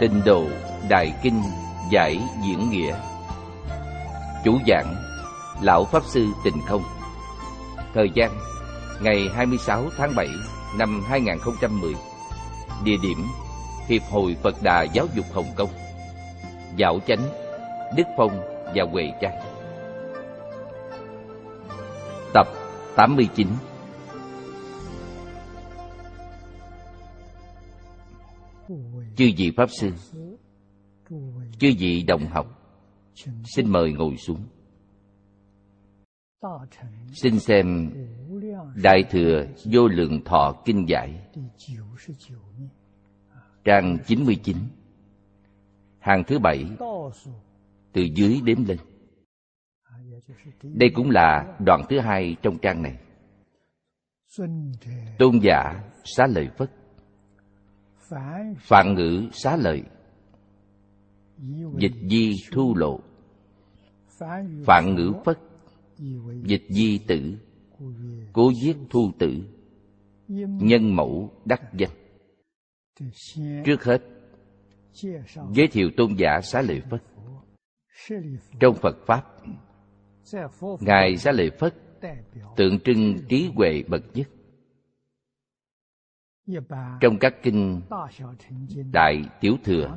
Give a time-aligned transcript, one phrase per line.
[0.00, 0.46] Tình độ
[0.88, 1.42] Đại Kinh
[1.90, 2.94] Giải Diễn Nghĩa.
[4.44, 4.94] Chủ giảng,
[5.62, 6.82] Lão Pháp Sư Tịnh Không.
[7.94, 8.30] Thời gian,
[9.02, 10.26] Ngày 26 tháng 7
[10.78, 11.94] năm 2010
[12.84, 13.26] Địa điểm,
[13.88, 15.70] Hiệp hội Phật Đà Giáo dục Hồng Kông.
[16.76, 17.22] Dạo Chánh,
[17.96, 18.40] Đức Phong
[18.74, 19.40] và Huệ Trang
[22.34, 22.46] Tập
[22.96, 23.48] 89
[29.16, 29.92] Chư vị Pháp Sư,
[31.58, 32.46] Chư vị đồng học,
[33.56, 34.44] Xin mời ngồi xuống.
[37.12, 37.90] Xin xem
[38.82, 41.28] Đại Thừa Vô Lượng Thọ Kinh Giải,
[43.64, 44.56] Trang 99
[45.98, 46.64] Hàng thứ bảy,
[47.92, 48.78] Từ dưới đếm lên.
[50.62, 52.98] Đây cũng là đoạn thứ hai trong trang này.
[55.18, 56.79] Tôn giả xá lợi Phất
[58.58, 59.82] Phạn ngữ xá lợi.
[61.78, 63.00] Dịch di thu lộ.
[64.64, 65.38] Phạn ngữ Phất.
[66.44, 67.38] Dịch di tử.
[68.32, 69.42] Cố giết thu tử.
[70.28, 71.90] Nhân mẫu đắc danh.
[73.64, 74.02] Trước hết,
[75.52, 77.02] Giới thiệu tôn giả xá lợi Phất.
[78.60, 79.24] Trong Phật Pháp,
[80.80, 81.74] Ngài xá lợi Phất
[82.56, 84.28] Tượng trưng trí huệ bậc nhất
[87.00, 87.80] trong các kinh
[88.92, 89.96] đại tiểu thừa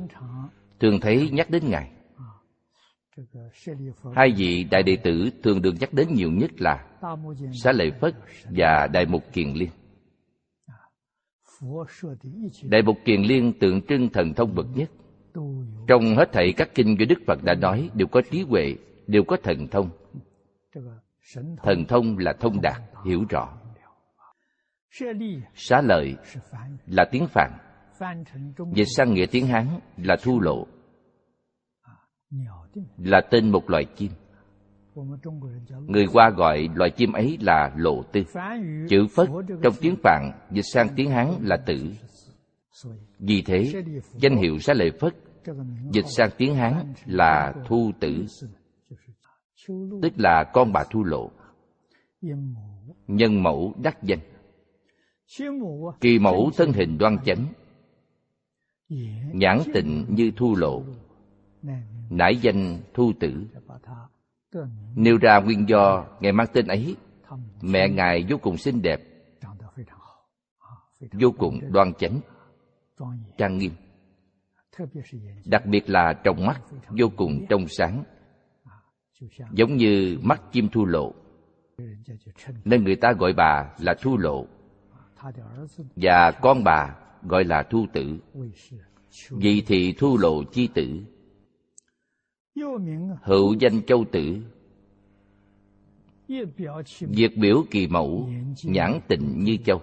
[0.80, 1.90] thường thấy nhắc đến ngài.
[4.14, 6.86] Hai vị đại đệ tử thường được nhắc đến nhiều nhất là
[7.52, 8.14] xá lợi phất
[8.50, 9.70] và đại mục kiền liên.
[12.62, 14.90] Đại mục kiền liên tượng trưng thần thông bậc nhất.
[15.86, 18.76] Trong hết thảy các kinh do đức phật đã nói đều có trí huệ
[19.06, 19.90] đều có thần thông.
[21.62, 23.63] Thần thông là thông đạt hiểu rõ
[25.54, 26.16] xá lợi
[26.86, 27.52] là tiếng phạn.
[28.72, 29.66] Dịch sang nghĩa tiếng hán
[29.96, 30.66] là thu lộ.
[32.98, 34.10] Là tên một loài chim.
[35.86, 38.22] Người hoa gọi loài chim ấy là lộ tư.
[38.88, 39.28] Chữ phất
[39.62, 41.92] trong tiếng phạn dịch sang tiếng hán là tử.
[43.18, 43.72] Vì thế,
[44.12, 45.14] danh hiệu xá lợi phất
[45.90, 48.24] dịch sang tiếng hán là thu tử,
[50.02, 51.30] tức là con bà thu lộ.
[53.06, 54.33] Nhân mẫu đắc danh
[56.00, 57.46] kỳ mẫu thân hình đoan chánh.
[59.32, 60.82] nhãn tịnh như thu lộ.
[62.10, 63.46] Nải danh thu tử.
[64.96, 66.96] Nêu ra nguyên do ngài mang tên ấy.
[67.62, 69.00] Mẹ ngài vô cùng xinh đẹp.
[71.12, 72.20] Vô cùng đoan chánh.
[73.38, 73.72] Trang nghiêm.
[75.44, 76.60] Đặc biệt là trong mắt
[76.98, 78.04] vô cùng trong sáng.
[79.52, 81.14] Giống như mắt chim thu lộ.
[82.64, 84.46] Nên người ta gọi bà là thu lộ
[85.96, 88.18] và con bà gọi là thu tử.
[89.30, 91.00] Vì thì thu lộ chi tử.
[93.22, 94.36] Hữu danh châu tử.
[97.00, 98.28] Việc biểu kỳ mẫu
[98.64, 99.80] nhãn tịnh như châu.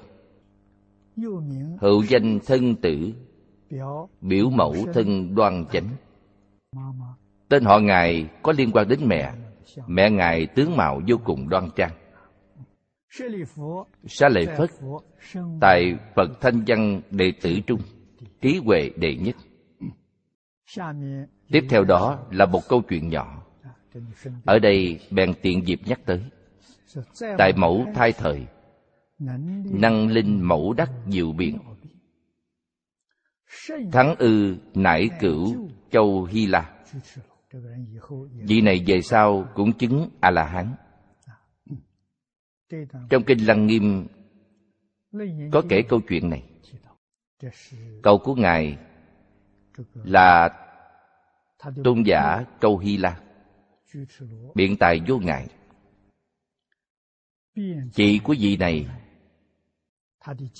[1.79, 3.13] Hữu danh thân tử.
[4.21, 5.87] Biểu mẫu thân đoan chánh.
[7.49, 9.33] Tên họ Ngài có liên quan đến mẹ.
[9.87, 11.91] Mẹ Ngài tướng mạo vô cùng đoan trang
[14.07, 14.69] Xá lợi Phất
[15.61, 17.81] Tại Phật Thanh Văn đệ tử trung
[18.41, 19.35] Trí huệ đệ nhất.
[21.51, 23.43] Tiếp theo đó là một câu chuyện nhỏ.
[24.45, 26.21] Ở đây bèn tiện dịp nhắc tới.
[27.37, 28.45] Tại mẫu thai thời,
[29.71, 31.57] Năng linh mẫu đắc diệu biện.
[33.91, 36.73] Thắng ư nải cửu châu Hy La.
[38.33, 40.75] Vị này về sau cũng chứng A-la-hán
[43.09, 44.07] trong Kinh Lăng Nghiêm
[45.51, 46.43] có kể câu chuyện này.
[48.03, 48.77] Câu của Ngài
[49.93, 50.49] là
[51.83, 53.21] tôn giả Câu Hy La.
[54.55, 55.47] Biện tài vô ngại.
[57.93, 58.87] Chị của vị này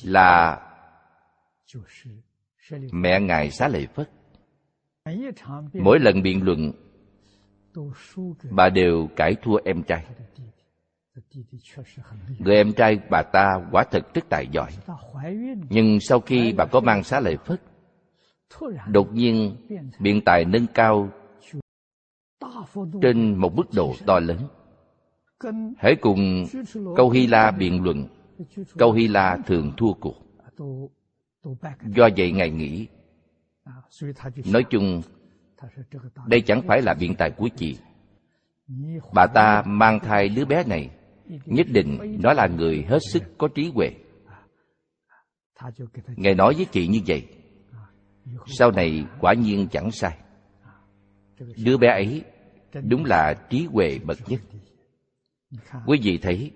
[0.03, 0.61] là
[2.91, 4.11] mẹ ngài xá lợi phất.
[5.73, 6.71] Mỗi lần biện luận,
[8.51, 10.05] bà đều cãi thua em trai
[12.39, 14.71] người em trai bà ta quả thật rất tài giỏi.
[15.69, 17.61] nhưng sau khi bà có mang xá lợi phất
[18.87, 19.55] đột nhiên
[19.99, 21.09] biện tài nâng cao
[23.01, 24.47] trên một mức độ to lớn.
[25.77, 26.45] Hãy cùng
[26.95, 28.07] câu hy la biện luận
[28.77, 30.15] câu hy la thường thua cuộc.
[31.95, 32.87] Do vậy ngài nghĩ
[34.45, 35.01] nói chung
[36.27, 37.77] đây chẳng phải là biện tài của chị.
[39.13, 40.89] Bà ta mang thai đứa bé này
[41.45, 43.89] nhất định nó là người hết sức có trí huệ.
[46.07, 47.27] Ngài nói với chị như vậy.
[48.45, 50.17] Sau này quả nhiên chẳng sai.
[51.57, 52.23] Đứa bé ấy
[52.83, 54.41] đúng là trí huệ bậc nhất.
[55.85, 56.51] Quý vị thấy,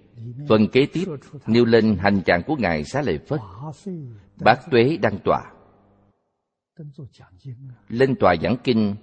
[0.49, 1.05] phần kế tiếp
[1.47, 3.39] nêu lên hành trạng của ngài xá lợi phất.
[4.35, 5.51] Bát tuế đăng tòa
[7.87, 8.95] lên tòa giảng kinh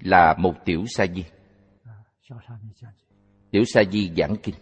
[0.00, 1.24] là một tiểu sa di
[3.50, 4.54] tiểu sa di giảng kinh.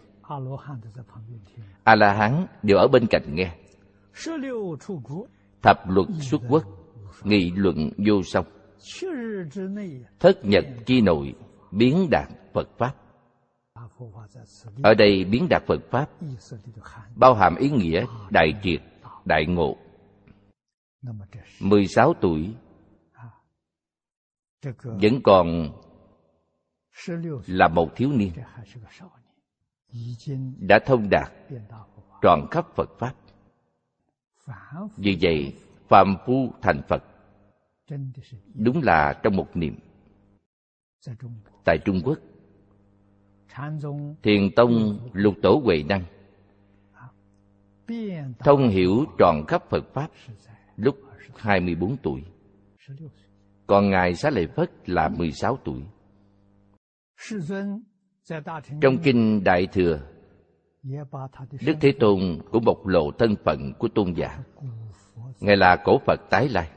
[1.84, 3.54] A la hán đều ở bên cạnh nghe.
[5.62, 6.64] Thập luật xuất quốc,
[7.24, 8.46] nghị luận vô song.
[10.20, 11.34] Thất nhật chi nội,
[11.70, 12.94] biến đạt phật pháp.
[14.82, 16.10] Ở đây biến đạt phật pháp,
[17.16, 18.82] bao hàm ý nghĩa đại triệt,
[19.24, 19.76] đại ngộ.
[21.60, 22.54] 16 tuổi,
[24.82, 25.70] vẫn còn
[27.46, 28.32] là một thiếu niên
[30.58, 31.32] đã thông đạt
[32.22, 33.14] tròn khắp Phật Pháp.
[34.96, 35.56] Vì vậy,
[35.88, 37.04] Phạm Phu thành Phật
[38.54, 39.78] đúng là trong một niệm.
[41.64, 42.18] Tại Trung Quốc,
[44.22, 46.04] Thiền Tông Lục Tổ Huệ Năng
[48.38, 50.10] thông hiểu tròn khắp Phật Pháp
[50.76, 50.96] lúc
[51.36, 52.22] 24 tuổi.
[53.66, 55.82] Còn Ngài Xá Lợi Phất là 16 tuổi.
[58.80, 60.00] Trong Kinh Đại Thừa,
[61.60, 62.20] Đức Thế Tôn
[62.52, 64.38] cũng bộc lộ thân phận của tôn giả.
[65.40, 66.70] Ngài là cổ Phật tái lai.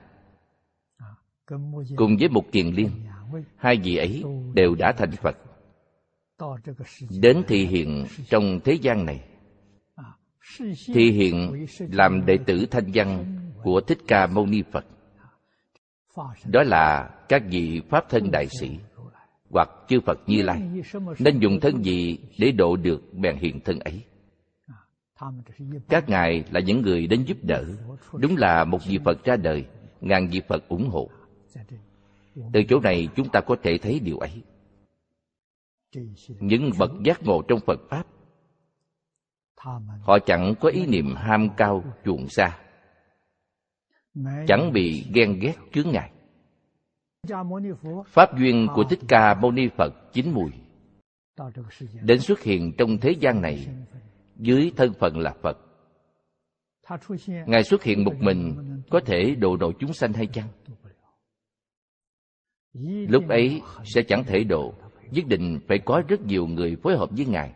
[1.95, 2.89] Cùng với một kiền liên,
[3.55, 4.23] hai vị ấy
[4.53, 5.37] đều đã thành Phật.
[7.21, 9.23] Đến thị hiện trong thế gian này,
[10.93, 13.25] thị hiện làm đệ tử thanh văn
[13.63, 14.85] của Thích Ca Mâu Ni Phật.
[16.45, 18.79] Đó là các vị Pháp thân đại sĩ
[19.51, 20.61] hoặc chư Phật Như Lai
[21.19, 24.03] nên dùng thân gì để độ được bèn hiện thân ấy.
[25.89, 27.65] Các ngài là những người đến giúp đỡ,
[28.13, 29.65] đúng là một vị Phật ra đời,
[30.01, 31.09] ngàn vị Phật ủng hộ.
[32.53, 34.41] Từ chỗ này chúng ta có thể thấy điều ấy.
[36.39, 38.03] Những bậc giác ngộ trong Phật Pháp,
[40.01, 42.59] họ chẳng có ý niệm ham cao chuộng xa,
[44.47, 46.11] chẳng bị ghen ghét chướng ngại
[48.05, 50.51] pháp duyên của thích ca mâu ni phật chín mùi.
[52.01, 53.67] Đến xuất hiện trong thế gian này,
[54.35, 55.57] dưới thân phận là phật.
[57.47, 58.55] Ngài xuất hiện một mình,
[58.89, 60.47] có thể độ độ chúng sanh hay chăng?
[63.09, 64.73] Lúc ấy sẽ chẳng thể độ
[65.11, 67.53] nhất định phải có rất nhiều người phối hợp với ngài.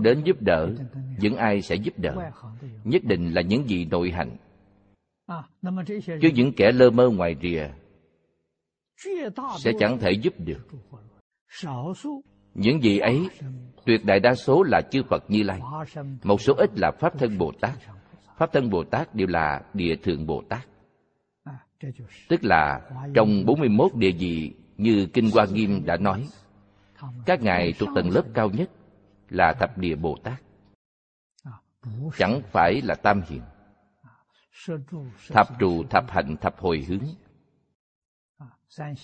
[0.00, 0.70] Đến giúp đỡ,
[1.18, 2.30] những ai sẽ giúp đỡ,
[2.84, 4.36] nhất định là những gì nội hành.
[6.06, 7.68] Chứ những kẻ lơ mơ ngoài rìa
[9.58, 10.68] sẽ chẳng thể giúp được.
[12.54, 13.28] Những gì ấy
[13.86, 15.60] tuyệt đại đa số là chư phật như lai.
[16.22, 17.72] Một số ít là pháp thân bồ tát.
[18.38, 20.66] Pháp thân bồ tát đều là địa thượng bồ tát.
[22.28, 22.80] Tức là
[23.14, 26.28] trong 41 địa vị như Kinh Hoa Nghiêm đã nói,
[27.26, 28.70] các ngài thuộc tầng lớp cao nhất
[29.28, 30.42] là thập địa Bồ Tát.
[32.18, 33.42] Chẳng phải là tam hiền.
[35.28, 37.04] Thập trụ, thập hạnh, thập hồi hướng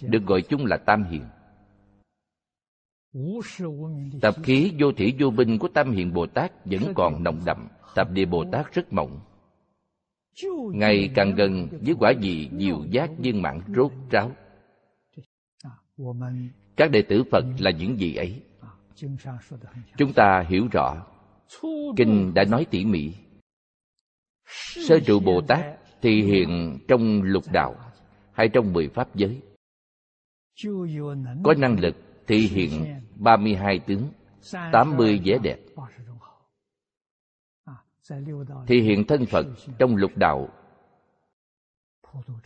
[0.03, 1.25] được gọi chung là tam hiền.
[4.21, 7.69] tập khí vô thủy vô binh của tam hiền bồ tát vẫn còn nồng đậm
[7.95, 9.21] tập địa bồ tát rất mỏng
[10.73, 14.33] ngày càng gần với quả vị diệu giác viên mãn rốt ráo.
[16.77, 18.43] Các đệ tử phật là những gì ấy?
[19.97, 21.07] Chúng ta hiểu rõ.
[21.97, 23.12] Kinh đã nói tỉ mỉ.
[24.89, 25.65] Sơ trụ bồ tát
[26.03, 27.77] thì hiện trong lục đạo
[28.33, 29.41] hay trong mười pháp giới
[31.45, 34.09] có năng lực thị hiện 32 tướng,
[34.73, 35.59] 80 vẻ đẹp.
[38.67, 39.47] Thị hiện thân Phật
[39.79, 40.49] trong lục đạo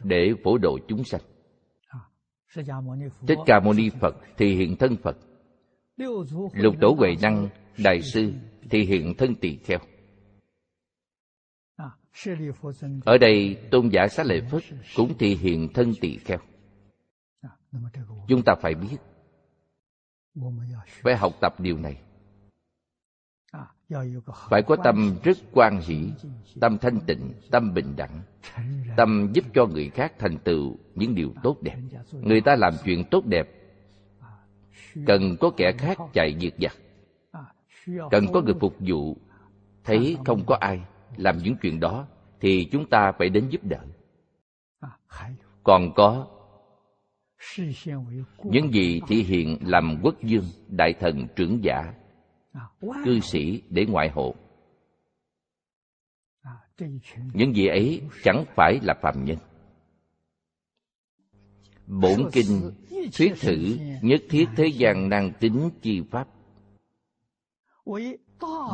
[0.02, 1.20] để phổ độ chúng sanh.
[3.26, 5.16] Thích Ca Mâu Ni Phật thị hiện thân Phật.
[6.52, 7.48] Lục Tổ Huệ Năng
[7.84, 8.32] Đại Sư
[8.70, 9.78] thị hiện thân tỳ kheo.
[13.04, 14.62] Ở đây tôn giả xá lợi Phất
[14.96, 16.38] cũng thị hiện thân tỳ kheo
[18.28, 18.96] chúng ta phải biết
[21.02, 21.96] phải học tập điều này.
[24.50, 26.10] Phải có tâm rất quan hỷ
[26.60, 28.22] tâm thanh tịnh tâm bình đẳng.
[28.96, 31.76] Tâm giúp cho người khác thành tựu những điều tốt đẹp.
[32.12, 33.48] người ta làm chuyện tốt đẹp.
[35.06, 36.76] Cần có kẻ khác chạy diệt giặc.
[38.10, 39.16] Cần có người phục vụ.
[39.84, 40.80] Thấy không có ai
[41.16, 42.06] làm những chuyện đó
[42.40, 43.80] thì chúng ta phải đến giúp đỡ.
[45.62, 46.26] Còn có
[48.44, 51.94] những gì thị hiện làm quốc dương đại thần trưởng giả
[53.04, 54.34] cư sĩ để ngoại hộ.
[57.34, 59.38] những vị ấy chẳng phải là phạm nhân.
[61.86, 62.70] Bổn kinh
[63.18, 66.28] thuyết thử nhất thiết thế gian năng tính chi pháp.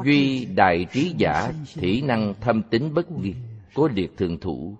[0.04, 3.36] Duy đại trí giả thủy năng thâm tính bất diệt
[3.74, 4.76] cố liệt thường thủ.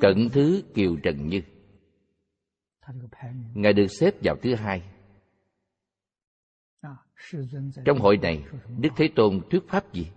[0.00, 1.40] Cận thứ kiều trần như
[3.54, 4.82] ngài được xếp vào thứ hai.
[7.84, 8.44] Trong hội này,
[8.78, 10.10] đức thế tôn thuyết pháp gì?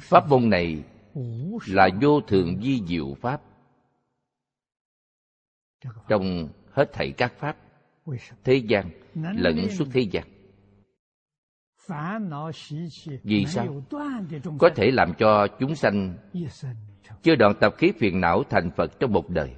[0.00, 0.84] Pháp môn này
[1.66, 3.42] là vô thường di diệu pháp.
[6.08, 7.56] Trong hết thảy các pháp,
[8.44, 10.24] thế gian lẫn suốt thế gian.
[13.22, 13.82] Vì sao?
[14.58, 16.16] Có thể làm cho chúng sanh
[17.22, 19.56] chưa đoạn tập khí phiền não thành phật trong một đời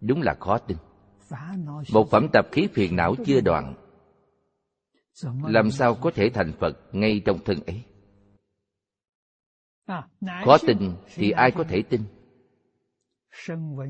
[0.00, 0.76] đúng là khó tin.
[1.92, 3.74] Một phẩm tập khí phiền não chưa đoạn.
[5.42, 7.82] Làm sao có thể thành phật ngay trong thân ấy?
[10.44, 12.00] Khó tin thì ai có thể tin?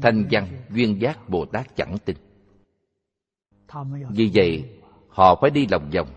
[0.03, 2.17] Thanh văn duyên giác bồ tát chẳng tin.
[4.11, 6.09] Vì vậy họ phải đi lòng vòng.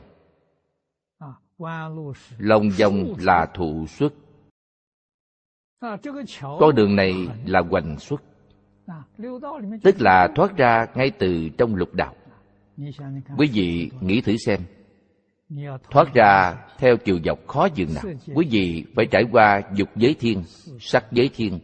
[2.37, 4.13] Lòng vòng là thụ xuất
[6.59, 7.13] con đường này
[7.45, 8.21] là hoành xuất.
[9.83, 12.15] Tức là thoát ra ngay từ trong lục đạo.
[13.37, 14.61] Quý vị nghĩ thử xem.
[15.91, 18.03] Thoát ra theo chiều dọc khó dường nào.
[18.35, 20.43] Quý vị phải trải qua dục giới thiên
[20.79, 21.59] sắc giới thiên.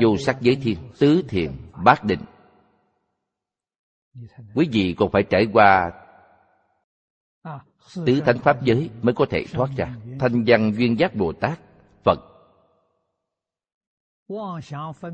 [0.00, 1.50] Vô sắc giới thiên tứ thiền
[1.84, 2.20] bát định.
[4.54, 5.92] Quý vị còn phải trải qua
[8.06, 9.94] tứ thánh pháp giới mới có thể thoát ra.
[10.18, 11.60] thanh văn duyên giác bồ tát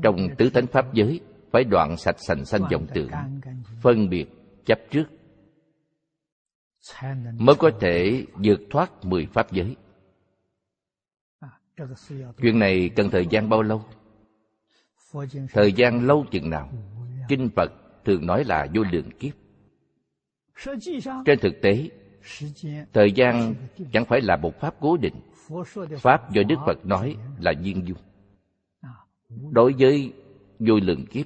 [0.01, 1.19] trong tứ thánh pháp giới
[1.51, 3.11] phải đoạn sạch sành sanh vọng tưởng
[3.81, 4.25] phân biệt
[4.65, 5.05] chấp trước.
[7.37, 9.75] Mới có thể vượt thoát mười pháp giới.
[12.41, 13.85] Chuyện này cần thời gian bao lâu?
[15.53, 16.69] Thời gian lâu chừng nào?
[17.27, 17.71] Kinh phật
[18.05, 19.33] thường nói là vô lượng kiếp.
[21.25, 21.89] Trên thực tế
[22.93, 23.55] thời gian
[23.93, 25.15] chẳng phải là một pháp cố định.
[25.99, 27.97] Pháp do đức phật nói là viên dung
[29.51, 30.13] đối với
[30.59, 31.25] vô lượng kiếp.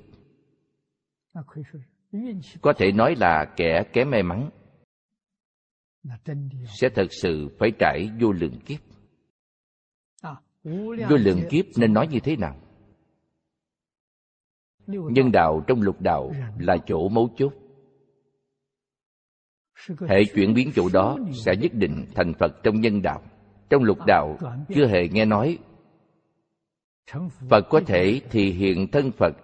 [2.62, 4.50] Có thể nói là kẻ kém may mắn.
[6.66, 8.80] Sẽ thật sự phải trải vô lượng kiếp.
[11.10, 12.56] Vô lượng kiếp nên nói như thế nào?
[14.88, 17.54] Nhân đạo trong lục đạo là chỗ mấu chốt.
[20.08, 23.22] Hệ chuyển biến chỗ đó sẽ nhất định thành phật trong nhân đạo.
[23.70, 24.38] Trong lục đạo
[24.76, 25.58] chưa hề nghe nói
[27.50, 29.36] phật có thể thì hiện thân phật.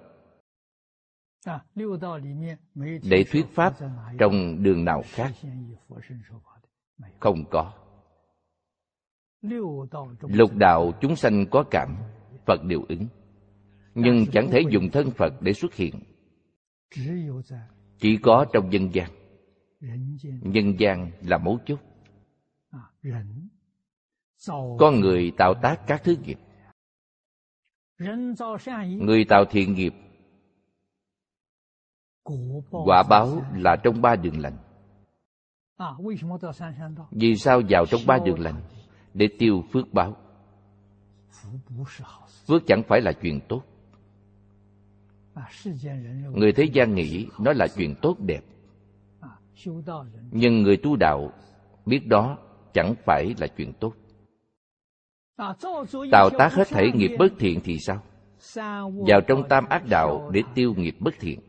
[3.03, 3.73] Để thuyết pháp
[4.19, 5.31] trong đường nào khác?
[7.19, 7.73] Không có.
[10.21, 11.95] Lục đạo chúng sanh có cảm,
[12.45, 13.07] phật đều ứng.
[13.95, 15.95] Nhưng chẳng thể dùng thân phật để xuất hiện.
[17.99, 19.11] Chỉ có trong nhân gian.
[20.41, 21.79] Nhân gian là mấu chốt.
[24.79, 26.39] Con người tạo tác các thứ nghiệp
[28.99, 29.93] người tạo thiện nghiệp.
[32.71, 34.57] Quả báo là trong ba đường lành.
[37.11, 38.61] Vì sao vào trong ba đường lành?
[39.13, 40.17] Để tiêu phước báo.
[42.47, 43.63] Phước chẳng phải là chuyện tốt.
[46.33, 48.41] Người thế gian nghĩ nó là chuyện tốt đẹp.
[50.31, 51.31] Nhưng người tu đạo
[51.85, 52.37] biết đó
[52.73, 53.93] chẳng phải là chuyện tốt
[56.11, 58.01] tạo tác hết thảy nghiệp bất thiện thì sao?
[59.07, 61.39] Vào trong tam ác đạo để tiêu nghiệp bất thiện.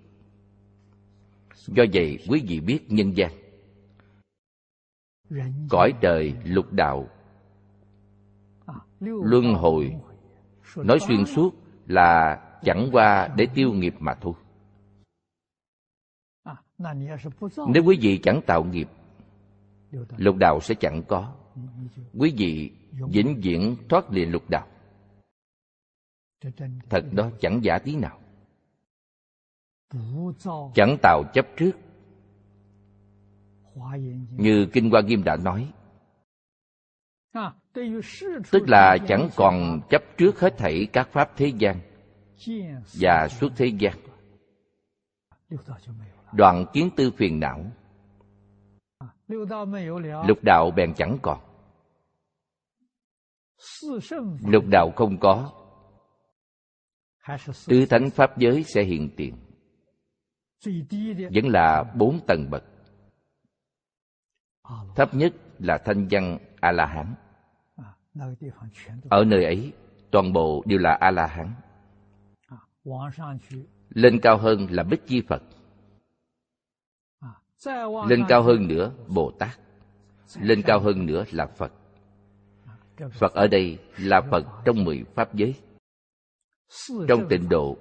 [1.67, 3.31] Do vậy quý vị biết nhân gian.
[5.69, 7.09] Cõi trời lục đạo.
[9.01, 9.97] Luân hồi.
[10.77, 11.55] Nói xuyên suốt
[11.87, 14.33] là chẳng qua để tiêu nghiệp mà thôi.
[17.69, 18.89] Nếu quý vị chẳng tạo nghiệp,
[20.17, 21.33] lục đạo sẽ chẳng có
[22.19, 24.67] quý vị vĩnh viễn thoát liền lục đạo.
[26.91, 28.21] Thật đó chẳng giả tí nào.
[30.75, 31.73] Chẳng tạo chấp trước.
[34.31, 35.73] Như kinh hoa nghiêm đã nói.
[38.51, 41.81] Tức là chẳng còn chấp trước hết thảy các pháp thế gian
[43.01, 43.95] và suốt thế gian.
[46.33, 47.65] Đoạn kiến tư phiền não.
[50.29, 51.46] Lục đạo bèn chẳng còn
[54.47, 55.53] lục đạo không có
[57.67, 59.37] tứ thánh pháp giới sẽ hiện tiền.
[61.35, 62.65] Vẫn là bốn tầng bậc.
[64.97, 67.15] Thấp nhất là thanh văn a la hán
[69.11, 69.73] ở nơi ấy
[70.11, 71.55] toàn bộ đều là a la hán
[73.89, 75.43] lên cao hơn là bích chi phật.
[78.09, 79.59] Lên cao hơn nữa bồ tát.
[80.41, 81.73] lên cao hơn nữa là phật
[83.13, 85.55] phật ở đây là phật trong mười pháp giới,
[87.09, 87.77] trong tịnh độ.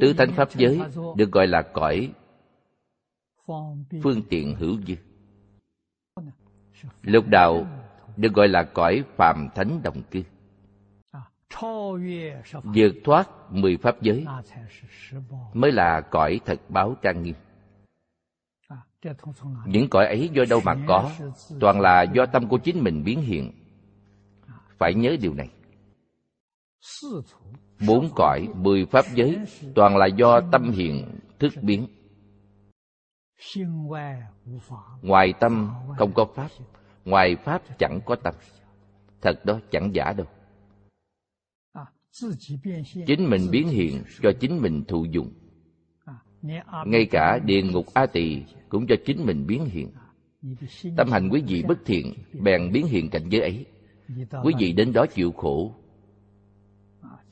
[0.00, 0.80] Tứ thánh pháp giới
[1.16, 2.12] được gọi là cõi
[4.02, 4.94] phương tiện hữu dư.
[7.02, 7.66] Lục đạo
[8.16, 10.22] được gọi là cõi phàm thánh đồng cư.
[12.52, 14.24] Vượt thoát mười pháp giới
[15.54, 17.34] mới là cõi thật báo trang nghiêm
[19.66, 21.10] những cõi ấy do đâu mà có?
[21.60, 23.52] Toàn là do tâm của chính mình biến hiện.
[24.78, 25.48] Phải nhớ điều này.
[27.86, 29.36] Bốn cõi mười pháp giới
[29.74, 31.86] toàn là do tâm hiện thức biến.
[35.02, 36.48] Ngoài tâm không có pháp
[37.04, 38.34] ngoài pháp chẳng có tâm.
[39.20, 40.26] Thật đó chẳng giả đâu.
[43.06, 45.32] Chính mình biến hiện cho chính mình thụ dụng
[46.86, 49.90] ngay cả địa ngục a tỳ cũng cho chính mình biến hiện.
[50.96, 53.66] Tâm hành quý vị bất thiện bèn biến hiện cảnh giới ấy.
[54.44, 55.74] Quý vị đến đó chịu khổ.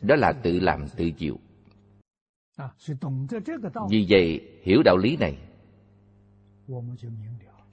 [0.02, 1.38] Đó là tự làm tự chịu.
[3.90, 5.38] Vì vậy hiểu đạo lý này.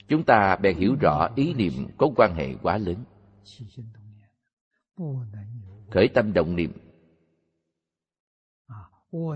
[0.08, 3.04] Chúng ta bèn hiểu rõ ý niệm có quan hệ quá lớn.
[5.90, 6.72] Khởi tâm động niệm.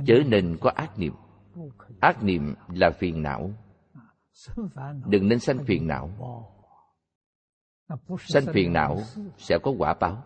[0.05, 1.13] Chớ nên có ác niệm
[1.99, 3.51] ác niệm là phiền não.
[5.07, 6.09] Đừng nên sanh phiền não.
[8.19, 8.97] Sanh phiền não
[9.37, 10.23] sẽ có quả báo.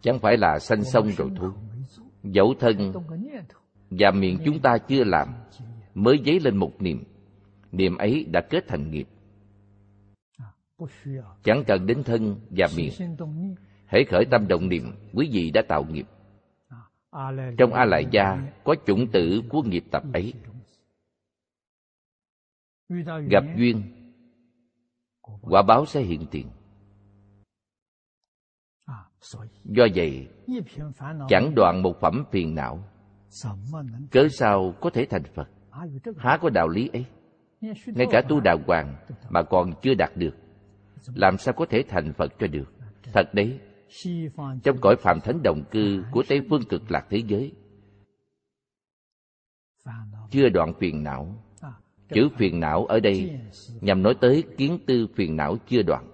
[0.00, 1.50] Chẳng phải là sanh xong rồi thôi.
[2.22, 2.92] Dẫu thân
[3.90, 5.28] và miệng chúng ta chưa làm,
[5.94, 7.04] mới dấy lên một niệm.
[7.72, 9.08] Niệm ấy đã kết thành nghiệp.
[11.42, 12.92] Chẳng cần đến thân và miệng.
[13.86, 14.82] Hãy khởi tâm động niệm,
[15.14, 16.06] quý vị đã tạo nghiệp
[17.58, 20.34] trong a lại gia có chủng tử của nghiệp tập ấy.
[23.30, 23.82] Gặp duyên,
[25.40, 26.50] quả báo sẽ hiện tiền.
[29.64, 30.28] Do vậy,
[31.28, 32.84] chẳng đoạn một phẩm phiền não.
[34.10, 35.48] Cớ sao có thể thành phật?
[36.16, 37.04] Há có đạo lý ấy?
[37.86, 38.96] Ngay cả tu đà hoàng
[39.30, 40.36] mà còn chưa đạt được,
[41.14, 42.72] làm sao có thể thành phật cho được?
[43.12, 43.60] Thật đấy
[44.62, 47.52] trong cõi phạm thánh đồng cư của tây phương cực lạc thế giới,
[50.30, 51.44] chưa đoạn phiền não.
[52.14, 53.40] Chữ phiền não ở đây
[53.80, 56.08] nhằm nói tới kiến tư phiền não chưa đoạn.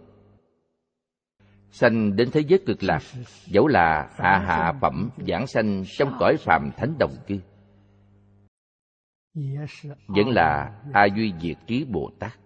[1.71, 3.03] Sanh đến thế giới cực lạc,
[3.47, 7.41] dẫu là hạ hạ phẩm giảng sanh trong cõi phàm thánh đồng cư,
[10.07, 12.39] vẫn là a duy diệt trí bồ tát.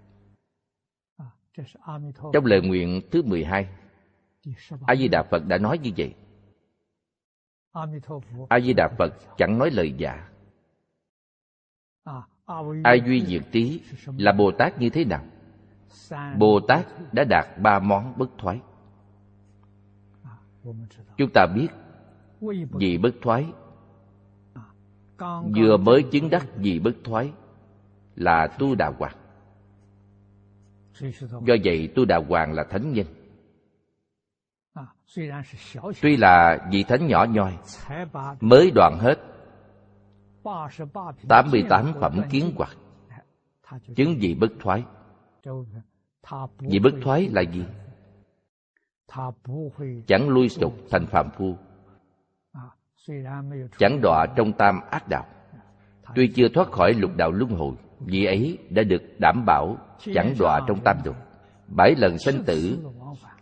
[2.33, 3.69] Trong lời nguyện thứ 12
[4.87, 6.15] a di đà phật đã nói như vậy.
[8.49, 10.29] A di đà phật chẳng nói lời dạ.
[12.05, 12.25] giả
[12.85, 13.81] a duy diệt trí
[14.19, 15.25] là bồ tát như thế nào?
[16.39, 18.61] Bồ tát đã đạt ba món bất thoái.
[21.17, 21.69] Chúng ta biết
[22.71, 23.47] vì bất thoái.
[25.57, 27.33] Vừa mới chứng đắc vì bất thoái
[28.17, 29.17] là tu đà hoàng.
[31.47, 33.07] Do vậy tu đà hoàng là thánh nhân
[36.03, 37.59] tuy là vị thánh nhỏ nhoi
[38.41, 39.19] mới đoạn hết
[41.29, 42.71] 88 phẩm kiến hoặc
[43.97, 51.57] chứng vị bất thoái。vị bất thoái là gì？chẳng lui sụp thành phạm phu
[53.79, 58.59] chẳng đọa trong tam ác đạo。tuy chưa thoát khỏi lục đạo luân hồi vị ấy
[58.71, 59.77] đã được đảm bảo
[60.15, 61.17] chẳng đọa trong tam dục
[61.67, 62.79] bảy lần sanh tử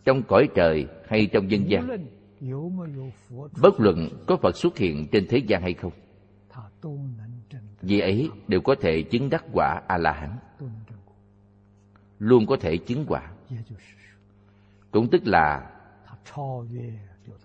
[0.07, 2.07] trong cõi trời hay trong dân gian?
[3.63, 5.93] Bất luận có phật xuất hiện trên thế gian hay không,
[7.83, 10.39] vì ấy đều có thể chứng đắc quả a la hán
[12.19, 13.33] luôn có thể chứng quả.
[14.91, 15.71] Cũng tức là,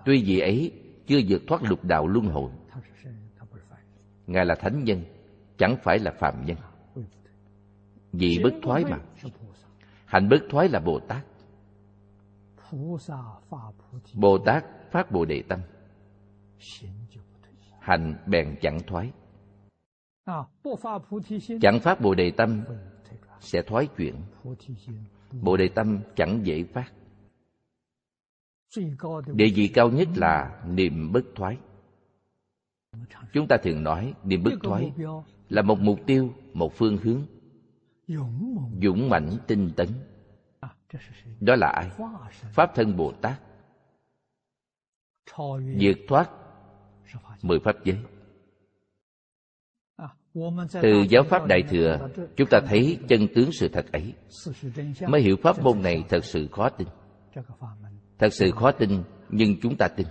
[0.06, 0.72] tuy vị ấy
[1.08, 2.52] chưa vượt thoát lục đạo luân hồi,
[4.28, 5.04] ngài là thánh nhân,
[5.58, 6.58] chẳng phải là phạm nhân.
[8.12, 9.00] Vì bất thoái mà
[10.06, 11.26] hành bất thoái là bồ tát
[14.14, 15.60] bồ tát phát bồ đề tâm.
[17.80, 19.12] Hành bèn chẳng thoái.
[21.62, 22.64] Chẳng phát bồ đề tâm
[23.40, 24.16] sẽ thoái chuyển
[25.32, 26.92] bồ đề tâm chẳng dễ phát.
[29.34, 31.58] Địa vị cao nhất là niệm bất thoái.
[33.34, 34.92] Chúng ta thường nói niệm bất thoái
[35.50, 37.22] là một mục tiêu một phương hướng.
[38.82, 39.88] Dũng mãnh tinh tấn
[41.40, 41.90] đó là ai?
[42.54, 43.42] Pháp thân bồ tát
[45.80, 46.30] vượt thoát
[47.42, 47.98] mười pháp giới.
[50.82, 54.14] Từ giáo pháp đại thừa, chúng ta thấy chân tướng sự thật ấy.
[55.08, 56.88] Mới hiểu pháp môn này thật sự khó tin.
[58.18, 60.08] Thật sự khó tin, nhưng chúng ta tin.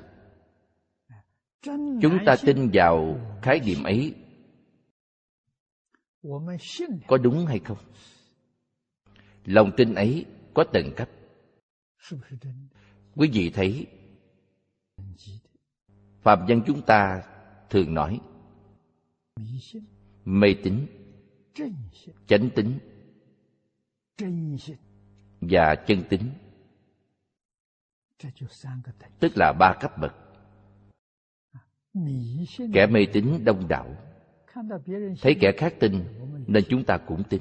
[2.03, 4.15] Chúng ta tin vào khái niệm ấy.
[7.07, 7.79] Có đúng hay không?
[9.45, 11.09] Lòng tin ấy có tầng cấp.
[13.17, 13.87] Quý vị thấy,
[16.23, 17.23] phạm nhân chúng ta
[17.71, 18.21] thường nói,
[20.25, 20.87] mê tín,
[22.27, 22.79] chánh tín
[25.41, 26.21] và chân tín,
[29.21, 30.15] tức là ba cấp bậc.
[32.73, 33.97] Kẻ mê tín đông đảo,
[35.21, 36.05] thấy kẻ khác tin
[36.47, 37.41] nên chúng ta cũng tin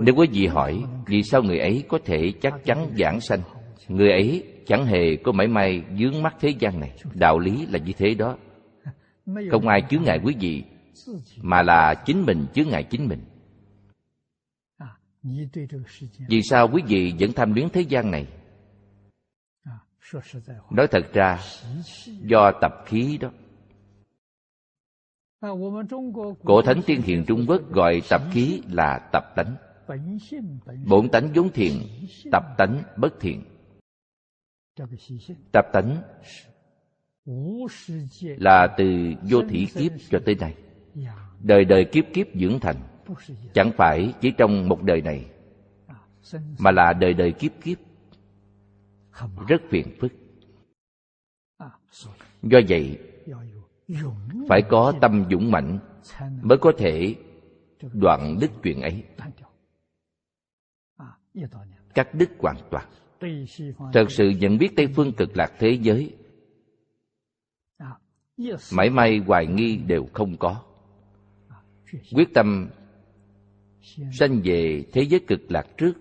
[0.00, 3.40] nếu quý vị hỏi, vì sao người ấy có thể chắc chắn giảng sanh?
[3.88, 6.92] Người ấy chẳng hề có mảy may dướng mắt thế gian này.
[7.14, 8.36] Đạo lý là như thế đó.
[9.50, 10.64] Không ai chướng ngại quý vị,
[11.42, 13.20] mà là chính mình chướng ngại chính mình.
[16.28, 18.26] Vì sao quý vị vẫn tham luyến thế gian này?
[20.70, 21.38] Nói thật ra,
[22.06, 23.30] do tập khí đó
[26.44, 29.56] cổ thánh tiên hiền trung quốc gọi tập khí là tập tánh.
[30.86, 31.82] Bổn tánh vốn thiện
[32.32, 33.42] tập tánh bất thiện
[35.52, 36.02] tập tánh
[38.20, 40.54] là từ vô thủy kiếp cho tới nay.
[41.40, 42.76] Đời đời kiếp kiếp dưỡng thành
[43.54, 45.30] chẳng phải chỉ trong một đời này
[46.58, 47.78] mà là đời đời kiếp kiếp.
[49.48, 50.12] Rất phiền phức.
[52.42, 52.98] Do vậy
[54.48, 55.78] phải có tâm dũng mạnh
[56.42, 57.16] mới có thể
[57.92, 59.04] đoạn đứt chuyện ấy.
[61.94, 62.88] Cắt đứt hoàn toàn.
[63.92, 66.16] Thật sự nhận biết tây phương cực lạc thế giới.
[68.72, 70.64] Mãi may hoài nghi đều không có.
[72.14, 72.70] Quyết tâm
[74.12, 75.92] sanh về thế giới cực lạc trước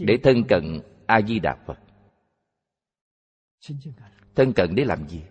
[0.00, 1.78] để thân cận a di đà phật
[4.40, 5.22] thân cận để làm gì?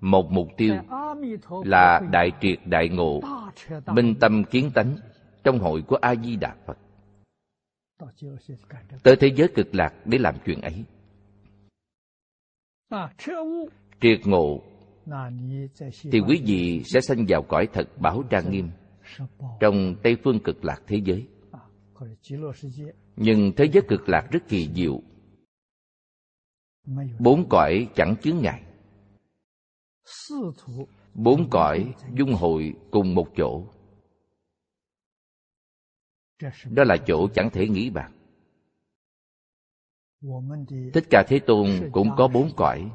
[0.00, 0.74] Một mục tiêu
[1.64, 3.20] là đại triệt đại ngộ,
[3.86, 4.96] minh tâm kiến tánh
[5.44, 6.78] trong hội của a di đà phật.
[9.02, 10.84] Tới thế giới cực lạc để làm chuyện ấy.
[14.00, 14.62] Triệt ngộ
[16.12, 18.70] thì quý vị sẽ sanh vào cõi thật bảo trang nghiêm
[19.60, 21.26] trong tây phương cực lạc thế giới.
[23.16, 25.02] Nhưng thế giới cực lạc rất kỳ diệu
[27.18, 28.62] bốn cõi chẳng chướng ngại.
[31.14, 33.66] Bốn cõi dung hội cùng một chỗ.
[36.70, 38.12] Đó là chỗ chẳng thể nghĩ bàn.
[40.94, 42.90] Thích Ca Thế Tôn cũng có bốn cõi.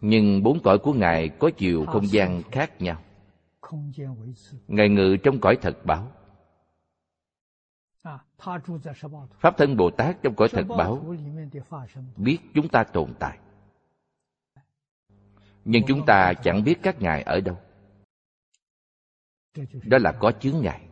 [0.00, 3.02] Nhưng bốn cõi của Ngài có chiều không gian khác nhau.
[4.68, 6.12] Ngài ngự trong cõi thật báo
[9.40, 11.16] Pháp thân Bồ Tát trong cõi thật báo
[12.16, 13.38] Biết chúng ta tồn tại.
[15.64, 17.58] Nhưng chúng ta chẳng biết các ngài ở đâu.
[19.84, 20.88] Đó là có chướng ngại.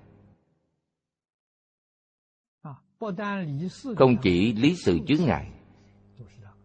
[3.96, 5.50] Không chỉ lý sự chướng ngại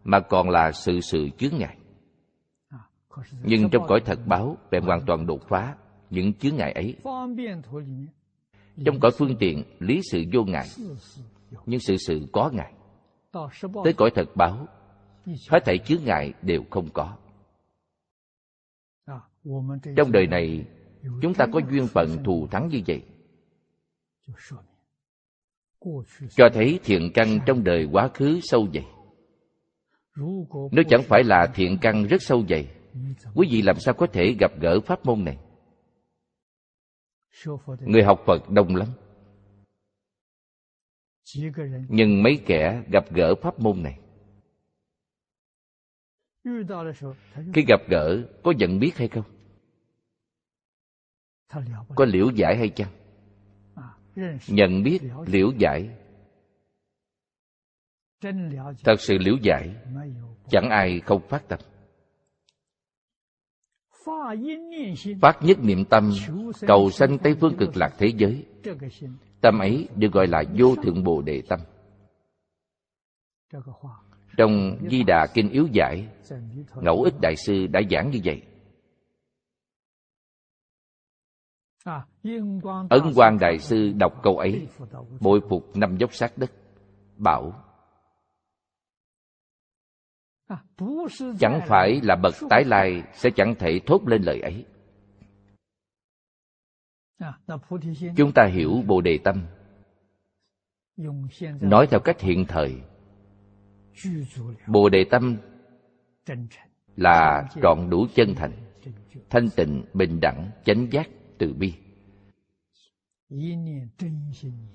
[0.04, 1.76] mà còn là sự sự chướng ngại.
[3.42, 5.76] Nhưng trong cõi thật báo bèn hoàn toàn đột phá
[6.10, 6.96] những chướng ngại ấy
[8.84, 10.68] trong cõi phương tiện, lý sự vô ngại,
[11.66, 12.72] nhưng sự sự có ngại.
[13.84, 14.66] Tới cõi thật báo,
[15.50, 17.16] hết thảy chướng ngại đều không có.
[19.96, 20.66] Trong đời này,
[21.22, 23.02] chúng ta có duyên phận thù thắng như vậy.
[26.30, 28.86] Cho thấy thiện căn trong đời quá khứ sâu dày.
[30.72, 32.68] Nếu chẳng phải là thiện căn rất sâu dày,
[33.34, 35.38] quý vị làm sao có thể gặp gỡ pháp môn này?
[37.80, 38.88] Người học phật đông lắm.
[41.88, 44.00] Nhưng mấy kẻ gặp gỡ pháp môn này
[47.54, 49.24] khi gặp gỡ có nhận biết hay không?
[51.94, 52.92] Có liễu giải hay chăng?
[54.48, 55.96] Nhận biết liễu giải.
[58.84, 59.76] thật sự liễu giải
[60.50, 61.60] chẳng ai không phát tâm
[65.20, 66.10] phát nhất niệm tâm,
[66.66, 68.46] cầu sanh tây phương cực lạc thế giới.
[69.40, 71.60] Tâm ấy được gọi là vô thượng bồ đề tâm.
[74.36, 76.08] Trong di đà kinh yếu giải,
[76.74, 78.42] ngẫu ích đại sư đã giảng như vậy.
[82.90, 84.66] Ấn quang đại sư đọc câu ấy,
[85.20, 86.50] bội phục năm dốc sát đất,
[87.16, 87.69] bảo
[91.40, 94.64] chẳng phải là bậc tái lai sẽ chẳng thể thốt lên lời ấy.
[98.16, 99.46] Chúng ta hiểu bồ đề tâm.
[101.60, 102.82] Nói theo cách hiện thời,
[104.66, 105.36] bồ đề tâm
[106.96, 108.52] là trọn đủ chân thành,
[109.30, 111.08] thanh tịnh, bình đẳng, chánh giác,
[111.38, 111.74] từ bi.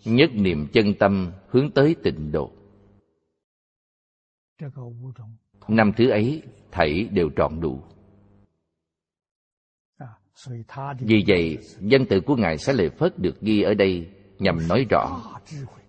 [0.06, 2.52] Nhất niệm chân tâm hướng tới tịnh độ
[5.68, 6.42] năm thứ ấy
[6.72, 7.82] thảy đều trọn đủ.
[11.00, 14.08] Vì vậy danh tự của ngài xá lợi phất được ghi ở đây
[14.40, 15.22] nhằm nói rõ.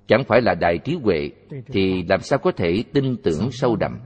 [0.06, 1.30] Chẳng phải là đại trí huệ
[1.66, 3.98] thì làm sao có thể tin tưởng sâu đậm?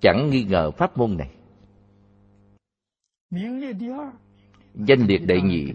[0.00, 1.34] chẳng nghi ngờ pháp môn này.
[4.74, 5.72] Danh liệt đệ nhị.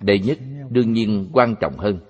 [0.00, 0.38] Đệ nhất
[0.70, 2.00] đương nhiên quan trọng hơn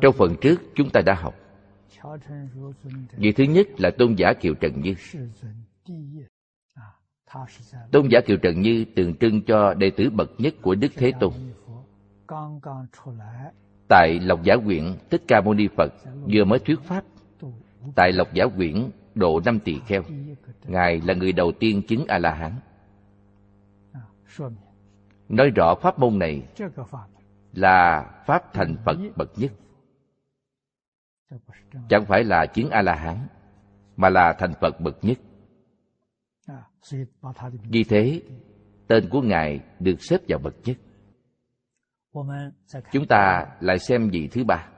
[0.00, 1.34] trong phần trước, chúng ta đã học.
[3.16, 4.94] Vị thứ nhất là tôn giả kiều trần như.
[7.92, 11.12] Tôn giả kiều trần như tượng trưng cho đệ tử bậc nhất của đức thế
[11.20, 11.32] tôn.
[13.88, 15.92] Tại lộc giả quyển thích ca mâu ni phật
[16.32, 17.04] vừa mới thuyết pháp.
[17.96, 20.02] Tại lộc giả quyển độ năm tỳ kheo.
[20.64, 22.52] Ngài là người đầu tiên chứng a la hán
[25.28, 26.42] nói rõ pháp môn này
[27.52, 29.52] là pháp thành phật bậc nhất
[31.88, 33.26] chẳng phải là chứng a la hán
[33.96, 35.18] mà là thành phật bậc nhất.
[37.70, 38.22] Vì thế,
[38.88, 40.76] tên của ngài được xếp vào bậc nhất.
[42.92, 44.68] Chúng ta lại xem vị thứ ba,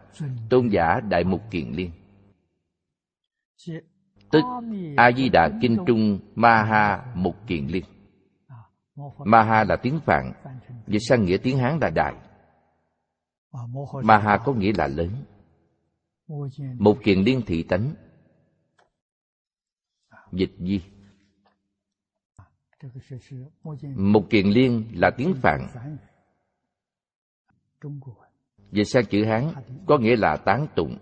[0.50, 1.90] tôn giả đại mục kiền liên.
[4.30, 4.42] Tức
[4.96, 7.84] a di đà kinh trung ma ha mục kiền liên.
[9.24, 10.32] Ma ha là tiếng phạn,
[10.86, 12.14] dịch sang nghĩa tiếng hán là đại
[14.02, 15.10] ma ha có nghĩa là lớn
[16.78, 17.94] một kiền liên thị tánh.
[20.32, 20.82] Dịch di.
[23.96, 25.66] Một kiền liên là tiếng phạn.
[28.72, 29.52] Dịch sang chữ hán,
[29.86, 30.98] có nghĩa là tán tụng.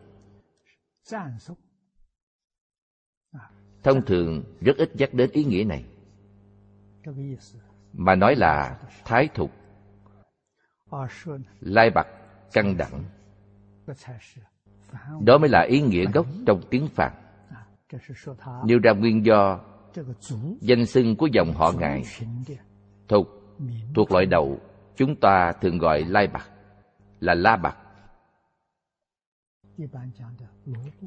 [3.82, 5.84] Thông thường, rất ít nhắc đến ý nghĩa này.
[7.92, 9.50] Mà nói là thái thục.
[11.60, 12.06] Lai bạc
[12.52, 13.04] căng đẳng
[15.20, 17.12] đó mới là ý nghĩa gốc trong tiếng phạn.
[18.64, 19.60] Nêu ra nguyên do
[20.60, 22.02] danh xưng của dòng họ ngài.
[23.08, 23.26] thục
[23.94, 24.60] thuộc loại đậu
[24.96, 26.50] chúng ta thường gọi lai bạc
[27.20, 27.76] là la bạc.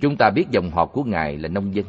[0.02, 1.86] Chúng ta biết dòng họ của ngài là nông dân.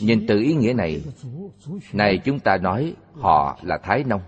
[0.00, 1.04] Nhìn từ ý nghĩa này
[1.92, 4.22] này chúng ta nói họ là thái nông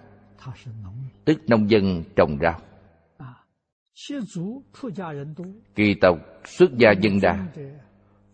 [1.25, 2.61] tức nông dân trồng rau
[5.75, 7.49] kỳ tộc xuất gia dân đa.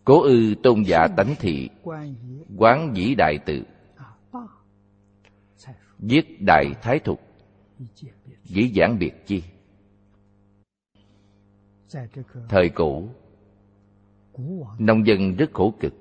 [0.03, 1.69] cố ư tôn giả tánh thị.
[2.57, 3.63] Quán dĩ đại tự.
[5.99, 7.21] Viết đại thái thục.
[8.43, 9.43] Dĩ giảng biệt chi?
[12.49, 13.03] Thời cổ
[14.79, 15.93] nông dân rất khổ cực.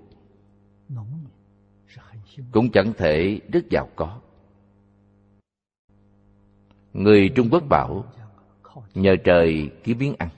[2.53, 4.21] Cũng chẳng thể rất giàu có.
[6.93, 8.05] Người trung quốc bảo
[8.95, 10.29] nhờ trời kiếm biến ăn.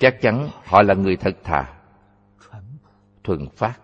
[0.00, 1.80] Chắc chắn họ là người thật thà.
[3.24, 3.80] Thuần phát.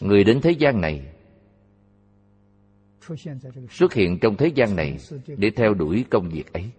[0.00, 1.14] Người đến thế gian này
[3.70, 6.70] xuất hiện trong thế gian này để theo đuổi công việc ấy.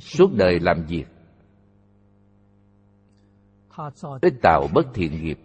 [0.00, 1.04] Suốt đời làm việc,
[4.20, 5.38] ít tạo bất thiện nghiệp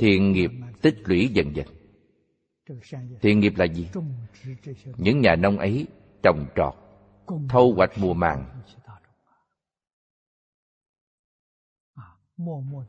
[0.00, 0.50] thiện nghiệp
[0.82, 1.66] tích lũy dần dần.
[3.20, 3.88] Thiện nghiệp là gì?
[4.96, 5.86] Những nhà nông ấy
[6.22, 6.74] trồng trọt,
[7.48, 8.62] thâu hoạch mùa màng,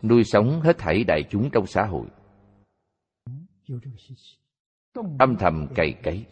[0.02, 2.08] nuôi sống hết thảy đại chúng trong xã hội.
[5.20, 6.26] Âm thầm cày cấy.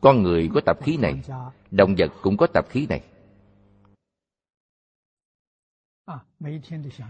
[0.00, 1.22] Con người có tập khí này,
[1.70, 3.02] động vật cũng có tập khí này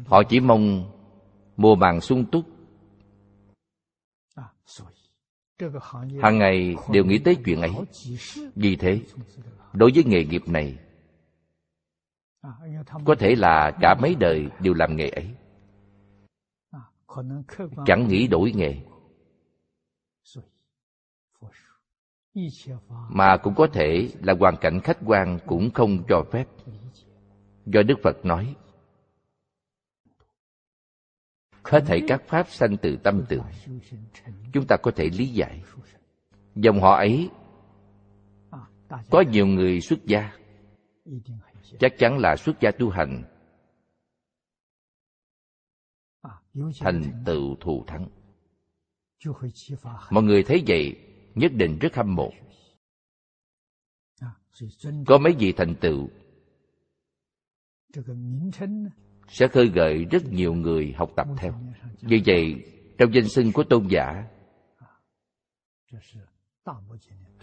[0.07, 0.91] họ chỉ mong
[1.57, 2.45] mùa màng sung túc.
[6.23, 7.71] hàng ngày đều nghĩ tới chuyện ấy.
[8.55, 9.03] vì thế
[9.73, 10.79] đối với nghề nghiệp này
[13.05, 15.35] có thể là cả mấy đời đều làm nghề ấy.
[17.87, 18.77] chẳng nghĩ đổi nghề.
[23.09, 26.47] mà cũng có thể là hoàn cảnh khách quan cũng không cho phép.
[27.67, 28.55] Do đức phật nói
[31.69, 33.45] hết thảy các pháp sanh từ tâm tưởng
[34.53, 35.63] chúng ta có thể lý giải.
[36.55, 37.31] Dòng họ ấy,
[39.11, 40.33] có nhiều người xuất gia.
[41.79, 43.23] Chắc chắn là xuất gia tu hành.
[46.81, 48.09] Thành tựu thù thắng.
[50.11, 50.97] Mọi người thấy vậy,
[51.35, 52.31] nhất định rất hâm mộ.
[55.07, 56.09] Có mấy vị thành tựu?
[59.29, 61.53] Sẽ khơi gợi rất nhiều người học tập theo.
[62.03, 62.65] Như vậy,
[62.99, 64.25] trong danh xưng của tôn giả,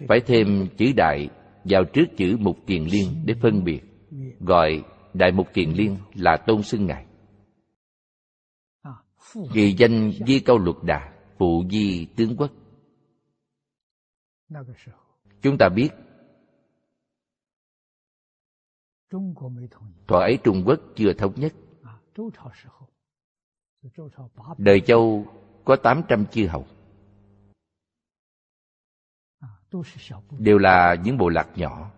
[0.08, 1.30] phải thêm chữ đại
[1.64, 3.82] vào trước chữ mục kiền liên để phân biệt,
[4.40, 7.06] gọi đại mục kiền liên là tôn xưng ngài.
[9.54, 12.52] Vì danh di câu luật đà, phụ di tướng quốc.
[15.42, 15.90] Chúng ta biết,
[20.08, 21.54] thuở ấy trung quốc chưa thống nhất
[24.58, 25.26] đời châu
[25.66, 26.66] có 800 chư hầu.
[30.40, 31.92] Đều là những bộ lạc nhỏ.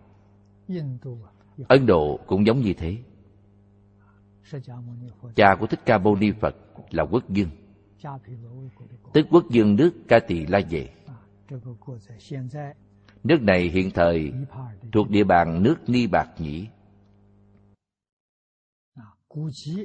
[1.68, 2.96] Ấn độ cũng giống như thế.
[5.34, 6.56] Cha của thích ca mâu ni phật
[6.90, 7.50] là quốc dương.
[9.12, 10.90] Tức quốc dương nước ca tỳ la vệ
[13.24, 14.32] nước này hiện thời
[14.92, 16.68] thuộc địa bàn nước ni bạc nhĩ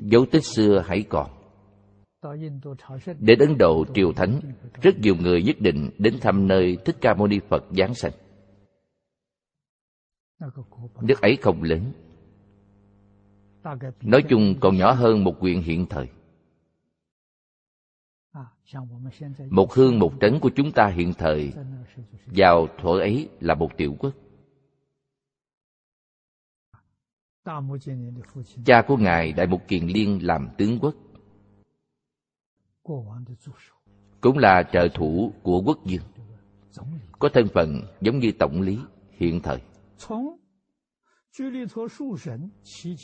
[0.02, 1.30] dấu tích xưa hãy còn.
[3.20, 4.40] đến ấn độ triều thánh
[4.82, 8.12] rất nhiều người nhất định đến thăm nơi thích ca mâu ni phật giáng sanh
[11.02, 11.92] nước ấy không lớn.
[14.02, 16.08] nói chung còn nhỏ hơn một huyện hiện thời.
[19.50, 21.54] một hương một trấn của chúng ta hiện thời
[22.26, 24.14] vào thuở ấy là một tiểu quốc
[28.66, 30.96] cha của ngài đại mục kiền liên làm tướng quốc.
[34.22, 36.04] cũng là trợ thủ của quốc dương
[37.20, 38.80] có thân phận giống như tổng lý
[39.12, 39.62] hiện thời.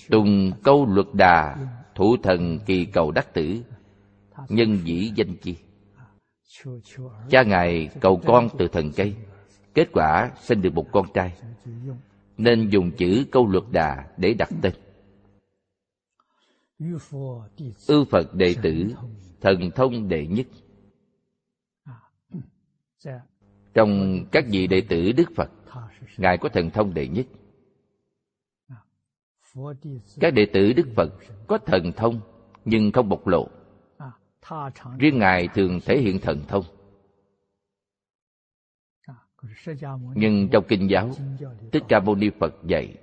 [0.10, 1.58] tùng câu luật đà
[1.96, 3.64] thủ thần kỳ cầu đắc tử.
[4.50, 5.58] Nhân dĩ danh chi
[7.30, 9.16] cha ngài cầu con từ thần cây.
[9.74, 11.34] kết quả sinh được một con trai
[12.40, 14.74] nên dùng chữ câu luật đà để đặt tên.
[17.88, 18.96] Ư phật đệ tử,
[19.42, 20.48] thần thông đệ nhất.
[23.74, 25.52] Trong các vị đệ tử đức phật,
[26.18, 27.26] ngài có thần thông đệ nhất.
[30.20, 31.14] Các đệ tử đức phật
[31.48, 32.20] có thần thông
[32.66, 33.48] nhưng không bộc lộ.
[34.98, 36.66] Riêng ngài thường thể hiện thần thông
[40.16, 41.10] nhưng trong kinh giáo,
[41.72, 42.96] thích ca mâu ni phật dạy,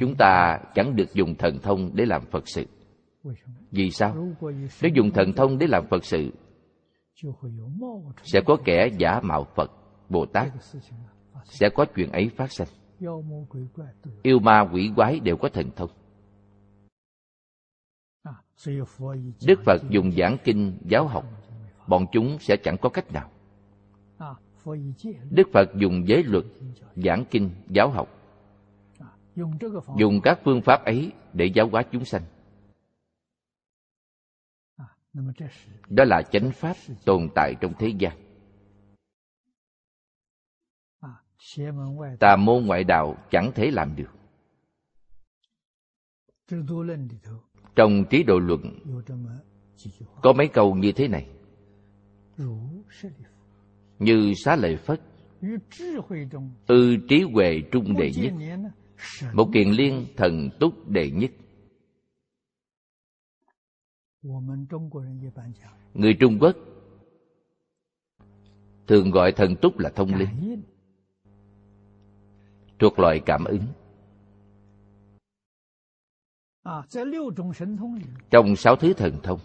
[0.00, 2.66] chúng ta chẳng được dùng thần thông để làm phật sự.
[3.70, 4.14] Vì sao?
[4.82, 6.30] Nếu dùng thần thông để làm phật sự,
[8.22, 9.70] sẽ có kẻ giả mạo phật
[10.08, 10.52] bồ tát
[11.44, 12.68] sẽ có chuyện ấy phát sinh.
[14.22, 15.90] Yêu ma quỷ quái đều có thần thông.
[19.46, 21.24] Đức phật dùng giảng kinh, giáo học,
[21.88, 23.30] bọn chúng sẽ chẳng có cách nào
[25.30, 26.44] đức phật dùng giới luật
[26.96, 28.08] giảng kinh giáo học.
[29.98, 32.22] dùng các phương pháp ấy để giáo hóa chúng sanh.
[35.88, 38.18] đó là chánh pháp tồn tại trong thế gian.
[42.20, 44.10] tà môn ngoại đạo chẳng thể làm được.
[47.76, 48.80] trong trí độ luận
[50.22, 51.28] có mấy câu như thế này
[53.98, 55.00] như xá lợi phất.
[56.66, 58.32] Ư trí huệ trung đệ nhất,
[59.32, 61.30] một kiền liên thần túc đệ nhất.
[65.94, 66.56] Người trung quốc
[68.86, 70.62] thường gọi thần túc là thông linh,
[72.78, 73.66] thuộc loại cảm ứng.
[78.30, 79.40] Trong sáu thứ thần thông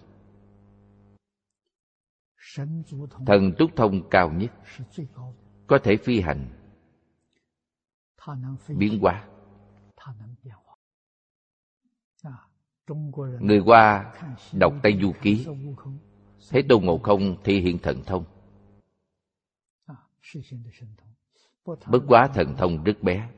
[3.25, 4.51] thần túc thông cao nhất.
[5.67, 6.47] có thể phi hành.
[8.77, 9.27] biến hóa.
[13.39, 14.13] người hoa
[14.53, 15.45] đọc tây du ký.
[16.49, 18.25] thấy tôn ngộ không thể hiện thần thông.
[21.87, 23.29] bất quá thần thông rất bé.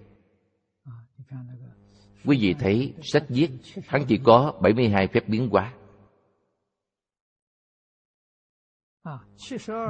[2.26, 3.50] quý vị thấy sách viết
[3.88, 5.74] hắn chỉ có 72 phép biến hóa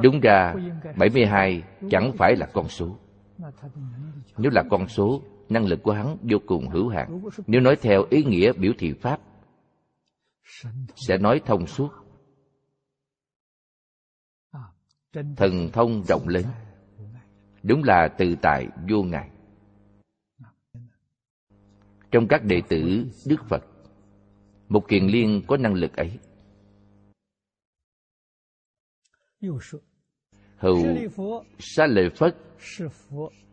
[0.04, 0.56] Đúng ra
[0.98, 2.98] 72 chẳng phải là con số.
[4.38, 7.22] Nếu là con số Năng lực của hắn vô cùng hữu hạn.
[7.48, 9.20] Nếu nói theo ý nghĩa biểu thị Pháp
[10.96, 11.90] Sẽ nói thông suốt.
[15.14, 16.46] Thần thông rộng lớn
[17.64, 19.30] Đúng là từ tại vô ngại
[22.12, 23.64] Trong các đệ tử Đức Phật
[24.70, 26.20] Một kiền liên có năng lực ấy
[30.58, 32.38] hữu xá lợi phất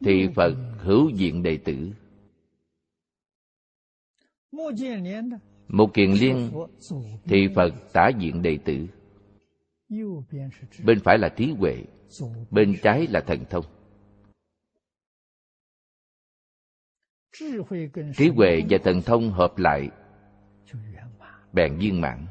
[0.00, 1.90] thì phật hữu diện đệ tử.
[5.68, 6.50] một kiền liên
[7.24, 8.86] thì phật tả diện đệ tử.
[10.84, 11.84] bên phải là trí huệ
[12.50, 13.64] bên trái là thần thông.
[18.16, 19.88] trí huệ và thần thông hợp lại
[21.52, 22.26] bèn viên mãn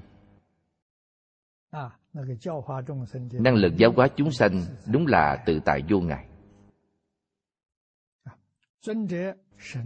[3.32, 4.62] năng lực giáo hóa chúng sanh
[4.92, 6.26] đúng là tự tại vô ngại.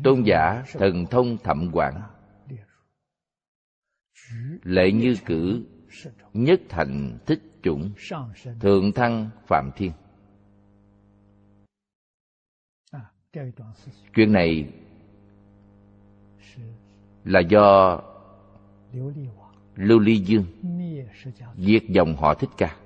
[0.04, 2.02] tôn giả thần thông thậm quản
[4.64, 5.64] lệ như cử
[6.34, 7.94] nhất thành thích chủng
[8.60, 9.92] thượng thăng phạm thiên.
[14.16, 14.74] chuyện này
[17.24, 18.00] là do
[19.76, 20.46] lưu ly dương.
[21.58, 22.78] diệt dòng họ thích ca.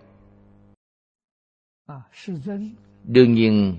[3.04, 3.78] đương nhiên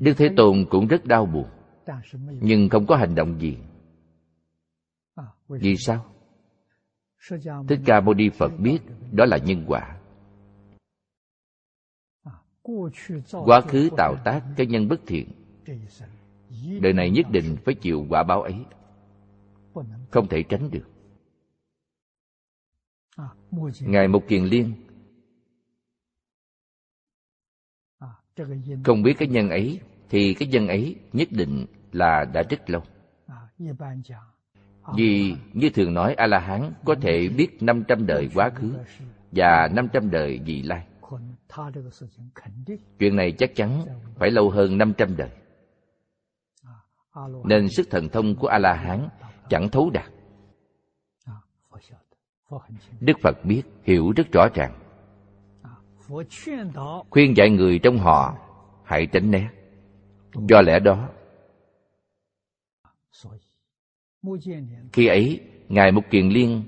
[0.00, 1.48] đức thế tôn cũng rất đau buồn.
[2.40, 3.58] nhưng không có hành động gì.
[5.48, 6.14] Vì sao?
[7.68, 8.78] thích ca mâu ni phật biết
[9.12, 9.98] đó là nhân quả.
[13.30, 15.28] Quá khứ tạo tác cái nhân bất thiện
[16.80, 18.64] đời này nhất định phải chịu quả báo ấy.
[20.10, 20.88] Không thể tránh được.
[23.80, 24.72] Ngài một kiền liên.
[28.84, 32.82] Không biết cái nhân ấy, thì cái nhân ấy nhất định là đã rất lâu.
[34.96, 38.74] Vì như thường nói a la hán có thể biết 500 đời quá khứ
[39.32, 40.86] và 500 đời vị lai.
[42.98, 43.84] Chuyện này chắc chắn
[44.14, 45.30] phải lâu hơn 500 đời
[47.44, 49.08] nên sức thần thông của a la hán
[49.48, 50.10] chẳng thấu đạt.
[53.00, 54.78] Đức phật biết, hiểu rất rõ ràng.
[57.10, 58.38] Khuyên dạy người trong họ,
[58.84, 59.50] hãy tránh né.
[60.48, 61.08] Do lẽ đó,
[64.92, 66.62] khi ấy, ngài Mục kiền liên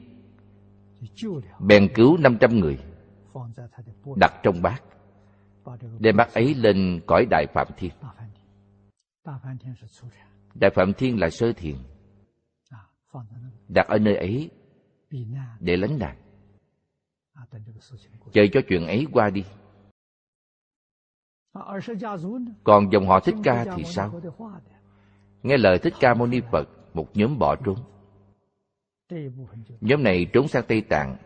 [1.61, 2.78] bèn cứu năm trăm người
[4.16, 4.82] đặt trong bát,
[5.98, 7.90] đem bát ấy lên cõi đại phạm thiên
[10.55, 11.76] đại phạm thiên là sơ thiền.
[13.68, 14.51] Đặt ở nơi ấy
[15.61, 16.16] để lánh nạn
[18.32, 19.44] chờ cho chuyện ấy qua đi.
[22.64, 24.20] Còn dòng họ thích ca thì sao?
[25.42, 27.76] nghe lời thích ca mâu ni phật một nhóm bỏ trốn.
[29.80, 31.16] Nhóm này trốn sang tây tạng.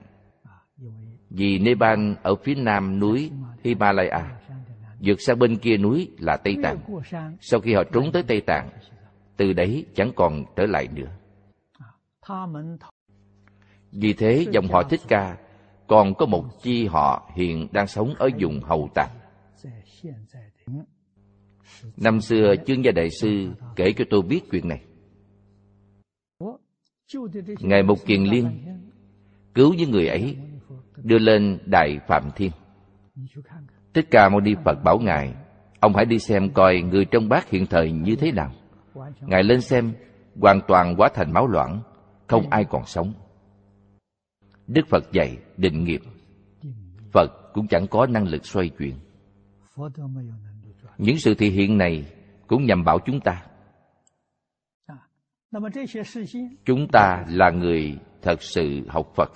[1.30, 3.30] Vì nepal ở phía nam núi
[3.64, 4.40] himalaya
[5.00, 6.78] vượt sang bên kia núi là tây tạng.
[7.40, 8.68] sau khi họ trốn tới tây tạng
[9.36, 11.10] từ đấy chẳng còn trở lại nữa.
[13.92, 15.36] Vì thế dòng họ thích ca,
[15.86, 19.10] còn có một chi họ hiện đang sống ở vùng hầu tạng
[21.96, 24.80] năm xưa, chương gia đại sư kể cho tôi biết chuyện này.
[27.60, 28.50] Ngài một kiền liên,
[29.54, 30.36] cứu những người ấy,
[31.02, 32.50] đưa lên đại phạm thiên.
[33.94, 35.34] Thích ca mâu ni phật bảo ngài,
[35.80, 38.52] ông hãy đi xem coi người trong bát hiện thời như thế nào
[39.26, 39.92] ngài lên xem,
[40.40, 41.82] hoàn toàn hóa thành máu loãng,
[42.26, 43.12] không ai còn sống.
[44.66, 46.00] Đức phật dạy định nghiệp.
[47.12, 48.94] Phật cũng chẳng có năng lực xoay chuyển.
[50.98, 52.12] Những sự thể hiện này
[52.46, 53.46] cũng nhằm bảo chúng ta.
[56.64, 59.32] Chúng ta là người thật sự học phật.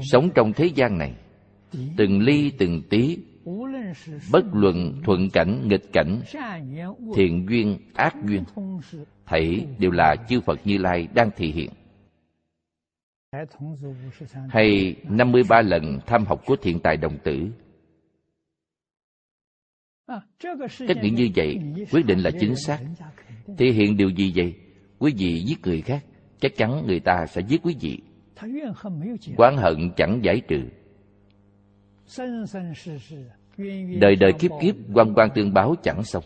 [0.00, 1.14] Sống trong thế gian này,
[1.96, 3.18] từng ly từng tí
[4.32, 6.20] bất luận thuận cảnh, nghịch cảnh,
[7.14, 8.44] thiện duyên, ác duyên
[9.26, 11.70] thảy đều là chư phật như lai đang thị hiện.
[14.48, 17.50] Hay 53 lần tham học của thiện tài đồng tử.
[20.88, 21.58] Cách nghĩ như vậy
[21.92, 22.78] quyết định là chính xác.
[23.58, 24.54] Thể hiện điều gì vậy?
[24.98, 26.04] Quý vị giết người khác,
[26.40, 27.98] chắc chắn người ta sẽ giết quý vị.
[29.36, 30.62] Quán hận chẳng giải trừ
[34.00, 36.24] đời đời kiếp kiếp quan quan tương báo chẳng xong.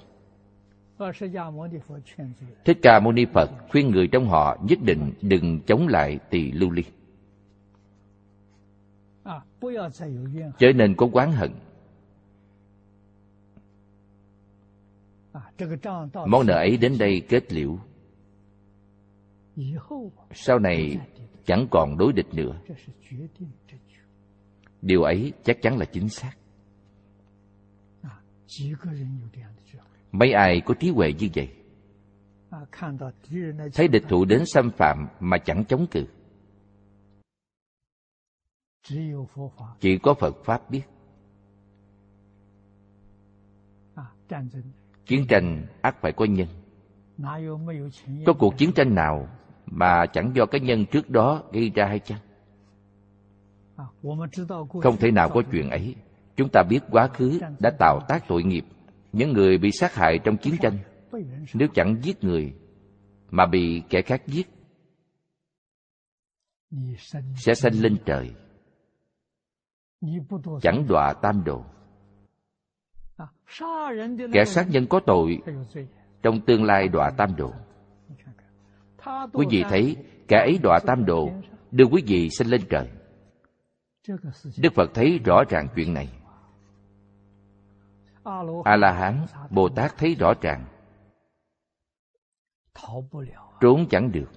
[2.65, 6.53] Thích ca mâu ni phật khuyên người trong họ nhất định đừng chống lại tỳ
[6.53, 6.83] lưu ly.
[10.59, 11.51] Chớ nên có oán hận.
[16.27, 17.79] món nợ ấy đến đây kết liễu.
[20.31, 20.99] sau này
[21.45, 22.61] chẳng còn đối địch nữa
[24.83, 26.33] điều ấy chắc chắn là chính xác.
[30.13, 31.49] Mấy ai có trí huệ như vậy?
[33.75, 36.07] Thấy địch thủ đến xâm phạm mà chẳng chống cự.
[39.81, 40.83] Chỉ có phật pháp biết.
[45.07, 46.49] Chiến tranh ác phải có nhân.
[48.27, 49.29] Có cuộc chiến tranh nào
[49.67, 52.19] mà chẳng do cái nhân trước đó gây ra hay chăng?
[54.83, 55.95] Không thể nào có chuyện ấy.
[56.37, 58.65] Chúng ta biết quá khứ đã tạo tác tội nghiệp.
[59.13, 60.79] Những người bị sát hại trong chiến tranh,
[61.55, 62.55] nếu chẳng giết người,
[63.31, 64.49] mà bị kẻ khác giết,
[67.37, 68.35] sẽ sanh lên trời.
[70.63, 71.65] Chẳng đọa tam đồ.
[74.33, 75.39] Kẻ sát nhân có tội,
[76.23, 77.53] trong tương lai đọa tam đồ.
[79.33, 79.97] Quý vị thấy,
[80.29, 81.31] kẻ ấy đọa tam đồ,
[81.71, 82.89] đưa quý vị sinh lên trời
[84.59, 86.09] đức phật thấy rõ ràng chuyện này.
[88.65, 90.67] A la hán bồ tát thấy rõ ràng.
[93.61, 94.31] Trốn chẳng được.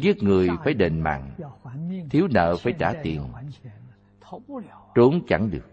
[0.00, 1.36] Giết người phải đền mạng,
[2.10, 3.32] thiếu nợ phải trả tiền.
[4.94, 5.70] Trốn chẳng được.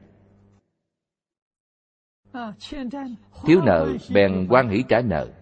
[3.43, 5.33] Thiếu nợ, bèn quan hỷ trả nợ.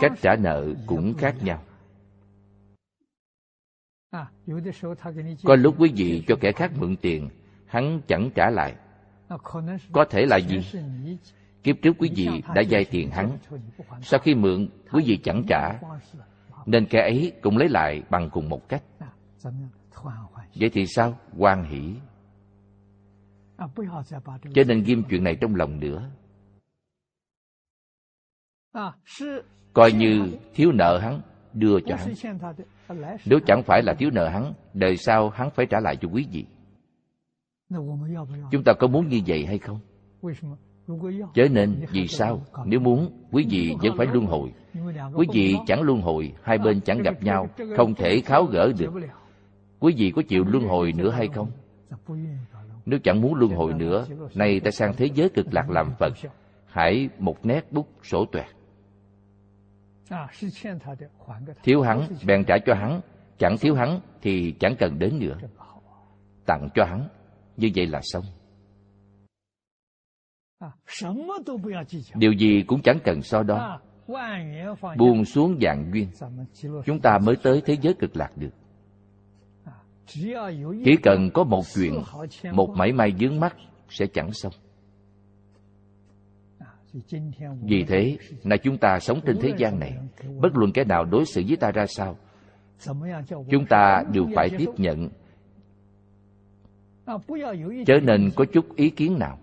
[0.00, 1.62] Cách trả nợ cũng khác nhau
[5.44, 7.30] có lúc quý vị cho kẻ khác mượn tiền
[7.66, 8.74] hắn chẳng trả lại.
[9.92, 10.80] Có thể là gì?
[11.62, 13.38] kiếp trước quý vị đã vay tiền hắn.
[14.02, 15.80] sau khi mượn quý vị chẳng trả.
[16.66, 18.82] Nên kẻ ấy cũng lấy lại bằng cùng một cách.
[20.54, 21.18] Vậy thì sao?
[21.36, 21.94] Quan hỷ.
[24.54, 26.10] Cho nên ghim chuyện này trong lòng nữa.
[29.72, 31.20] Coi như thiếu nợ hắn
[31.52, 32.14] đưa cho hắn
[33.26, 36.26] nếu chẳng phải là thiếu nợ hắn, đời sau hắn phải trả lại cho quý
[36.32, 36.44] vị.
[38.50, 39.78] Chúng ta có muốn như vậy hay không?
[41.34, 42.42] Chớ nên, vì sao?
[42.66, 44.52] Nếu muốn, quý vị vẫn phải luân hồi.
[45.14, 48.92] Quý vị chẳng luân hồi, hai bên chẳng gặp nhau, không thể kháo gỡ được.
[49.80, 51.50] Quý vị có chịu luân hồi nữa hay không?
[52.86, 56.12] Nếu chẳng muốn luân hồi nữa, nay ta sang thế giới cực lạc làm phật.
[56.66, 58.46] Hãy một nét bút sổ toẹt
[61.62, 63.00] thiếu hắn bèn trả cho hắn.
[63.38, 65.38] Chẳng thiếu hắn thì chẳng cần đến nữa.
[66.46, 67.08] Tặng cho hắn
[67.56, 68.24] như vậy là xong.
[72.14, 73.80] Điều gì cũng chẳng cần so đo.
[74.96, 76.08] Buông xuống dạng duyên.
[76.86, 78.50] chúng ta mới tới thế giới cực lạc được.
[80.84, 82.02] Chỉ cần có một chuyện
[82.52, 83.56] một mảy may dướng mắt
[83.88, 84.52] sẽ chẳng xong
[87.62, 89.92] vì thế là chúng ta sống trên thế gian này,
[90.40, 92.16] bất luận cái nào đối xử với ta ra sao,
[93.50, 95.08] chúng ta đều phải tiếp nhận.
[97.86, 99.38] Chớ nên có chút ý kiến nào.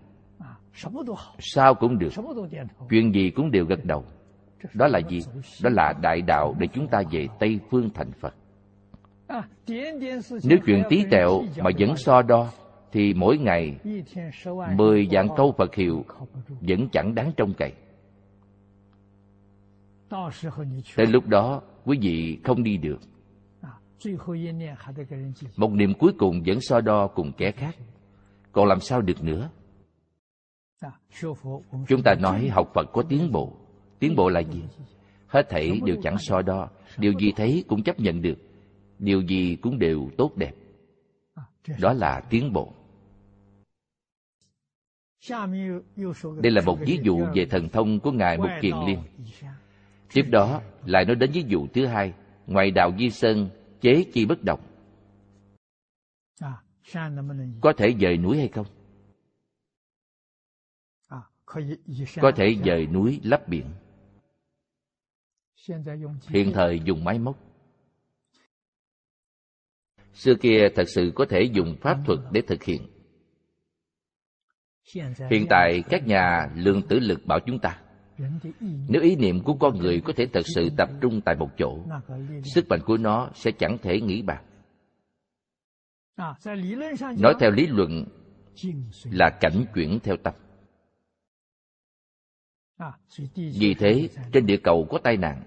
[1.39, 2.09] Sao cũng được,
[2.89, 4.05] chuyện gì cũng đều gật đầu.
[4.73, 5.19] Đó là gì?
[5.63, 8.33] Đó là đại đạo để chúng ta về tây phương thành phật.
[10.43, 12.49] Nếu chuyện tí tẹo mà vẫn so đo
[12.91, 13.79] thì mỗi ngày
[14.75, 16.05] mười vạn câu Phật hiệu
[16.61, 17.73] vẫn chẳng đáng trông cậy.
[20.95, 22.99] Tới lúc đó, quý vị không đi được.
[25.57, 27.75] Một niệm cuối cùng vẫn so đo cùng kẻ khác.
[28.51, 29.49] Còn làm sao được nữa?
[31.87, 33.53] Chúng ta nói học Phật có tiến bộ.
[33.99, 34.63] Tiến bộ là gì?
[35.31, 38.37] hết thảy đều chẳng so đo điều gì thấy cũng chấp nhận được
[38.99, 40.51] điều gì cũng đều tốt đẹp
[41.79, 42.73] đó là tiến bộ
[46.41, 48.99] đây là một ví dụ về thần thông của ngài mục kiền liên.
[50.13, 52.13] Tiếp đó lại nói đến ví dụ thứ hai
[52.47, 53.49] ngoài đạo di sơn
[53.81, 54.59] chế chi bất động.
[57.61, 58.65] Có thể dời núi hay không?
[62.21, 63.65] Có thể dời núi lấp biển.
[66.27, 67.37] Hiện thời dùng máy móc.
[70.13, 72.87] Xưa kia thật sự có thể dùng pháp thuật để thực hiện
[75.29, 77.79] hiện tại các nhà lượng tử lực bảo chúng ta.
[78.87, 81.79] nếu ý niệm của con người có thể thật sự tập trung tại một chỗ
[82.43, 84.41] sức mạnh của nó sẽ chẳng thể nghĩ bạc
[87.17, 88.05] nói theo lý luận
[89.03, 90.33] là cảnh chuyển theo tâm.
[93.35, 95.43] vì thế trên địa cầu có tai nạn.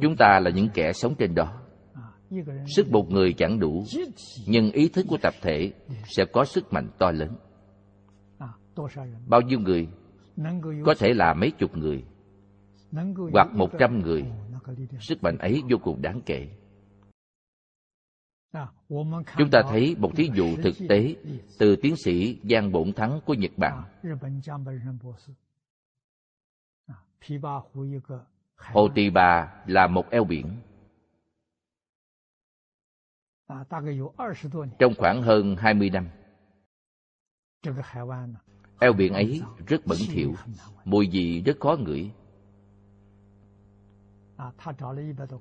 [0.00, 1.61] Chúng ta là những kẻ sống trên đó
[2.76, 3.84] sức một người chẳng đủ,
[4.46, 5.72] nhưng ý thức của tập thể
[6.04, 7.36] sẽ có sức mạnh to lớn.
[9.26, 9.88] Bao nhiêu người
[10.84, 12.04] có thể là mấy chục người
[13.32, 14.24] hoặc một trăm người,
[15.00, 16.48] sức mạnh ấy vô cùng đáng kể.
[19.38, 21.16] Chúng ta thấy một thí dụ thực tế
[21.58, 23.84] từ tiến sĩ giang bổn thắng của nhật bản.
[28.56, 30.46] Hồ tỳ bà là một eo biển
[34.78, 36.08] trong khoảng hơn 20 năm.
[38.80, 40.34] eo biển ấy rất bẩn thỉu
[40.84, 42.10] mùi vị rất khó ngửi.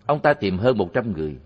[0.06, 1.40] ông ta tìm hơn 100 người.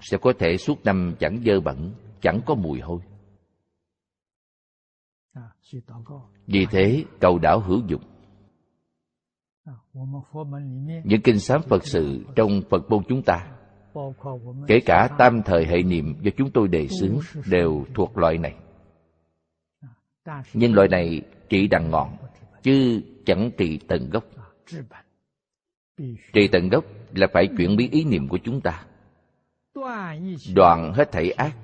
[0.00, 3.00] sẽ có thể suốt năm chẳng dơ bẩn chẳng có mùi hôi.
[6.46, 8.11] Vì thế cầu đảo hữu dụng
[11.04, 13.50] những kinh sám phật sự trong phật môn chúng ta.
[14.66, 17.18] kể cả tam thời hệ niệm do chúng tôi đề xướng
[17.50, 18.54] đều thuộc loại này.
[20.54, 22.16] Nhưng loại này trị đằng ngọn
[22.62, 24.24] chứ chẳng trị tận gốc.
[26.32, 26.84] Trị tận gốc
[27.14, 28.84] là phải chuyển biến ý niệm của chúng ta.
[30.54, 31.56] Đoạn hết thảy ác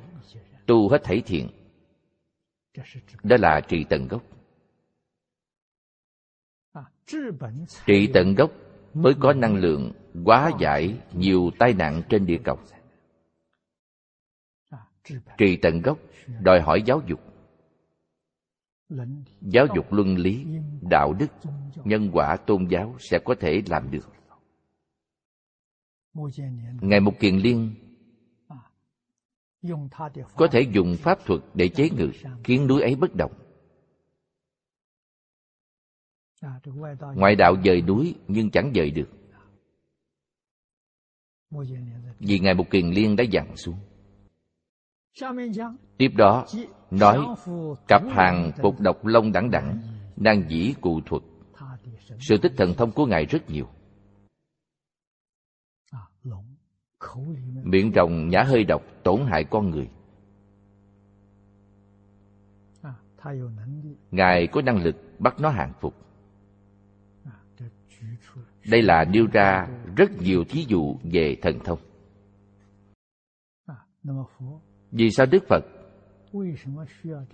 [0.67, 1.49] tu hết thảy thiện.
[3.23, 4.23] Đó là trị tận gốc
[7.87, 8.51] trị tận gốc
[8.95, 9.93] mới có năng lượng
[10.25, 12.59] hóa giải nhiều tai nạn trên địa cầu.
[15.39, 15.99] Trị tận gốc
[16.41, 17.21] đòi hỏi giáo dục.
[19.41, 20.47] Giáo dục luân lý,
[20.91, 21.27] đạo đức,
[21.85, 24.09] nhân quả, tôn giáo sẽ có thể làm được.
[26.81, 27.75] Ngài mục kiền liên
[30.37, 32.11] có thể dùng pháp thuật để chế ngự,
[32.45, 33.33] khiến núi ấy bất động
[37.15, 39.09] ngoại đạo dời núi nhưng chẳng dời được.
[42.19, 43.77] Vì ngài mục kiền liên đã dặn xuống.
[45.99, 46.47] Tiếp đó
[46.91, 47.19] nói
[47.89, 49.79] cặp hàng phục độc lông đẳng đẳng
[50.17, 51.23] đang dĩ cụ thuật.
[52.21, 53.69] Sự tích thần thông của ngài rất nhiều.
[57.63, 59.91] Miệng rồng nhả hơi độc tổn hại con người.
[64.11, 66.08] Ngài có năng lực bắt nó hàng phục
[68.71, 71.79] đây là nêu ra rất nhiều thí dụ về thần thông.
[74.91, 75.65] Vì sao đức phật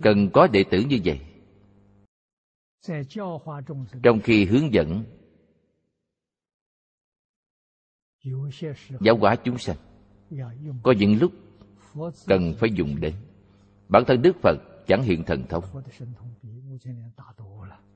[0.01, 1.19] cần có đệ tử như vậy?
[4.03, 5.03] Trong khi hướng dẫn,
[8.99, 9.77] giáo hóa chúng sanh,
[10.83, 11.31] có những lúc
[12.25, 13.13] cần phải dùng đến.
[13.89, 14.55] Bản thân đức phật
[14.87, 15.63] chẳng hiện thần thông.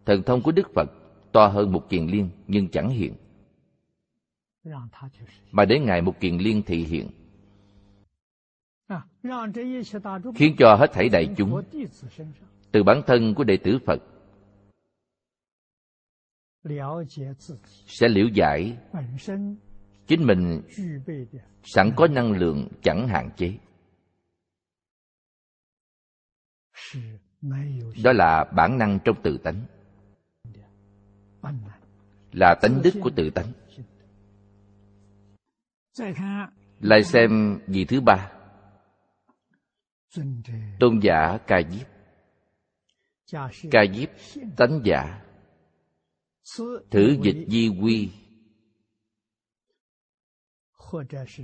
[0.05, 0.89] Thần thông của đức phật
[1.31, 3.13] to hơn một kiền liên nhưng chẳng hiện
[5.51, 7.09] mà đến ngày một kiền liên thị hiện.
[10.35, 11.61] Khiến cho hết thảy đại chúng,
[12.71, 14.01] từ bản thân của đệ tử phật,
[17.87, 18.77] sẽ liễu giải
[20.07, 20.61] chính mình
[21.63, 23.57] sẵn có năng lượng chẳng hạn chế.
[28.03, 29.65] Đó là bản năng trong tự tánh,
[32.31, 33.51] là tánh đức của tự tánh
[36.79, 38.31] lại xem vị thứ ba.
[40.79, 41.87] Tôn giả ca diếp.
[43.71, 44.09] Ca diếp
[44.57, 45.21] tánh giả.
[46.91, 48.09] Thử dịch di quy.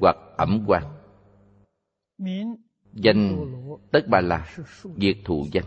[0.02, 0.84] Hoặc ẩm quan
[2.94, 3.46] danh
[3.92, 4.56] tất ba la
[4.98, 5.66] diệt thù danh.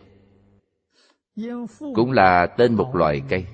[1.94, 3.46] Cũng là tên một loại cây.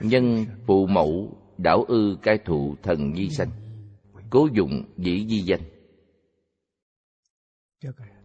[0.00, 3.61] Nhân phụ mẫu đảo ư cai thụ thần di sanh
[4.32, 5.60] cố dụng dĩ di danh.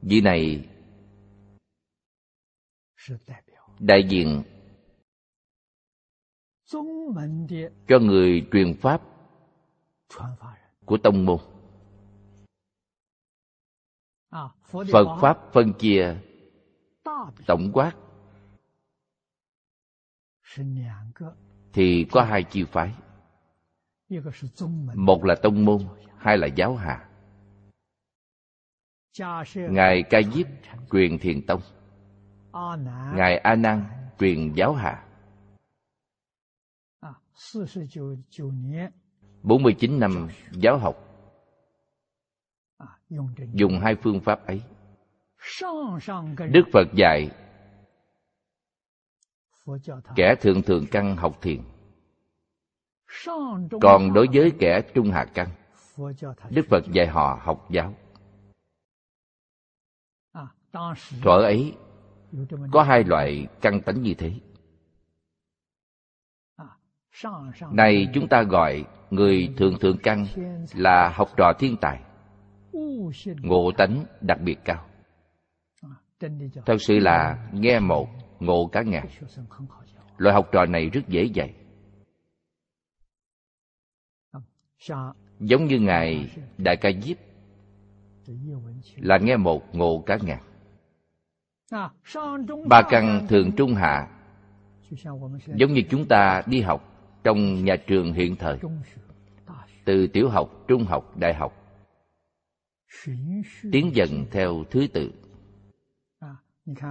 [0.01, 0.70] Vị này
[3.80, 4.43] đại diện
[7.88, 9.01] cho người truyền pháp
[10.86, 11.39] của tông môn.
[14.72, 16.16] Phật pháp phân chia
[17.47, 17.95] tổng quát
[21.74, 22.93] thì có hai chi phái
[24.95, 25.82] một là tông môn,
[26.18, 27.10] hai là giáo hạ
[29.55, 30.47] ngài ca diếp
[30.91, 31.62] truyền thiền tông.
[33.16, 33.86] Ngài a nan
[34.20, 35.03] truyền giáo hạ
[39.43, 40.95] 49 năm giáo học.
[43.53, 44.62] Dùng hai phương pháp ấy.
[46.51, 47.32] Đức phật dạy,
[50.16, 51.62] kẻ thường thường căn học thiền
[53.82, 55.47] còn đối với kẻ trung hạ căn,
[56.49, 57.93] đức phật dạy họ học giáo.
[61.24, 61.74] Thuở ấy,
[62.72, 64.32] có hai loại căn tánh như thế.
[67.72, 70.26] Này chúng ta gọi người thường thượng căn
[70.74, 72.01] là học trò thiên tài,
[73.41, 74.86] ngộ tánh đặc biệt cao.
[76.66, 79.08] Thật sự là nghe một, ngộ cả ngàn.
[80.18, 81.53] Loại học trò này rất dễ dạy.
[85.39, 87.17] Giống như ngài, đại ca diếp.
[88.95, 90.43] Là nghe một ngộ cả ngàn.
[92.69, 94.07] Ba căn thường trung hạ,
[95.55, 98.57] giống như chúng ta đi học trong nhà trường hiện thời.
[99.86, 101.53] Từ tiểu học, trung học, đại học.
[103.71, 105.11] Tiến dần theo thứ tự.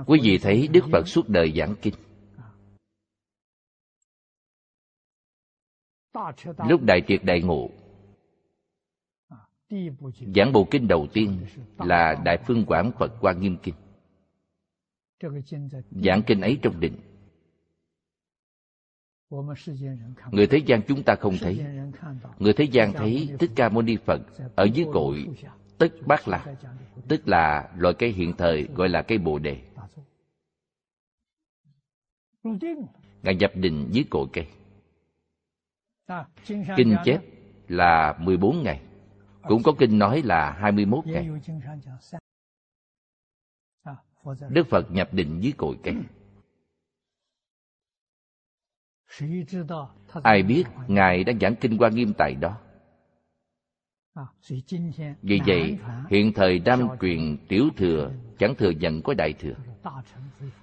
[0.07, 1.95] Quý vị thấy đức phật suốt đời giảng kinh.
[6.69, 7.71] Lúc đại triệt đại ngộ.
[10.35, 11.41] giảng bộ kinh đầu tiên
[11.79, 13.75] là đại phương quảng phật quan nghiêm kinh.
[15.91, 16.97] giảng kinh ấy trong định.
[20.33, 21.64] người thế gian chúng ta không thấy.
[22.39, 24.21] người thế gian thấy thích ca mâu ni phật
[24.57, 25.27] ở dưới cội
[25.79, 26.55] tức bát la.
[27.09, 29.61] tức là loại cây hiện thời gọi là cây bồ đề.
[33.23, 34.47] Ngài nhập định dưới cội cây
[36.77, 37.21] kinh chép
[37.69, 38.81] là 14 ngày.
[39.43, 41.29] Cũng có kinh nói là 21 ngày.
[44.49, 45.95] Đức Phật nhập định dưới cội cây.
[50.23, 52.59] Ai biết ngài đang giảng kinh quan nghiêm tại đó.
[55.23, 55.79] Vì vậy,
[56.11, 59.55] hiện thời nam truyền tiểu thừa chẳng thừa nhận có đại thừa.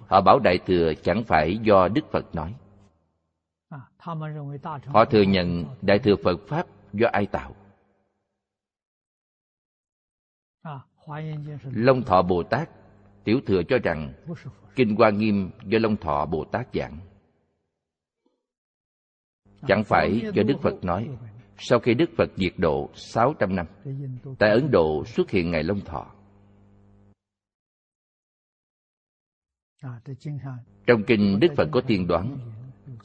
[0.06, 2.54] Họ bảo đại thừa chẳng phải do đức phật nói
[4.86, 7.54] họ thừa nhận đại thừa phật pháp do ai tạo?
[11.72, 12.70] Long thọ bồ tát
[13.24, 14.12] tiểu thừa cho rằng
[14.76, 16.98] kinh hoa nghiêm do long thọ bồ tát giảng.
[19.66, 21.08] Chẳng phải do Đức Phật nói,
[21.58, 23.66] Sau khi Đức Phật diệt độ 600 năm,
[24.38, 26.06] Tại Ấn Độ xuất hiện Ngày Long Thọ.
[30.86, 32.53] Trong kinh Đức Phật có tiên đoán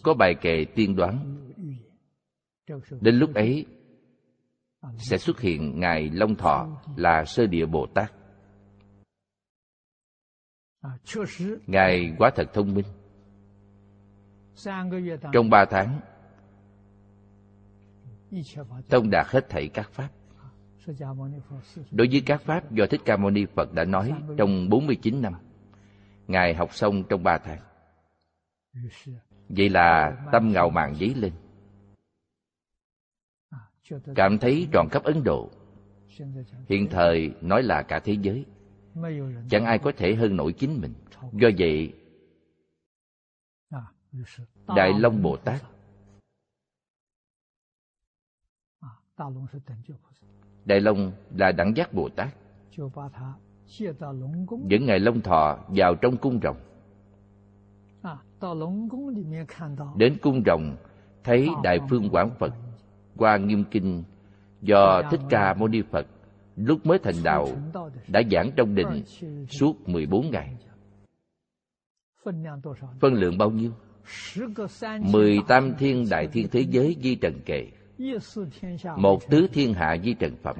[0.03, 1.35] có bài kệ tiên đoán.
[3.01, 3.65] Đến lúc ấy,
[4.97, 8.13] sẽ xuất hiện ngài long thọ là sơ địa bồ tát.
[11.67, 12.85] Ngài quá thật thông minh.
[15.33, 15.99] Trong ba tháng
[18.89, 20.09] thông đạt hết thảy các pháp.
[21.91, 25.33] Đối với các pháp do thích ca mâu ni phật đã nói trong 49 năm,
[26.27, 27.59] ngài học xong trong ba tháng
[29.49, 31.33] vậy là tâm ngạo mạn dấy lên.
[34.15, 35.49] Cảm thấy tròn khắp ấn độ.
[36.69, 38.45] Hiện thời nói là cả thế giới.
[39.49, 40.93] Chẳng ai có thể hơn nổi chính mình.
[41.33, 41.93] Do vậy,
[44.67, 45.63] đại long bồ tát
[50.65, 52.35] đại long là đẳng giác bồ tát.
[54.67, 56.57] Dẫn ngài long thọ vào trong cung rồng
[59.95, 60.75] đến cung rồng
[61.23, 62.53] thấy đại phương quảng phật
[63.17, 64.03] qua nghiêm kinh
[64.61, 66.07] do thích ca mâu ni phật
[66.55, 67.47] lúc mới thành đạo
[68.07, 69.03] đã giảng trong định
[69.49, 70.55] suốt 14 ngày.
[72.99, 73.71] Phân lượng bao nhiêu?
[74.99, 77.67] Mười tam thiên đại thiên thế giới di trần kệ
[78.97, 80.55] Một tứ thiên hạ di trần phẩm.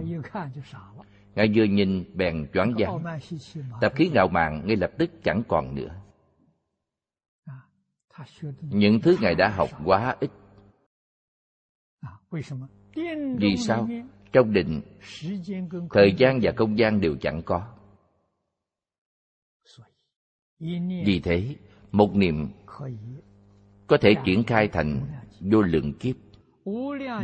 [1.36, 3.20] Ngài vừa nhìn bèn choáng váng.
[3.82, 5.90] Tập khí ngạo mạn ngay lập tức chẳng còn nữa
[8.62, 10.32] những thứ Ngài đã học quá ít.
[13.40, 13.88] Vì sao?
[14.32, 14.82] trong định,
[15.90, 17.76] thời gian và không gian đều chẳng có.
[21.06, 21.56] Vì thế,
[21.92, 22.48] một niệm
[23.88, 25.08] có thể triển khai thành
[25.40, 26.16] vô lượng kiếp.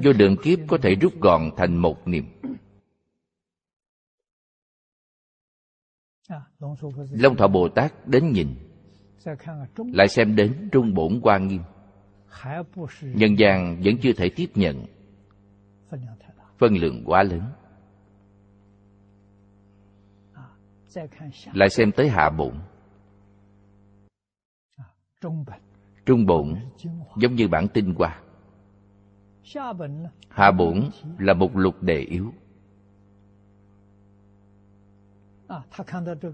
[0.03, 2.25] Vô lượng kiếp có thể rút gọn thành một niệm.
[7.11, 8.64] Long thọ bồ tát đến nhìn
[9.77, 11.61] lại xem đến trung bổn quan nghiêm.
[13.01, 14.85] nhân gian vẫn chưa thể tiếp nhận
[16.57, 17.43] phân lượng quá lớn.
[21.53, 22.53] Lại xem tới hạ bổn.
[26.05, 26.53] Trung bổn
[27.17, 28.21] giống như bản tinh hoa.
[30.29, 32.33] hạ bổn là một lục đề yếu.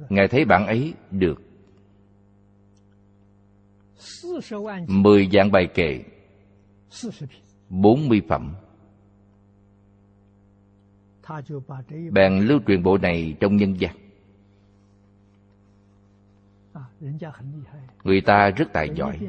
[0.10, 1.51] Ngài thấy bản ấy được
[4.88, 6.04] mười dạng bài kệ.
[7.70, 8.56] bốn mươi phẩm.
[12.12, 13.96] bèn lưu truyền bộ này trong nhân gian.
[18.04, 19.20] người ta rất tài giỏi.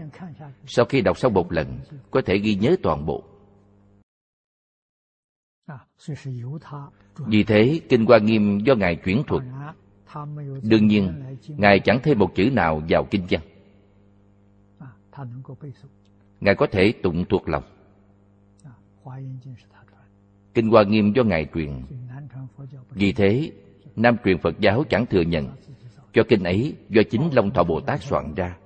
[0.67, 3.25] sau khi đọc xong một lần có thể ghi nhớ toàn bộ.
[7.27, 9.43] vì thế kinh hoa nghiêm do ngài chuyển thuật.
[10.63, 13.41] Đương nhiên ngài chẳng thêm một chữ nào vào kinh văn
[16.41, 17.65] ngài có thể tụng thuộc lòng.
[20.55, 21.83] Kinh Hoa Nghiêm do Ngài truyền.
[22.91, 23.53] Vì thế,
[23.97, 25.49] Nam truyền Phật giáo chẳng thừa nhận.
[26.13, 28.57] Cho kinh ấy do chính Long Thọ Bồ Tát soạn ra.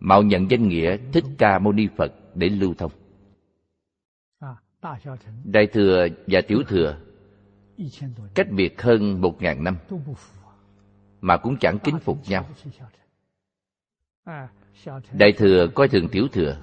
[0.00, 2.92] Mạo nhận danh nghĩa Thích Ca Mâu Ni Phật để lưu thông.
[5.44, 6.98] Đại thừa và tiểu thừa
[8.34, 9.76] cách biệt hơn một ngàn năm
[11.20, 12.48] mà cũng chẳng kính phục nhau.
[15.12, 16.56] Đại thừa coi thường tiểu thừa.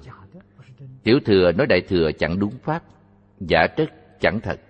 [1.02, 2.82] Tiểu thừa nói đại thừa chẳng đúng pháp,
[3.40, 4.60] Giả trất chẳng thật.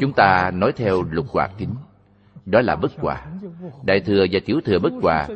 [0.00, 1.74] Chúng ta nói theo lục hòa kính,
[2.46, 3.26] đó là bất quả
[3.84, 5.28] đại thừa và tiểu thừa bất quả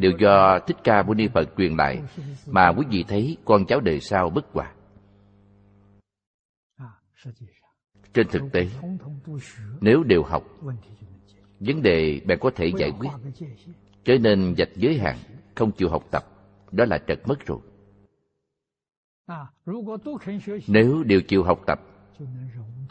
[0.00, 2.02] đều do thích ca mâu ni phật truyền lại,
[2.46, 4.72] mà quý vị thấy con cháu đời sau bất quả
[8.14, 8.68] trên thực tế,
[9.80, 10.42] nếu đều học,
[11.60, 13.10] vấn đề bạn có thể giải quyết.
[14.04, 15.16] Trở nên dạch giới hạn
[15.54, 16.24] không chịu học tập
[16.72, 17.60] đó là trật mất rồi.
[20.68, 21.80] Nếu đều chịu học tập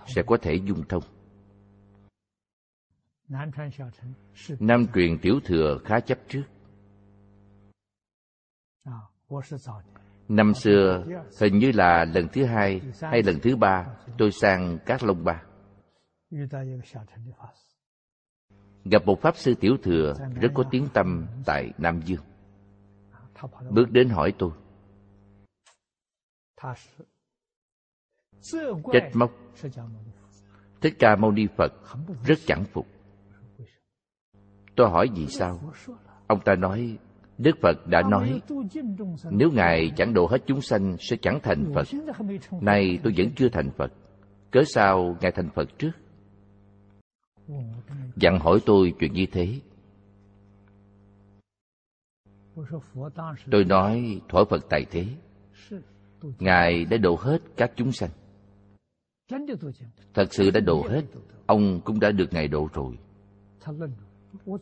[0.07, 1.03] sẽ có thể dung thông.
[4.59, 6.43] Nam truyền tiểu thừa khá chấp trước.
[10.27, 11.05] Năm xưa
[11.39, 13.87] hình như là lần thứ hai hay lần thứ ba
[14.17, 15.43] tôi sang các lông ba.
[18.85, 22.28] Gặp một pháp sư tiểu thừa rất có tiếng tâm tại nam dương
[23.69, 24.51] bước đến hỏi tôi.
[28.93, 29.31] Trách móc.
[30.81, 31.73] Thích ca mâu ni phật
[32.25, 32.87] rất chẳng phục.
[34.75, 35.59] Tôi hỏi vì sao?
[36.27, 36.97] Ông ta nói
[37.37, 38.41] đức phật đã nói
[39.31, 41.87] nếu ngài chẳng độ hết chúng sanh sẽ chẳng thành phật.
[42.61, 43.93] nay tôi vẫn chưa thành phật.
[44.51, 45.91] Cớ sao ngài thành phật trước?
[48.15, 49.59] Dặn hỏi tôi chuyện như thế
[53.51, 55.05] tôi nói thuở phật tại thế.
[56.39, 58.09] Ngài đã độ hết các chúng sanh.
[60.13, 61.03] Thật sự đã độ hết
[61.45, 62.97] ông cũng đã được ngài độ rồi.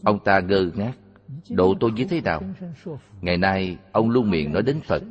[0.04, 0.94] Ông ta ngơ ngác
[1.50, 2.42] độ tôi như thế nào?
[3.22, 5.04] ngày nay ông luôn miệng nói đến phật.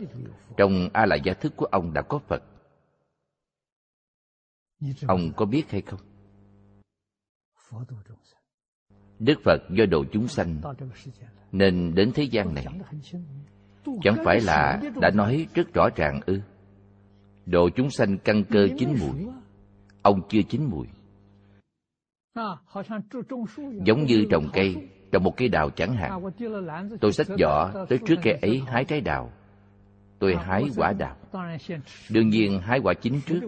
[0.56, 2.42] Trong a la gia thức của ông đã có phật.
[5.06, 6.00] Ông có biết hay không?
[9.18, 10.60] Đức phật do độ chúng sanh
[11.58, 12.66] nên đến thế gian này.
[14.02, 16.40] Chẳng phải là đã nói rất rõ ràng ư?
[17.46, 19.26] Độ chúng sanh căn cơ chín mùi,
[20.02, 20.86] ông chưa chín mùi.
[23.84, 26.22] Giống như trồng cây, trồng một cây đào chẳng hạn.
[27.00, 29.32] Tôi xách giỏ tới trước cây ấy hái trái đào.
[30.18, 31.16] Tôi hái quả đào.
[32.10, 33.40] Đương nhiên hái quả chín trước.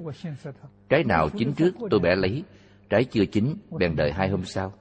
[0.89, 2.45] Trái nào chín trước tôi bẻ lấy.
[2.91, 4.73] Trái chưa chín, bèn đợi hai hôm sau.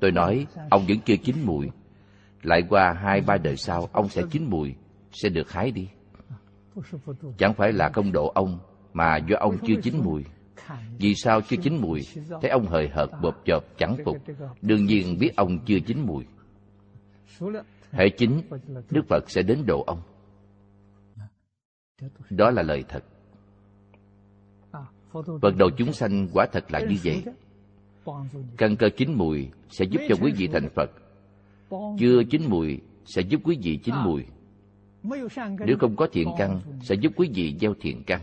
[0.00, 1.70] Tôi nói, ông vẫn chưa chín mùi
[2.44, 4.74] lại qua hai ba đời sau, ông sẽ chín mùi,
[5.12, 5.88] sẽ được hái đi.
[7.38, 8.58] Chẳng phải là công độ ông,
[8.92, 10.24] mà do ông chưa chín mùi.
[10.98, 12.00] Vì sao chưa chín mùi?
[12.42, 14.16] Thấy ông hời hợt, bộp chộp, chẳng phục.
[14.62, 16.24] Đương nhiên biết ông chưa chín mùi.
[17.90, 18.40] Hệ chín
[18.90, 20.00] đức phật sẽ đến độ ông.
[22.30, 23.04] Đó là lời thật.
[25.42, 27.24] Phật độ chúng sanh quả thật là như vậy.
[28.56, 30.90] Căn cơ chín mùi sẽ giúp cho quý vị thành phật
[31.98, 34.24] chưa chín mùi sẽ giúp quý vị chín mùi.
[35.66, 38.20] Nếu không có thiện căn sẽ giúp quý vị gieo thiện căn.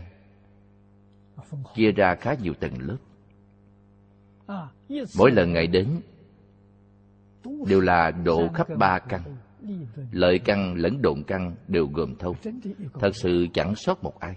[1.74, 2.96] Chia ra khá nhiều tầng lớp.
[5.18, 6.00] Mỗi lần ngày đến
[7.66, 9.22] đều là độ khắp ba căn.
[10.12, 12.36] lợi căn lẫn độn căn đều gồm thâu.
[12.94, 14.36] Thật sự chẳng sót một ai.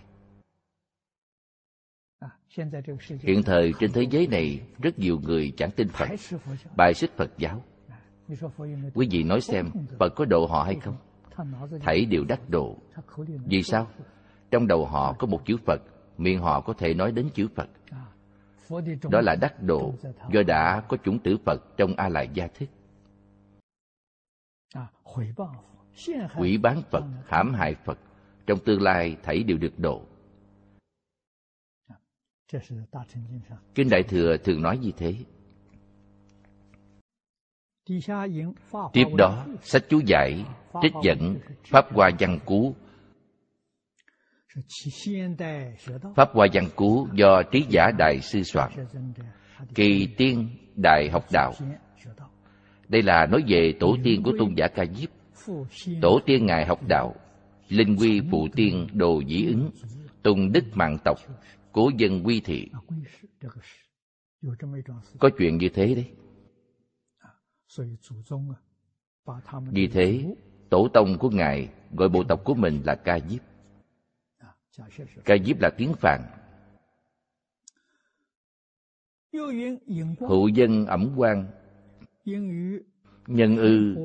[3.20, 6.10] Hiện thời trên thế giới này rất nhiều người chẳng tin phật.
[6.78, 7.64] Bài xích phật giáo
[8.94, 9.70] quý vị nói xem,
[10.00, 10.96] phật có độ họ hay không?
[11.82, 12.78] Thảy đều đắc độ.
[13.46, 13.88] Vì sao?
[14.52, 15.82] Trong đầu họ có một chữ phật,
[16.18, 17.70] miệng họ có thể nói đến chữ phật.
[19.10, 19.94] Đó là đắc độ.
[20.32, 22.70] Do đã có chủng tử phật trong a lại gia thức
[26.38, 28.00] quỷ bán phật, hãm hại phật,
[28.48, 30.02] trong tương lai thảy đều được độ.
[33.76, 35.16] Kinh đại thừa thường nói như thế
[38.94, 40.46] tiếp đó, sách chú giải,
[40.82, 42.76] trích dẫn pháp hoa văn cú.
[46.16, 48.72] Pháp hoa văn cú do trí giả đại sư soạn.
[49.76, 51.54] Kỳ tiên đại học đạo.
[52.88, 55.10] Đây là nói về tổ tiên của tôn giả ca diếp.
[56.02, 57.16] Tổ tiên ngài học đạo,
[57.70, 59.72] linh quy phụ tiên đồ dĩ ứng
[60.24, 61.18] tùng đức mạng tộc,
[61.72, 62.68] cố dân quy thị.
[65.20, 66.06] Có chuyện như thế đấy
[69.72, 70.36] vì thế
[70.70, 73.42] tổ tông của ngài gọi bộ tộc của mình là ca diếp.
[75.26, 76.22] Ca diếp là tiếng phạn.
[80.20, 81.48] Hữu dân ẩm quan
[83.28, 83.96] nhân ư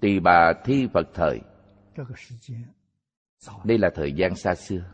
[0.00, 1.40] tỳ bà thi phật thời.
[3.64, 4.92] đây là thời gian xa xưa.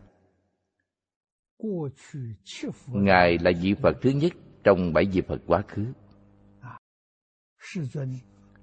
[2.87, 4.33] ngài là vị phật thứ nhất
[4.65, 5.93] trong bảy vị phật quá khứ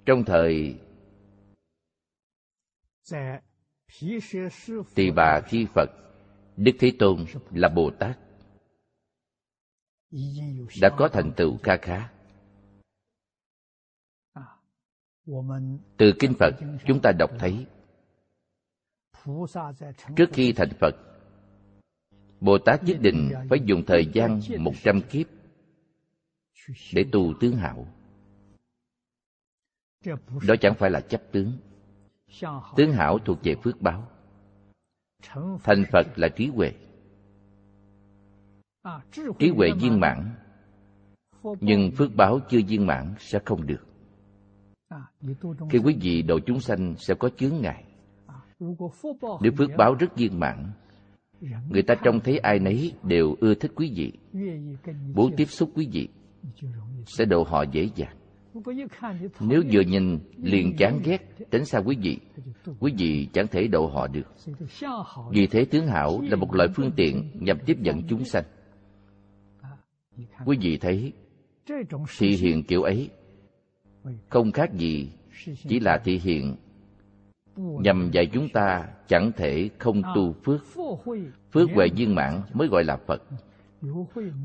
[0.06, 0.78] trong thời
[4.94, 5.90] tỳ bà thi phật
[6.56, 8.18] đức thế tôn là bồ tát.
[10.80, 12.10] Đã có thành tựu kha khá.
[15.96, 16.54] Từ kinh phật
[16.86, 17.66] chúng ta đọc thấy.
[20.16, 20.94] trước khi thành phật
[22.40, 25.26] bồ tát nhất định phải dùng thời gian một trăm kiếp
[26.94, 27.86] để tu tướng hảo
[30.48, 31.52] đó chẳng phải là chấp tướng.
[32.76, 34.08] Tướng hảo thuộc về phước báo.
[35.62, 36.72] Thành phật là trí huệ.
[39.38, 40.30] Trí huệ viên mãn.
[41.60, 43.86] Nhưng phước báo chưa viên mãn sẽ không được.
[45.70, 47.84] Khi quý vị độ chúng sanh sẽ có chướng ngại.
[49.40, 50.70] Nếu phước báo rất viên mãn,
[51.70, 54.12] người ta trông thấy ai nấy đều ưa thích quý vị,
[55.14, 56.08] muốn tiếp xúc quý vị,
[57.06, 58.16] sẽ độ họ dễ dàng
[59.40, 61.18] nếu vừa nhìn liền chán ghét
[61.50, 62.18] tránh xa quý vị?
[62.80, 64.34] Quý vị chẳng thể độ họ được.
[65.30, 68.44] Vì thế tướng hảo là một loại phương tiện nhằm tiếp dẫn chúng sanh.
[70.46, 71.12] Quý vị thấy,
[72.18, 73.10] thị hiện kiểu ấy
[74.28, 75.08] không khác gì
[75.68, 76.56] chỉ là thị hiện
[77.56, 80.60] nhằm dạy chúng ta chẳng thể không tu phước.
[81.52, 83.22] Phước huệ viên mãn mới gọi là phật.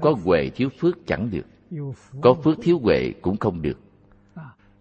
[0.01, 1.45] Có huệ thiếu phước chẳng được.
[2.22, 3.80] Có phước thiếu huệ cũng không được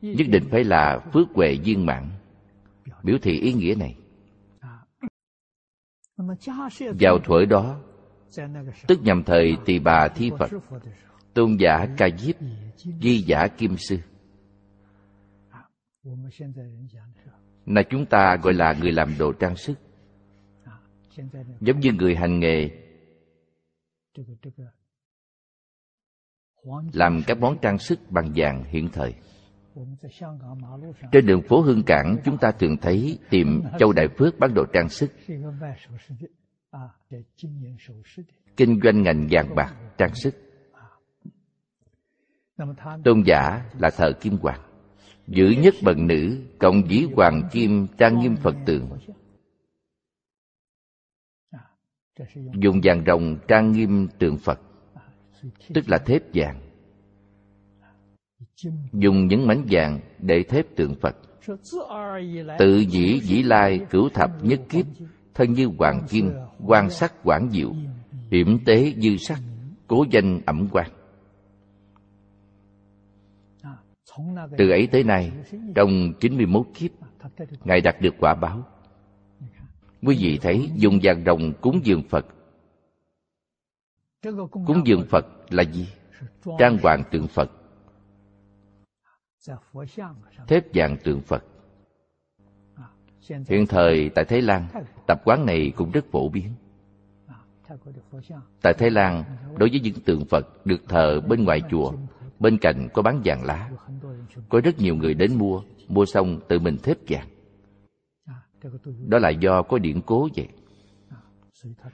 [0.01, 2.11] nhất định phải là phước huệ viên mãn.
[3.03, 3.97] Biểu thị ý nghĩa này.
[7.01, 7.81] Vào thuở đó,
[8.87, 10.51] tức nhằm thời tỳ bà thi phật,
[11.35, 12.35] tôn giả ca diếp,
[13.01, 13.99] di giả kim sư.
[17.67, 19.75] Là chúng ta gọi là người làm đồ trang sức.
[21.61, 22.71] Giống như người hành nghề,
[26.93, 29.15] làm các món trang sức bằng vàng hiện thời
[31.13, 33.47] trên đường phố hương cảng chúng ta thường thấy tiệm
[33.79, 35.11] châu đại phước bán đồ trang sức
[38.57, 40.35] kinh doanh ngành vàng bạc trang sức
[43.05, 44.61] tôn giả là thờ kim hoàng
[45.27, 48.89] giữ nhất bần nữ cộng dĩ hoàng kim trang nghiêm phật tượng
[52.55, 54.61] dùng vàng rồng trang nghiêm tượng phật
[55.75, 56.68] tức là thép vàng
[58.93, 61.17] dùng những mảnh vàng để thép tượng phật.
[62.59, 64.87] Tự dĩ dĩ lai cửu thập nhất kiếp,
[65.35, 66.31] thân như hoàng kim,
[66.67, 67.73] quan sắc quảng diệu,
[68.31, 69.39] hiểm tế dư sắc,
[69.87, 70.91] cố danh ẩm quan
[74.59, 75.33] từ ấy tới nay,
[75.75, 76.91] trong 91 kiếp,
[77.65, 78.63] ngài đạt được quả báo.
[80.03, 82.27] Quý vị thấy dùng vàng đồng cúng dường phật.
[84.51, 85.89] Cúng dường phật là gì?
[86.59, 87.51] Trang hoàng tượng phật
[90.49, 91.45] thép vàng tượng phật.
[93.49, 94.67] Hiện thời tại thái lan
[95.07, 96.53] tập quán này cũng rất phổ biến.
[98.63, 99.25] Tại thái lan
[99.57, 101.93] đối với những tượng phật được thờ bên ngoài chùa
[102.39, 103.71] bên cạnh có bán vàng lá.
[104.49, 107.29] Có rất nhiều người đến mua mua xong tự mình thép vàng.
[109.07, 110.49] Đó là do có điển cố vậy.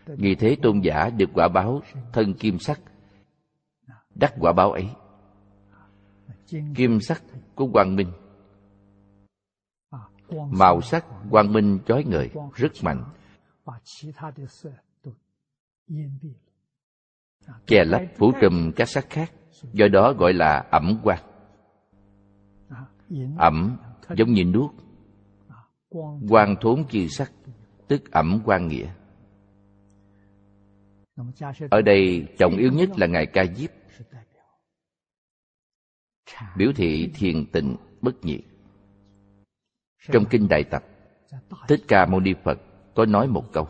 [0.06, 1.82] Vì thế tôn giả được quả báo
[2.12, 2.80] thân kim sắc
[4.14, 4.88] đắc quả báo ấy
[6.74, 7.22] kim sắc
[7.54, 8.12] của quang minh.
[10.50, 13.04] Màu sắc quang minh chói ngời, rất mạnh.
[17.66, 19.32] Che lấp phủ trùm các sắc khác,
[19.72, 21.22] do đó gọi là ẩm quang.
[23.38, 23.76] Ẩm
[24.16, 24.68] giống như nước.
[26.28, 27.32] Quang thốn chi sắc,
[27.88, 28.94] tức ẩm quang nghĩa.
[31.70, 33.70] Ở đây trọng yếu nhất là ngài ca diếp
[36.56, 38.40] biểu thị thiền tịnh bất nhị.
[40.12, 40.82] Trong kinh đại tập
[41.68, 42.58] thích ca mâu ni phật
[42.94, 43.66] có nói một câu.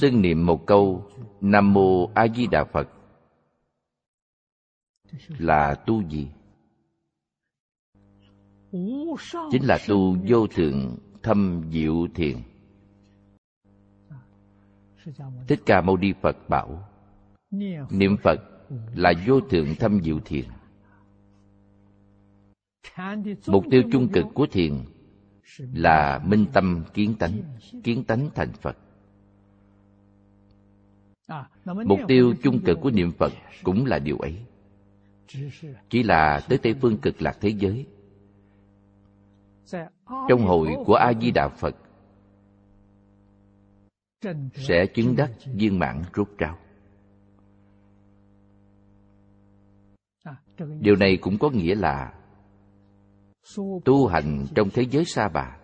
[0.00, 2.88] Xưng niệm một câu nam mô a di đà phật.
[5.28, 6.28] Là tu gì?
[9.50, 12.36] Chính là tu vô thượng thâm diệu thiền.
[15.48, 16.88] Thích ca mâu ni phật bảo
[17.90, 18.57] niệm phật
[18.94, 20.44] là vô thượng thâm diệu thiền.
[23.46, 24.74] Mục tiêu chung cực của thiền
[25.58, 27.42] là minh tâm kiến tánh
[27.84, 28.76] kiến tánh thành phật.
[31.64, 33.32] Mục tiêu chung cực của niệm phật
[33.62, 34.38] cũng là điều ấy.
[35.90, 37.86] Chỉ là tới tây phương cực lạc thế giới.
[40.28, 41.76] Trong hội của a di đà phật
[44.54, 46.58] sẽ chứng đắc viên mãn rốt ráo.
[50.80, 52.12] Điều này cũng có nghĩa là
[53.84, 55.56] tu hành trong thế giới xa bà.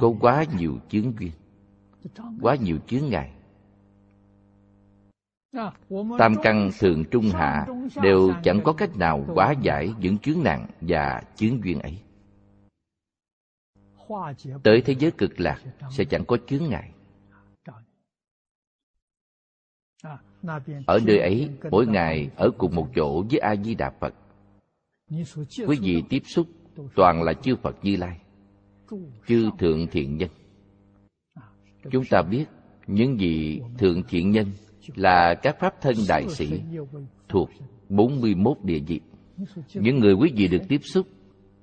[0.00, 1.32] Có quá nhiều chướng duyên,
[2.40, 3.32] quá nhiều chướng ngại.
[6.18, 7.66] Tam căn thường trung hạ
[8.02, 11.98] đều chẳng có cách nào quá giải những chướng nặng và chướng duyên ấy.
[14.62, 15.58] Tới thế giới cực lạc
[15.90, 16.90] sẽ chẳng có chướng ngại.
[20.86, 24.14] Ở nơi ấy mỗi ngày ở cùng một chỗ với a di đà phật
[25.66, 26.46] quý vị tiếp xúc
[26.94, 28.20] toàn là chư phật như lai
[29.26, 30.30] chư thượng thiện nhân
[31.90, 32.44] chúng ta biết
[32.86, 34.46] những vị thượng thiện nhân
[34.94, 36.62] là các pháp thân đại sĩ
[37.28, 37.50] thuộc
[37.88, 39.00] 41 địa vị.
[39.74, 41.06] Những người quý vị được tiếp xúc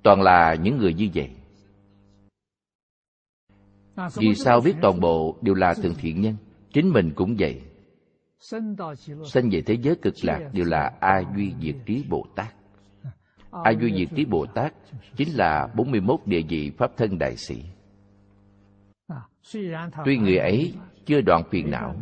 [0.02, 1.30] toàn là những người như vậy.
[4.16, 6.36] Vì sao biết toàn bộ đều là thượng thiện nhân?
[6.72, 7.60] Chính mình cũng vậy.
[8.40, 12.54] Sinh về thế giới cực lạc đều là A Duy Diệt Trí Bồ Tát.
[13.50, 14.74] A Duy Diệt Trí Bồ Tát
[15.16, 17.62] chính là 41 địa vị Pháp thân đại sĩ.
[20.04, 20.74] Tuy người ấy
[21.06, 21.94] chưa đoạn phiền não,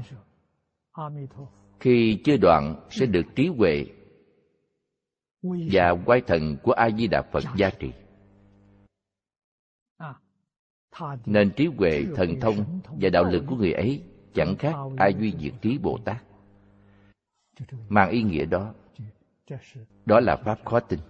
[1.80, 3.86] khi chưa đoạn sẽ được trí huệ
[5.42, 7.92] và quay thần của a di đà phật gia trì
[11.26, 14.02] nên trí huệ thần thông và đạo lực của người ấy
[14.34, 16.27] chẳng khác a duy diệt trí bồ tát
[17.88, 18.74] mang ý nghĩa đó.
[20.06, 21.00] Đó là pháp khó tin.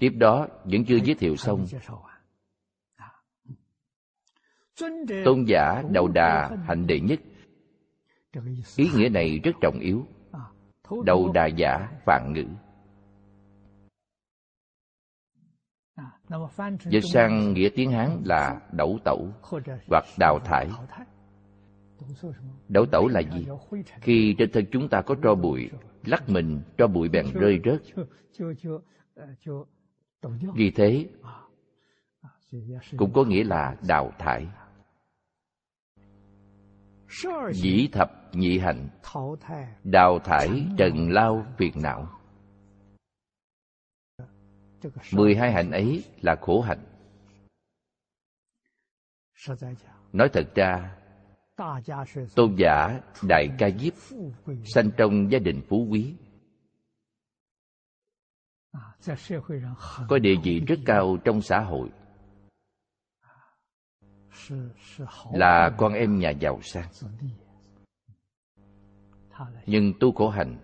[0.00, 1.66] Tiếp đó, vẫn chưa giới thiệu xong.
[5.24, 7.20] Tôn giả đầu đà hạnh đệ nhất.
[8.76, 10.06] Ý nghĩa này rất trọng yếu.
[11.04, 12.44] Đầu đà giả phạn ngữ.
[16.90, 19.28] Dịch sang nghĩa tiếng hán là đẩu tẩu
[19.88, 20.68] hoặc đào thải
[22.68, 23.46] đẩu tẩu là gì?
[24.00, 25.70] Khi trên thân chúng ta có tro bụi,
[26.04, 27.82] lắc mình cho bụi bèn rơi rớt.
[30.54, 31.08] Vì thế,
[32.96, 34.46] cũng có nghĩa là đào thải.
[37.52, 38.88] Dĩ thập nhị hạnh
[39.84, 42.08] đào thải trần lao phiền não.
[45.12, 46.84] Mười hai hạnh ấy là khổ hạnh.
[50.12, 50.96] Nói thật ra
[52.34, 53.92] tôn giả đại ca diếp
[54.74, 56.14] sanh trong gia đình phú quý.
[60.08, 61.88] Có địa vị rất cao trong xã hội.
[65.32, 66.88] là con em nhà giàu sang.
[69.66, 70.58] nhưng tu khổ hạnh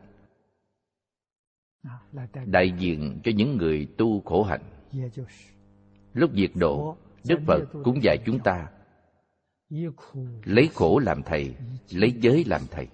[2.47, 4.65] đại diện cho những người tu khổ hạnh.
[6.13, 6.97] lúc diệt độ
[7.29, 8.69] đức phật cũng dạy chúng ta
[10.45, 11.55] lấy khổ làm thầy,
[11.91, 12.89] lấy giới làm thầy.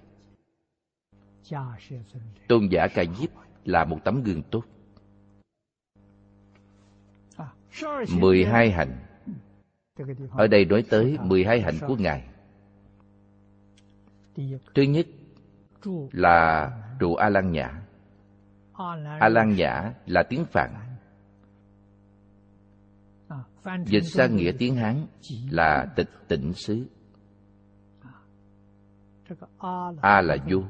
[2.47, 3.29] Tôn giả ca diếp
[3.65, 4.63] là một tấm gương tốt.
[8.19, 8.97] Mười hai hạnh.
[10.31, 12.27] Ở đây nói tới mười hai hạnh của ngài.
[14.75, 15.07] Thứ nhất
[16.11, 17.81] là trụ a lan nhã.
[19.19, 20.71] A lan nhã là tiếng phạn
[23.85, 25.05] dịch sang nghĩa tiếng hán
[25.49, 26.85] là tịch tỉnh xứ.
[30.01, 30.63] A là vô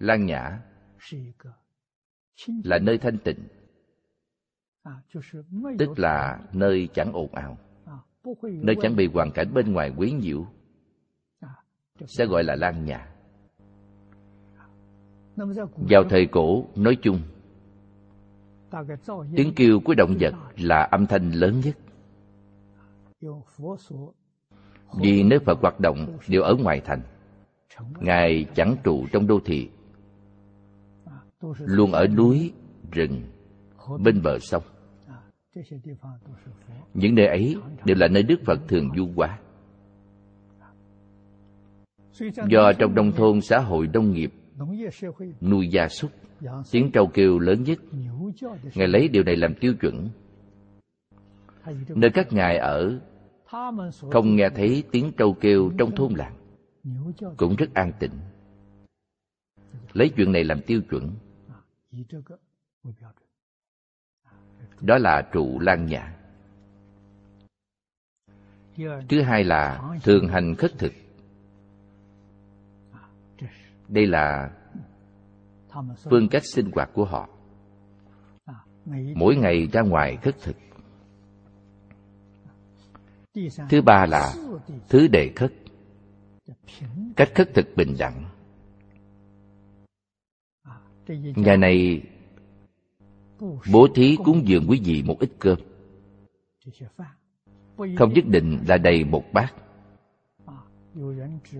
[0.00, 0.62] lan nhã
[2.64, 3.48] là nơi thanh tịnh,
[5.78, 7.58] tức là nơi chẳng ồn ào,
[8.42, 10.46] nơi chẳng bị hoàn cảnh bên ngoài quấy nhiễu,
[12.06, 13.08] sẽ gọi là lan nhã.
[15.76, 17.20] Vào thời cổ nói chung
[19.36, 21.76] tiếng kêu của động vật là âm thanh lớn nhất
[25.00, 27.02] vì nơi phật hoạt động đều ở ngoài thành,
[28.00, 29.68] ngài chẳng trụ trong đô thị,
[31.58, 32.52] luôn ở núi,
[32.92, 33.22] rừng,
[33.98, 34.62] bên bờ sông
[36.94, 39.38] những nơi ấy đều là nơi đức phật thường du quá.
[42.48, 44.32] do trong nông thôn, xã hội, nông nghiệp
[45.40, 46.10] nuôi gia súc
[46.70, 47.78] tiếng trâu kêu lớn nhất.
[48.74, 50.08] ngài lấy điều này làm tiêu chuẩn
[51.88, 52.98] nơi các ngài ở
[54.10, 56.34] không nghe thấy tiếng trâu kêu trong thôn làng
[57.36, 58.12] cũng rất an tĩnh
[59.92, 61.10] lấy chuyện này làm tiêu chuẩn.
[64.80, 66.16] Đó là trụ lan nhã
[69.08, 70.92] thứ hai là thường hành khất thực
[73.90, 74.50] đây là
[76.10, 77.28] phương cách sinh hoạt của họ.
[79.14, 80.56] Mỗi ngày ra ngoài khất thực.
[83.68, 84.34] Thứ ba là
[84.88, 85.52] thứ đề khất.
[87.16, 88.24] Cách khất thực bình đẳng.
[91.36, 92.02] Ngày này,
[93.72, 95.58] bố thí cúng dường quý vị một ít cơm.
[97.76, 99.54] Không nhất định là đầy một bát.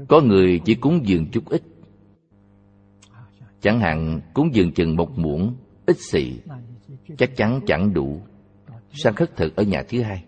[0.09, 1.63] Có người chỉ cúng dường chút ít
[3.61, 5.55] chẳng hạn, cúng dường chừng một muỗng,
[5.87, 6.33] ít xị
[7.19, 8.21] chắc chắn chẳng đủ.
[8.93, 10.25] Sang khất thực ở nhà thứ hai?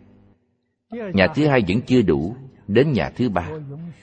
[1.15, 2.37] Nhà thứ hai vẫn chưa đủ,
[2.69, 3.51] đến nhà thứ ba.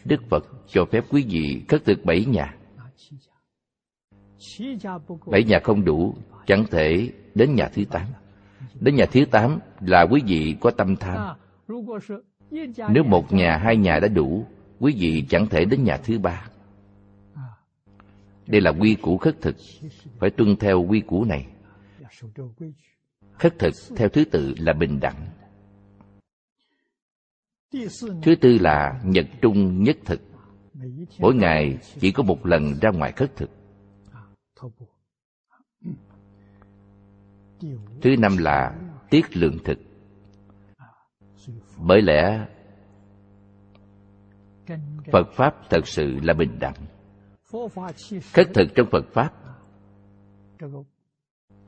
[0.06, 2.56] Đức phật cho phép quý vị khất thực bảy nhà.
[5.26, 6.16] Bảy nhà không đủ,
[6.46, 8.06] chẳng thể đến nhà thứ tám.
[8.80, 11.38] Đến nhà thứ tám là quý vị có tâm tham.
[12.90, 14.46] Nếu một nhà, hai nhà đã đủ,
[14.80, 16.50] quý vị chẳng thể đến nhà thứ ba
[18.50, 19.56] đây là quy củ khất thực.
[20.20, 21.48] Phải tuân theo quy củ này.
[23.32, 25.28] Khất thực theo thứ tự là bình đẳng.
[28.22, 30.22] Thứ tư là nhật trung nhất thực.
[31.20, 33.50] Mỗi ngày chỉ có một lần ra ngoài khất thực.
[38.02, 38.76] Thứ năm là
[39.10, 39.80] tiết lượng thực.
[41.78, 42.46] Bởi lẽ
[45.12, 46.89] phật pháp thật sự là bình đẳng
[48.34, 49.34] khất thực trong phật pháp.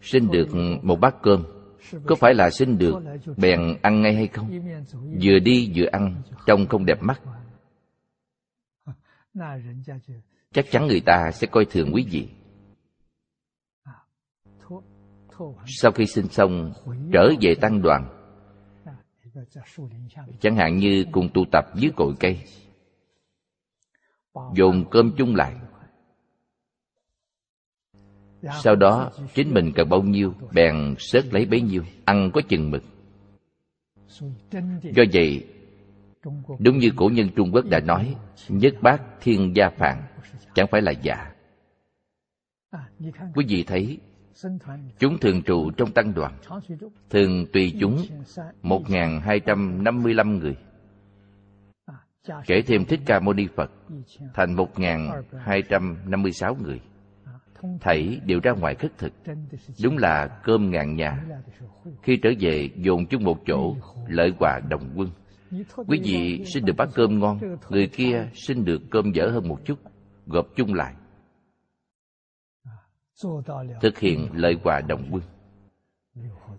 [0.02, 0.48] Xin được
[0.84, 1.44] một bát cơm.
[2.06, 2.95] Có phải là xin được
[3.38, 4.49] bèn ăn ngay hay không?
[5.24, 7.22] Vừa đi vừa ăn, trông không đẹp mắt.
[10.53, 12.30] Chắc chắn người ta sẽ coi thường quý vị.
[15.66, 16.74] Sau khi sinh xong,
[17.14, 18.18] trở về tăng đoàn.
[20.40, 22.44] Chẳng hạn như cùng tụ tập dưới cội cây.
[24.56, 25.56] Dồn cơm chung lại
[28.64, 32.72] sau đó, chính mình cần bao nhiêu, bèn sớt lấy bấy nhiêu, ăn có chừng
[32.72, 32.84] mực.
[34.84, 35.48] Do vậy,
[36.60, 38.16] đúng như cổ nhân trung quốc đã nói,
[38.50, 40.02] nhất bác thiên gia phạn,
[40.56, 41.32] chẳng phải là giả.
[43.36, 43.98] Quý vị thấy,
[45.00, 46.38] chúng thường trụ trong tăng đoàn,
[47.10, 47.98] thường tùy chúng
[48.62, 48.84] một
[49.24, 50.56] hai trăm năm mươi lăm người.
[52.46, 53.72] Kể thêm thích ca mâu ni phật,
[54.34, 54.70] thành một
[55.38, 56.82] hai trăm năm mươi sáu người
[57.82, 59.14] thảy đều ra ngoài khất thực.
[59.84, 61.26] Đúng là cơm ngàn nhà.
[62.04, 63.76] Khi trở về, dồn chung một chỗ,
[64.08, 65.10] lợi hòa đồng quân.
[65.88, 67.40] Quý vị xin được bát cơm ngon,
[67.70, 69.80] người kia xin được cơm dở hơn một chút,
[70.26, 70.94] gộp chung lại.
[73.82, 75.24] Thực hiện lợi hòa đồng quân.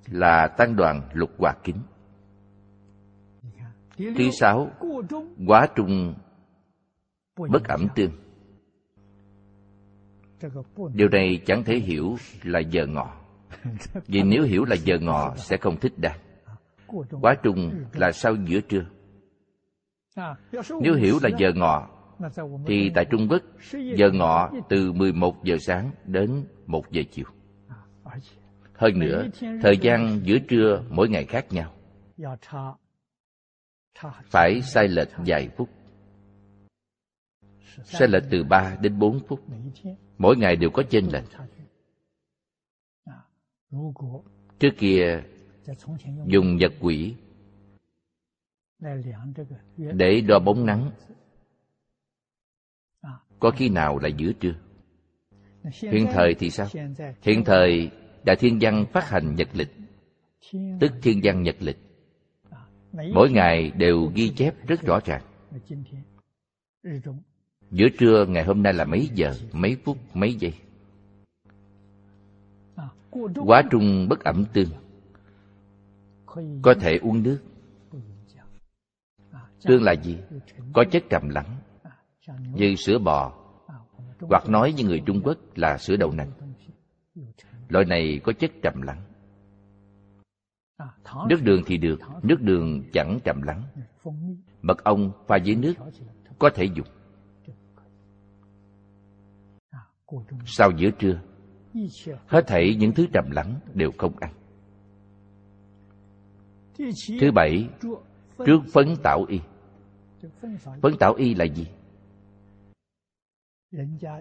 [0.07, 1.83] Là tăng đoàn lục hòa kính.
[3.97, 4.70] Thứ sáu,
[5.47, 6.15] quá trung
[7.37, 8.22] bất ẩm tương
[10.94, 13.10] điều này chẳng thể hiểu là giờ ngọ
[14.06, 16.20] vì nếu hiểu là giờ ngọ sẽ không thích đạt
[17.20, 18.85] quá trung là sau giữa trưa
[20.81, 21.89] nếu hiểu là giờ ngọ
[22.66, 23.43] thì tại Trung Quốc
[23.97, 27.27] giờ ngọ từ 11 giờ sáng đến 1 giờ chiều.
[28.74, 29.27] Hơn nữa,
[29.62, 31.73] thời gian giữa trưa mỗi ngày khác nhau.
[34.24, 35.69] Phải sai lệch vài phút.
[37.85, 39.40] Sai lệch từ 3 đến 4 phút.
[40.19, 41.24] Mỗi ngày đều có chênh lệch.
[44.59, 45.23] Trước kia,
[46.27, 47.15] dùng nhật quỷ
[49.77, 50.90] để đo bóng nắng.
[53.39, 54.55] Có khi nào là giữa trưa?
[55.73, 56.66] Hiện thời thì sao?
[57.23, 57.90] Hiện thời
[58.24, 59.70] đại thiên văn phát hành nhật lịch,
[60.81, 61.78] tức thiên văn nhật lịch.
[62.93, 65.23] Mỗi ngày đều ghi chép rất rõ ràng
[67.73, 70.53] giữa trưa ngày hôm nay là mấy giờ, mấy phút, mấy giây?
[73.47, 74.69] Quá trung bất ẩm tương.
[76.62, 77.39] Có thể uống nước.
[79.65, 80.19] Tương là gì?
[80.73, 81.57] Có chất trầm lắng.
[82.55, 83.32] Như sữa bò.
[84.20, 86.31] Hoặc nói như người trung quốc là sữa đậu nành.
[87.69, 89.03] Loại này có chất trầm lắng.
[91.28, 93.62] Nước đường thì được, nước đường chẳng trầm lắng.
[94.62, 95.74] Mật ong pha với nước
[96.39, 96.86] có thể dùng.
[100.47, 101.20] Sau giữa trưa?
[102.26, 104.32] Hết thảy những thứ trầm lắng đều không ăn.
[107.20, 107.68] Thứ bảy,
[108.47, 109.40] trước phấn tạo y.
[110.82, 111.66] Phấn tạo y là gì?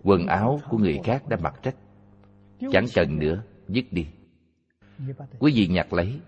[0.03, 1.75] Quần áo của người khác đã mặc rách
[2.71, 4.07] chẳng cần nữa, dứt đi.
[5.39, 6.19] Quý vị nhặt lấy.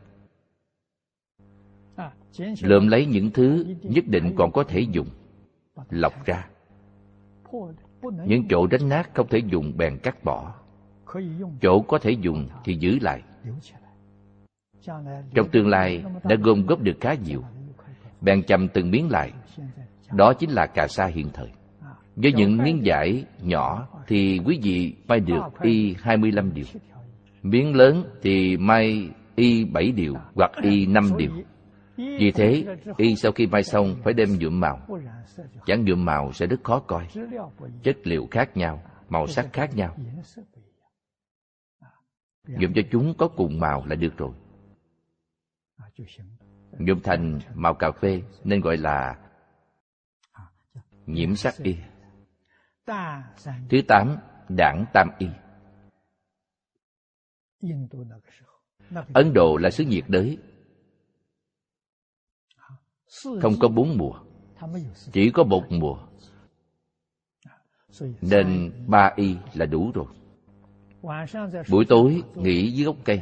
[2.62, 5.08] Lượm lấy những thứ nhất định còn có thể dùng,
[5.90, 6.50] lọc ra
[8.26, 10.54] những chỗ đánh nát không thể dùng bèn cắt bỏ.
[11.62, 13.22] Chỗ có thể dùng thì giữ lại.
[15.34, 17.44] Trong tương lai, đã gom góp được khá nhiều.
[18.22, 19.32] Bèn chầm từng miếng lại.
[20.12, 21.50] Đó chính là cà sa hiện thời.
[22.16, 26.66] Với những miếng giải nhỏ thì quý vị may được y 25 điều.
[27.44, 31.32] Miếng lớn thì may y 7 điều hoặc y 5 điều.
[31.98, 34.88] Vì thế, y sau khi may xong phải đem nhuộm màu.
[35.66, 37.08] Chẳng nhuộm màu sẽ rất khó coi.
[37.84, 39.96] Chất liệu khác nhau, màu sắc khác nhau.
[42.48, 44.32] Nhuộm cho chúng có cùng màu là được rồi.
[46.80, 49.20] Nhuộm thành màu cà phê nên gọi là
[51.06, 51.78] nhiễm sắc y.
[53.70, 54.18] Thứ tám,
[54.50, 55.28] đảng Tam Y.
[59.14, 60.38] Ấn Độ là xứ nhiệt đới,
[63.42, 64.14] không có bốn mùa,
[65.12, 65.98] chỉ có một mùa.
[68.22, 70.06] Nên ba y là đủ rồi.
[71.72, 73.22] Buổi tối nghỉ dưới gốc cây,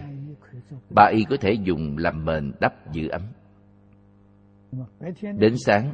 [0.95, 3.22] ba y có thể dùng làm mền đắp giữ ấm.
[5.38, 5.93] Đến sáng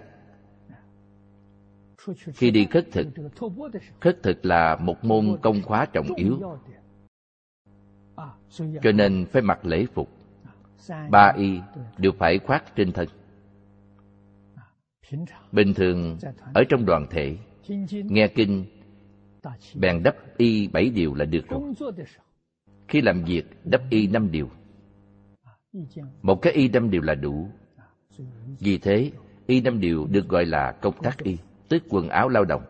[2.33, 3.07] khi đi khất thực
[4.01, 6.39] khất thực là một môn công khóa trọng yếu
[8.57, 10.09] cho nên phải mặc lễ phục
[11.09, 11.59] ba y
[11.97, 13.07] đều phải khoác trên thân
[15.51, 16.17] bình thường,
[16.53, 17.37] ở trong đoàn thể,
[17.91, 18.65] nghe kinh,
[19.75, 21.73] bèn đắp y bảy điều là được rồi.
[22.87, 24.49] Khi làm việc, đắp y năm điều.
[26.21, 27.49] Một cái y năm điều là đủ.
[28.59, 29.11] Vì thế,
[29.45, 31.37] y năm điều được gọi là công tác y
[31.69, 32.65] tức quần áo lao động.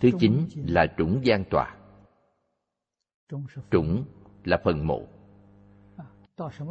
[0.00, 1.76] Thứ chín là trũng gian tòa.
[3.70, 4.04] Trũng
[4.44, 5.06] là phần mộ.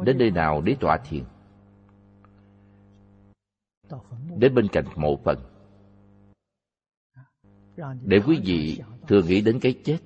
[0.04, 1.24] Đến nơi nào để tọa thiền?
[4.38, 5.38] Đến bên cạnh mộ phần.
[8.02, 9.98] Để quý vị thường nghĩ đến cái chết,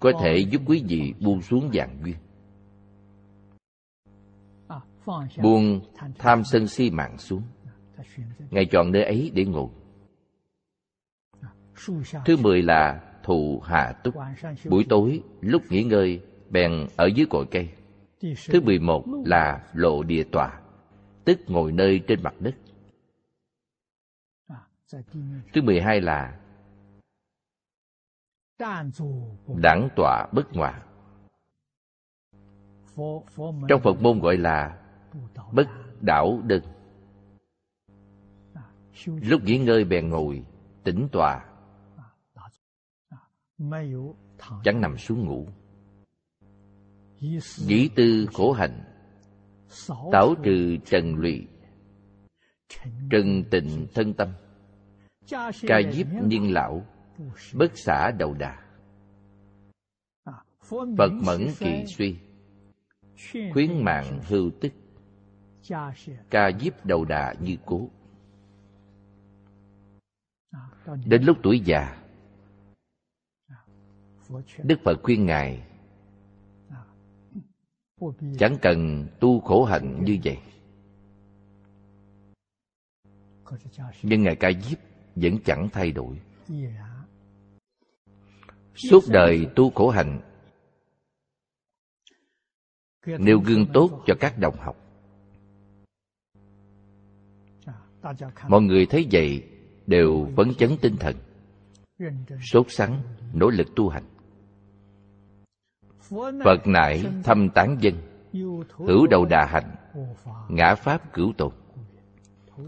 [0.00, 2.16] có thể giúp quý vị buông xuống dạng duyên.
[5.42, 5.80] Buông
[6.18, 7.42] tham sân si mạng xuống.
[8.50, 9.68] Ngài chọn nơi ấy để ngồi.
[12.24, 14.14] Thứ mười là thụ hạ túc.
[14.68, 16.20] Buổi tối, lúc nghỉ ngơi,
[16.50, 17.68] bèn ở dưới cội cây.
[18.46, 20.61] Thứ mười một là lộ địa tọa
[21.24, 22.54] tức ngồi nơi trên mặt đất.
[25.52, 26.40] Thứ mười hai là
[29.46, 30.82] đẳng tọa bất ngoại
[33.68, 34.78] trong phật môn gọi là
[35.52, 35.68] bất
[36.00, 36.62] đảo đơn.
[39.06, 40.44] Lúc nghỉ ngơi bèn ngồi,
[40.84, 41.46] tĩnh tọa.
[44.64, 45.48] Chẳng nằm xuống ngủ.
[47.40, 48.91] Dĩ tư khổ hạnh
[50.12, 51.46] tảo trừ trần lụy.
[53.10, 54.28] Trần tịnh thân tâm.
[55.66, 56.86] Ca diếp niên lão.
[57.54, 58.58] Bất xả đầu đà.
[60.96, 62.16] Phật mẫn kỳ suy.
[63.52, 64.72] Khuyến mạng hưu tức.
[66.30, 67.88] Ca diếp đầu đà như cố.
[71.04, 72.02] Đến lúc tuổi già
[74.64, 75.66] đức phật khuyên ngài
[78.38, 80.38] chẳng cần tu khổ hạnh như vậy.
[84.02, 84.78] Nhưng ngài ca diếp
[85.16, 86.20] vẫn chẳng thay đổi.
[88.74, 90.20] Suốt đời tu khổ hạnh
[93.06, 94.76] nêu gương tốt cho các đồng học.
[98.48, 99.44] Mọi người thấy vậy
[99.86, 101.16] đều phấn chấn tinh thần,
[102.52, 103.02] sốt sắng,
[103.34, 104.04] nỗ lực tu hành
[106.44, 107.94] phật nại thâm tán dân
[108.76, 109.76] hữu đầu đà hạnh
[110.48, 111.52] ngã pháp cửu tồn.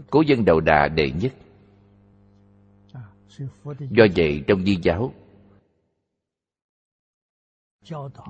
[0.09, 1.33] Cố dân đầu đà đệ nhất.
[3.79, 5.13] Do vậy trong di giáo,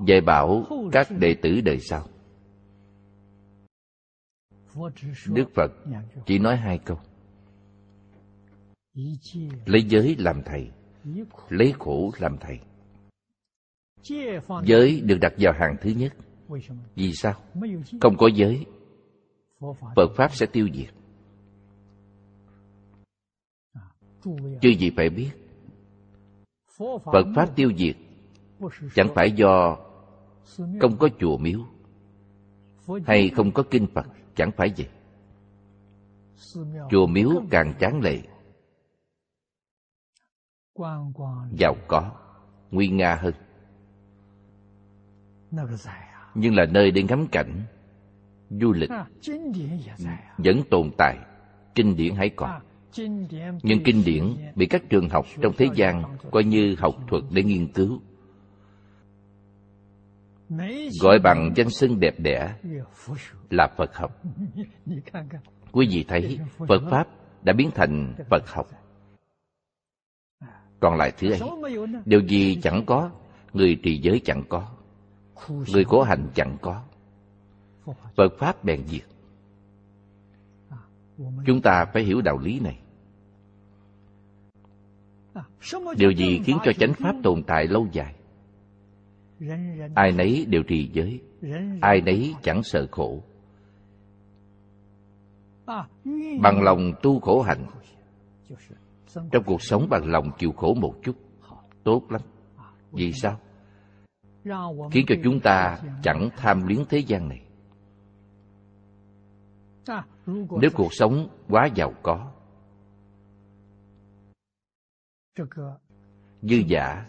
[0.06, 2.06] dạy bảo các đệ tử đời sau.
[5.26, 5.72] Đức phật
[6.26, 6.98] chỉ nói hai câu.
[9.66, 10.70] Lấy giới làm thầy,
[11.48, 12.60] lấy khổ làm thầy
[14.64, 16.12] giới được đặt vào hàng thứ nhất.
[16.94, 17.34] Vì sao?
[18.00, 18.66] Không có giới.
[19.96, 20.94] Phật pháp sẽ tiêu diệt.
[24.60, 25.30] Chứ gì phải biết.
[27.04, 27.96] Phật pháp tiêu diệt.
[28.94, 29.76] Chẳng phải do
[30.80, 31.60] không có chùa miếu
[33.06, 34.06] hay không có kinh phật.
[34.34, 34.88] Chẳng phải vậy.
[36.90, 38.22] Chùa miếu càng tráng lệ.
[41.52, 42.10] Giàu có,
[42.70, 43.34] nguy nga hơn
[46.34, 47.62] nhưng là nơi để ngắm cảnh
[48.50, 48.90] du lịch
[50.38, 51.16] vẫn tồn tại.
[51.74, 52.60] Kinh điển hãy còn.
[53.62, 54.24] Nhưng kinh điển
[54.54, 58.00] bị các trường học trong thế gian coi như học thuật để nghiên cứu.
[61.02, 62.54] Gọi bằng danh xưng đẹp đẽ
[63.50, 64.22] là phật học.
[65.72, 67.08] Quý vị thấy phật pháp
[67.42, 68.66] đã biến thành phật học.
[70.80, 71.40] Còn lại thứ ấy
[72.04, 73.10] điều gì chẳng có
[73.52, 74.75] người trì giới chẳng có
[75.48, 76.82] người khổ hành chẳng có.
[78.16, 79.02] Phật pháp bèn diệt.
[81.46, 82.78] Chúng ta phải hiểu đạo lý này.
[85.96, 88.14] Điều gì khiến cho chánh pháp tồn tại lâu dài?
[89.94, 91.20] Ai nấy đều trì giới.
[91.80, 93.22] Ai nấy chẳng sợ khổ.
[96.40, 97.66] Bằng lòng tu khổ hạnh.
[99.32, 101.16] Trong cuộc sống bằng lòng chịu khổ một chút,
[101.84, 102.20] tốt lắm.
[102.92, 103.38] Vì sao?
[104.92, 107.42] Khiến cho chúng ta chẳng tham luyến thế gian này.
[110.60, 112.32] Nếu cuộc sống quá giàu có,
[116.42, 117.06] dư giả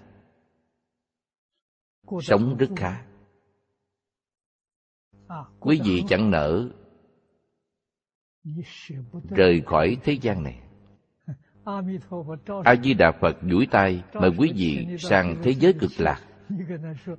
[2.22, 3.06] sống rất khá.
[5.60, 6.70] Quý vị chẳng nỡ
[9.30, 10.62] rời khỏi thế gian này.
[12.64, 16.27] A di đà phật duỗi tay mời quý vị sang thế giới cực lạc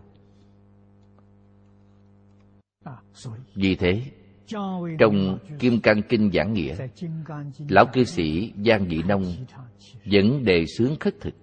[3.55, 4.03] Vì thế
[4.99, 6.77] trong kim cang kinh giảng nghĩa,
[7.69, 9.25] lão cư sĩ giang Dị nông
[10.05, 11.35] vẫn đề xướng khất thực.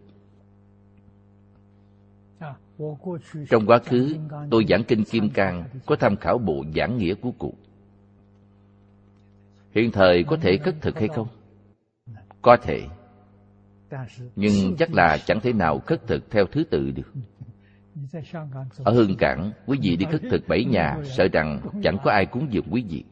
[3.50, 4.16] Trong quá khứ,
[4.52, 7.54] tôi giảng kinh kim cang có tham khảo bộ giảng nghĩa của cụ.
[9.76, 11.28] Hiện thời có thể khất thực hay không?
[12.42, 12.88] Có thể.
[14.36, 17.14] Nhưng chắc là chẳng thể nào khất thực theo thứ tự được
[18.84, 22.26] ở hương cảng, quý vị đi khất thực bảy nhà, sợ rằng chẳng có ai
[22.26, 23.04] cúng dường quý vị.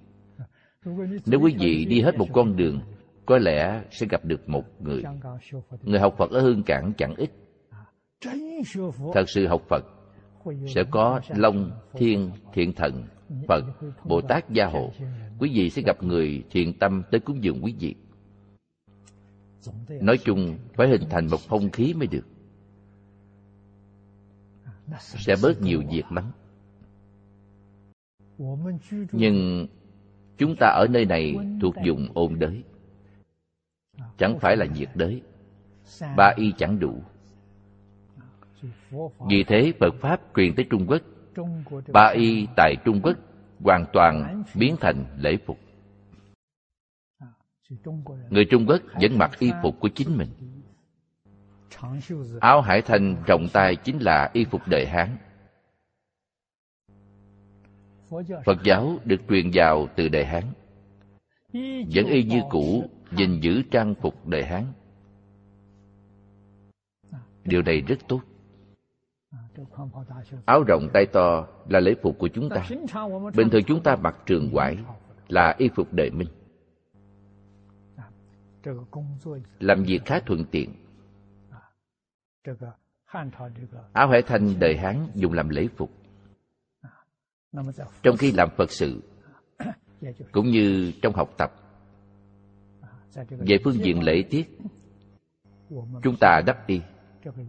[1.26, 2.82] Nếu quý vị đi hết một con đường,
[3.26, 5.04] có lẽ sẽ gặp được một người.
[5.82, 7.32] Người học phật ở hương cảng chẳng ít.
[9.14, 9.86] Thật sự học phật
[10.68, 13.04] sẽ có long, thiên, thiện thần,
[13.48, 13.64] phật,
[14.06, 14.92] bồ tát gia hộ.
[15.40, 17.96] Quý vị sẽ gặp người thiện tâm tới cúng dường quý vị.
[20.02, 22.26] Nói chung phải hình thành một phong khí mới được
[25.00, 26.32] sẽ bớt nhiều việc lắm.
[29.12, 29.68] Nhưng
[30.38, 32.64] chúng ta ở nơi này thuộc vùng ôn đới.
[34.18, 35.22] Chẳng phải là nhiệt đới.
[36.18, 37.02] Ba y chẳng đủ.
[39.30, 41.02] Vì thế phật pháp truyền tới trung quốc,
[41.94, 43.18] ba y tại trung quốc
[43.60, 45.60] hoàn toàn biến thành lễ phục.
[48.30, 50.30] Người trung quốc vẫn mặc y phục của chính mình
[52.40, 55.18] áo hải thanh trọng tay chính là y phục đời hán.
[58.46, 60.44] phật giáo được truyền vào từ đời hán.
[61.94, 64.64] vẫn y như cũ gìn giữ trang phục đời hán.
[67.44, 68.22] Điều này rất tốt.
[70.46, 72.68] áo rộng tay to là lễ phục của chúng ta.
[73.36, 74.78] Bình thường chúng ta mặc trường quải
[75.28, 76.28] là y phục đời minh
[79.60, 80.83] làm việc khá thuận tiện
[83.94, 85.92] áo hải thanh đời hán dùng làm lễ phục.
[88.04, 89.02] trong khi làm phật sự
[90.32, 91.54] cũng như trong học tập.
[93.30, 94.58] về phương diện lễ tiết
[96.04, 96.82] chúng ta đắp y.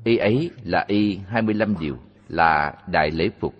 [0.04, 1.96] y ấy là y 25 điều
[2.28, 3.54] là đại lễ phục.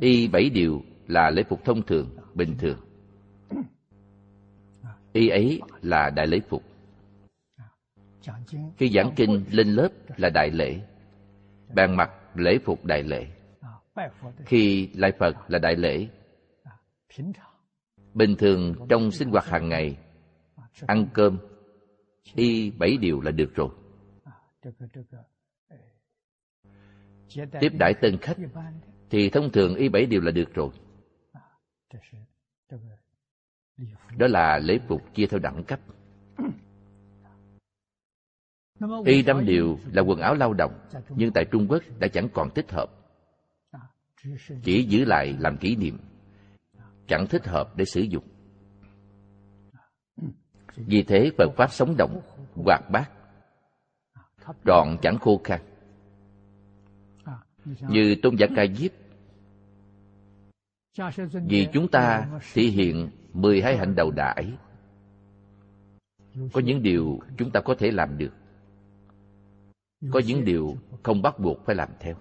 [0.00, 2.78] y bảy điều là lễ phục thông thường bình thường.
[5.12, 6.69] y ấy là đại lễ phục
[8.76, 10.80] khi giảng kinh, lên lớp là đại lễ.
[11.74, 13.26] Bàn mặt, lễ phục đại lễ.
[14.46, 16.08] Khi lại phật là đại lễ.
[18.14, 19.98] Bình thường trong sinh hoạt hàng ngày,
[20.86, 21.38] ăn cơm,
[22.34, 23.68] y bảy điều là được rồi.
[27.60, 28.36] Tiếp đãi tân khách,
[29.10, 30.70] thì thông thường y bảy điều là được rồi.
[34.16, 35.80] Đó là lễ phục chia theo đẳng cấp
[39.04, 40.72] y năm điều là quần áo lao động
[41.08, 42.90] nhưng tại trung quốc đã chẳng còn thích hợp.
[44.62, 45.98] Chỉ giữ lại làm kỷ niệm
[47.06, 48.24] chẳng thích hợp để sử dụng.
[50.76, 52.20] Vì thế phật pháp sống động
[52.54, 53.10] hoạt bát
[54.66, 55.60] trọn chẳng khô khan.
[57.88, 58.90] Như tôn giả ca diếp
[61.48, 64.52] vì chúng ta thể hiện mười hai hạnh đầu đãi
[66.52, 68.32] có những điều chúng ta có thể làm được
[70.12, 72.14] có những điều không bắt buộc phải làm theo.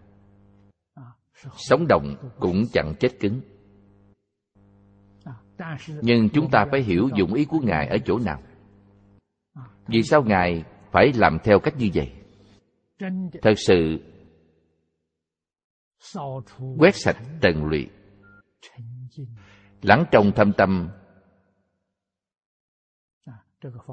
[1.57, 3.41] Sống động cũng chẳng chết cứng.
[6.01, 8.41] Nhưng chúng ta phải hiểu dụng ý của ngài ở chỗ nào.
[9.87, 12.13] Vì sao ngài phải làm theo cách như vậy?
[13.41, 13.99] Thật sự,
[16.77, 17.89] quét sạch trần lụy,
[19.81, 20.89] lắng trong thâm tâm.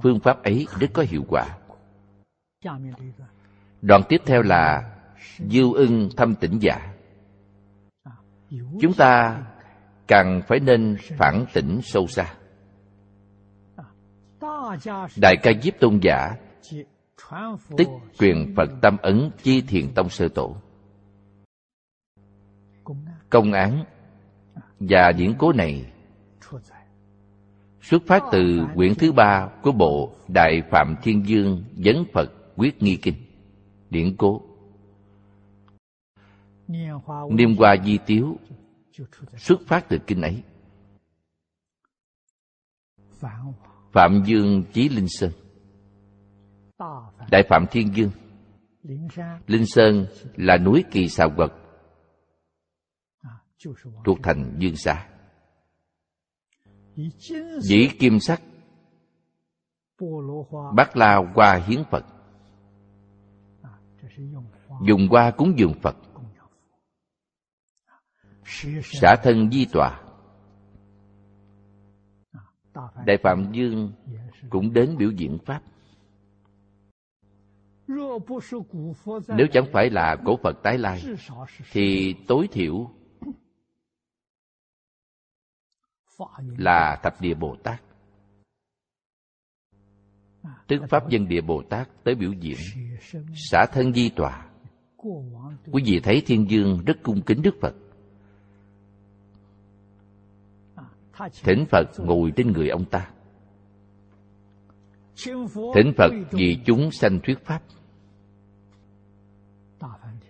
[0.02, 1.58] Phương pháp ấy rất có hiệu quả
[3.82, 4.92] đoạn tiếp theo là
[5.38, 6.92] diêu ưng thâm tỉnh giả.
[8.80, 9.42] Chúng ta
[10.06, 12.34] càng phải nên phản tỉnh sâu xa.
[15.16, 16.36] Đại ca diếp tôn giả
[17.76, 17.88] tích
[18.18, 20.56] truyền phật tâm ấn chi thiền tông sơ tổ.
[23.30, 23.84] Công án
[24.80, 25.92] và diễn cố này
[27.82, 32.82] xuất phát từ quyển thứ ba của bộ đại phạm thiên dương vấn phật quyết
[32.82, 33.14] nghi kinh
[33.90, 34.42] điển cố.
[37.30, 38.36] Niêm hoa di tiếu
[39.36, 40.42] xuất phát từ kinh ấy.
[43.92, 45.32] Phạm dương chí linh sơn.
[47.30, 48.10] Đại phạm thiên dương.
[49.46, 50.06] Linh sơn
[50.36, 51.50] là núi kỳ xà quật
[54.04, 55.08] thuộc thành dương xã
[57.60, 58.42] dĩ kim sắc
[60.74, 62.04] bát la hoa hiến phật
[64.82, 65.96] dùng qua cúng dường phật.
[68.82, 70.02] Xả thân di tòa.
[73.06, 73.92] Đại phạm dương
[74.50, 75.62] cũng đến biểu diễn pháp.
[79.28, 81.02] Nếu chẳng phải là cổ phật tái lai,
[81.72, 82.90] thì tối thiểu
[86.58, 87.82] là thập địa bồ tát.
[90.66, 92.58] Tức pháp dân địa bồ tát tới biểu diễn,
[93.50, 94.45] xả thân di tòa
[95.72, 97.74] quý vị thấy thiên dương rất cung kính đức phật.
[101.44, 103.10] Thỉnh phật ngồi trên người ông ta.
[105.74, 107.62] Thỉnh phật vì chúng sanh thuyết pháp.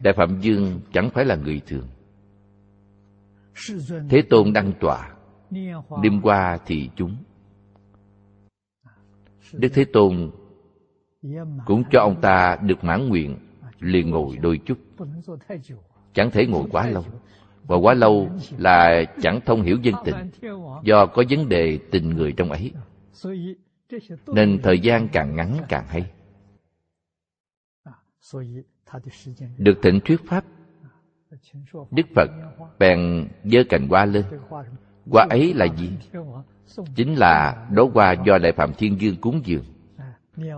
[0.00, 1.88] Đại phạm dương chẳng phải là người thường.
[4.08, 5.16] Thế tôn đăng tọa,
[6.02, 7.16] đêm qua thì chúng.
[9.52, 10.30] Đức thế tôn
[11.66, 13.45] cũng cho ông ta được mãn nguyện
[13.80, 14.78] liền ngồi đôi chút.
[16.14, 17.04] Chẳng thể ngồi quá lâu.
[17.62, 20.16] Và quá lâu là chẳng thông hiểu dân tình,
[20.82, 22.72] do có vấn đề tình người trong ấy.
[24.26, 26.10] Nên thời gian càng ngắn càng hay.
[29.58, 30.44] Được thịnh thuyết pháp,
[31.90, 32.30] đức phật
[32.78, 34.24] bèn giơ cành hoa lên.
[35.10, 35.90] Hoa ấy là gì?
[36.94, 39.64] Chính là đóa hoa do đại phạm thiên dương cúng dường.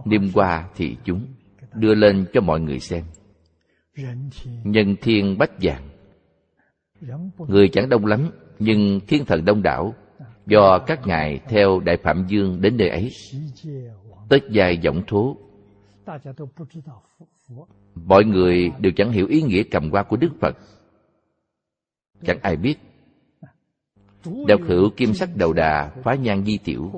[0.05, 1.27] Niêm hoa thì chúng
[1.75, 3.05] đưa lên cho mọi người xem.
[4.65, 5.89] Nhân thiên bách dạng
[7.49, 9.95] người chẳng đông lắm, nhưng thiên thần đông đảo,
[10.47, 13.11] do các ngài theo đại phạm dương đến nơi ấy,
[14.29, 15.37] tất dài giọng thố.
[17.95, 20.57] Mọi người đều chẳng hiểu ý nghĩa cầm hoa của đức phật.
[22.25, 22.77] Chẳng ai biết
[24.47, 26.93] độc hữu kim sắc đầu đà phá nhan di tiểu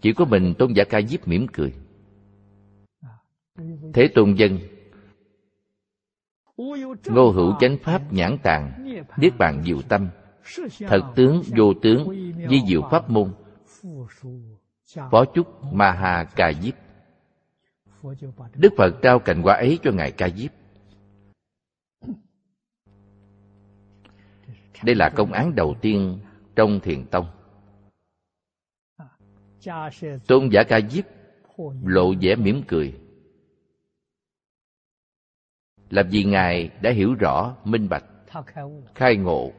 [0.00, 1.74] chỉ có mình tôn giả ca diếp mỉm cười.
[3.94, 4.58] Thế tôn dân,
[7.06, 10.08] ngô hữu chánh pháp nhãn tàng, niết bàn diệu tâm,
[10.78, 12.08] thật tướng vô tướng,
[12.50, 13.32] di diệu pháp môn,
[15.10, 16.74] phó chúc ma ha ca diếp.
[18.54, 20.50] Đức phật trao cành hoa ấy cho ngài ca diếp.
[24.84, 26.18] Đây là công án đầu tiên
[26.56, 27.26] trong thiền tông
[30.26, 31.04] tôn giả ca diếp
[31.84, 32.94] lộ vẻ mỉm cười.
[35.90, 38.04] Làm vì ngài đã hiểu rõ minh bạch
[38.94, 39.50] khai ngộ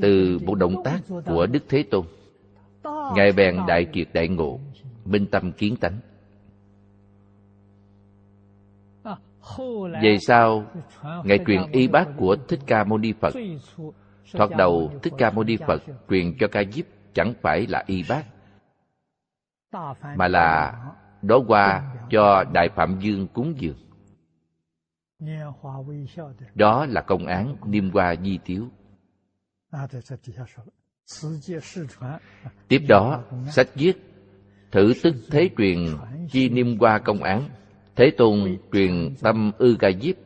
[0.00, 2.06] từ một động tác của đức thế tôn.
[3.16, 4.60] ngài bèn đại triệt đại ngộ
[5.04, 6.00] minh tâm kiến tánh.
[10.02, 10.66] Về sau
[11.24, 13.34] ngài truyền y bát của thích ca mâu ni phật.
[14.32, 18.04] thoạt đầu thích ca mâu ni phật truyền cho ca diếp chẳng phải là y
[18.08, 18.24] bát
[20.16, 20.78] mà là
[21.22, 23.76] đó qua cho đại phạm dương cúng dường.
[26.54, 28.68] Đó là công án niêm hoa di tiếu
[32.68, 33.92] tiếp đó sách viết
[34.70, 35.78] thử tức thế truyền
[36.30, 37.48] chi niêm hoa công án.
[37.96, 40.16] Thế tôn truyền tâm ư ca diếp.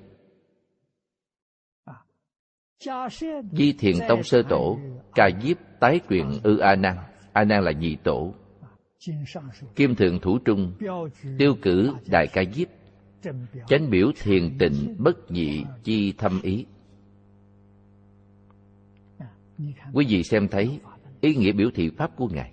[3.53, 4.79] Di thiền tông sơ tổ
[5.15, 6.97] ca diếp tái truyền ư a nan.
[7.33, 8.35] A nan là nhị tổ
[9.77, 10.73] kim thượng thủ trung
[11.39, 12.69] tiêu cử đại ca diếp
[13.69, 16.67] chánh biểu thiền tịnh bất nhị chi thâm ý.
[19.93, 20.81] Quý vị xem thấy
[21.21, 22.53] ý nghĩa biểu thị pháp của ngài.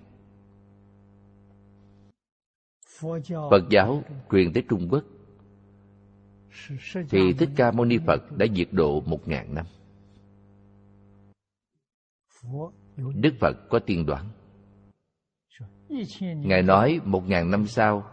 [3.49, 5.03] Phật giáo truyền tới trung quốc.
[7.09, 9.65] Thì thích ca mâu ni phật đã diệt độ một ngàn năm.
[12.97, 14.29] Đức phật có tiên đoán
[16.35, 18.03] ngài nói một ngàn năm sau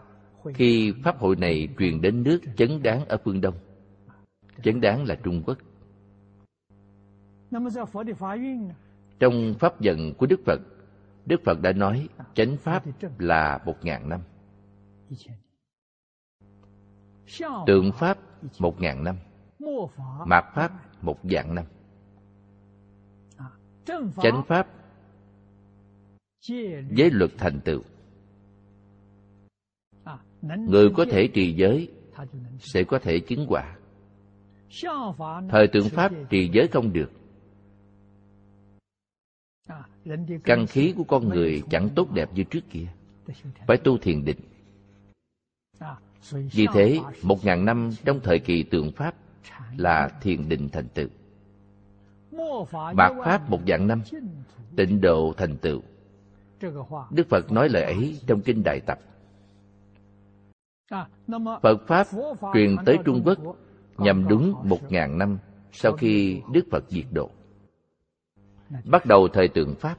[0.53, 3.55] khi pháp hội này truyền đến nước chấn đáng ở phương đông.
[4.63, 5.57] Chấn đáng là trung quốc.
[9.19, 10.59] Trong pháp vận của đức phật
[11.25, 12.83] đức phật đã nói chánh pháp
[13.19, 14.21] là một ngàn năm.
[17.67, 18.17] Tượng pháp
[18.59, 19.15] một ngàn năm
[20.25, 20.71] mạt pháp
[21.01, 21.65] một vạn năm.
[24.21, 24.67] Chánh pháp
[26.89, 27.81] giới luật thành tựu.
[30.41, 31.91] Người có thể trì giới
[32.59, 33.77] sẽ có thể chứng quả
[35.49, 37.11] thời tượng pháp trì giới không được.
[40.43, 42.87] Căn khí của con người chẳng tốt đẹp như trước kia.
[43.67, 44.39] Phải tu thiền định.
[46.31, 49.15] Vì thế một ngàn năm trong thời kỳ tượng pháp
[49.77, 51.07] là thiền định thành tựu.
[52.93, 54.01] Mạt pháp một vạn năm
[54.75, 55.81] tịnh độ thành tựu
[57.11, 58.99] đức phật nói lời ấy trong kinh đại tập.
[61.61, 62.07] phật pháp
[62.53, 63.37] truyền tới trung quốc
[63.97, 65.37] nhằm đúng một ngàn năm
[65.71, 67.29] sau khi đức phật diệt độ.
[68.85, 69.97] Bắt đầu thời tượng pháp.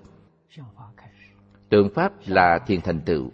[1.68, 3.30] Tượng pháp là thiền thành tựu.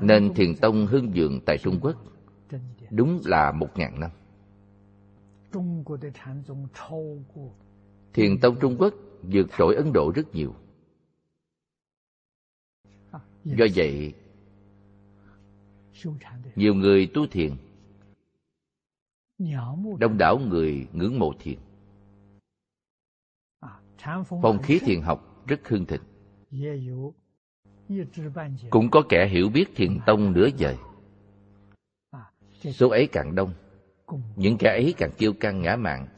[0.00, 1.96] Nên thiền tông hưng dượng tại trung quốc
[2.90, 4.10] đúng là một ngàn năm.
[8.12, 10.54] Thiền tông trung quốc vượt trội ấn độ rất nhiều
[13.44, 14.14] do vậy,
[16.56, 17.52] nhiều người tu thiền,
[19.98, 21.58] đông đảo người ngưỡng mộ thiền.
[24.42, 26.00] Phong khí thiền học rất hưng thịnh.
[28.70, 30.76] Cũng có kẻ hiểu biết thiền tông nửa vời.
[32.52, 33.52] Số ấy càng đông,
[34.36, 36.08] những kẻ ấy càng kiêu căng ngã mạn.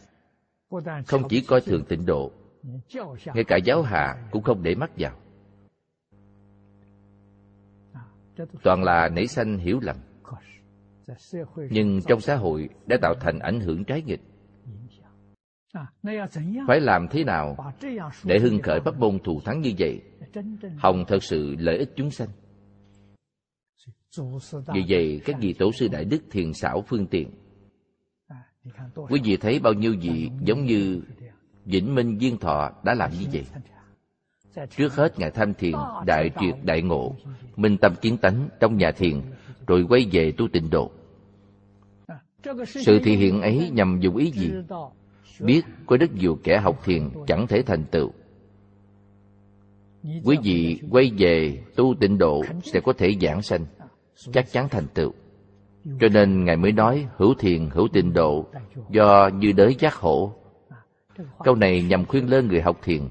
[1.07, 2.33] Không chỉ coi thường tịnh độ,
[3.35, 5.20] ngay cả giáo hạ cũng không để mắt vào.
[8.63, 9.97] Toàn là nảy sanh hiểu lầm.
[11.71, 14.21] Nhưng trong xã hội đã tạo thành ảnh hưởng trái nghịch.
[16.67, 17.57] Phải làm thế nào
[18.25, 20.03] để hưng khởi pháp môn thù thắng như vậy?
[20.79, 22.29] Hồng thật sự lợi ích chúng sanh.
[24.75, 27.31] Vì vậy, các vị tổ sư đại đức thiền xảo phương tiện,
[29.09, 31.03] quý vị thấy bao nhiêu vị giống như
[31.65, 33.47] vĩnh minh viên thọ đã làm như vậy?
[34.77, 35.73] Trước hết ngài tham thiền
[36.07, 37.17] đại triệt đại ngộ.
[37.57, 39.21] Minh tâm kiến tánh trong nhà thiền,
[39.67, 40.91] rồi quay về tu tịnh độ.
[42.67, 44.53] Sự thị hiện ấy nhằm dùng ý gì?
[45.41, 48.11] Biết có rất nhiều kẻ học thiền chẳng thể thành tựu.
[50.25, 53.65] Quý vị quay về tu tịnh độ sẽ có thể giảng sanh,
[54.33, 55.13] chắc chắn thành tựu.
[56.01, 58.47] Cho nên ngài mới nói hữu thiền, hữu tịnh độ
[58.91, 60.33] do như đới giác hổ.
[61.45, 63.03] Câu này nhằm khuyên lên người học thiền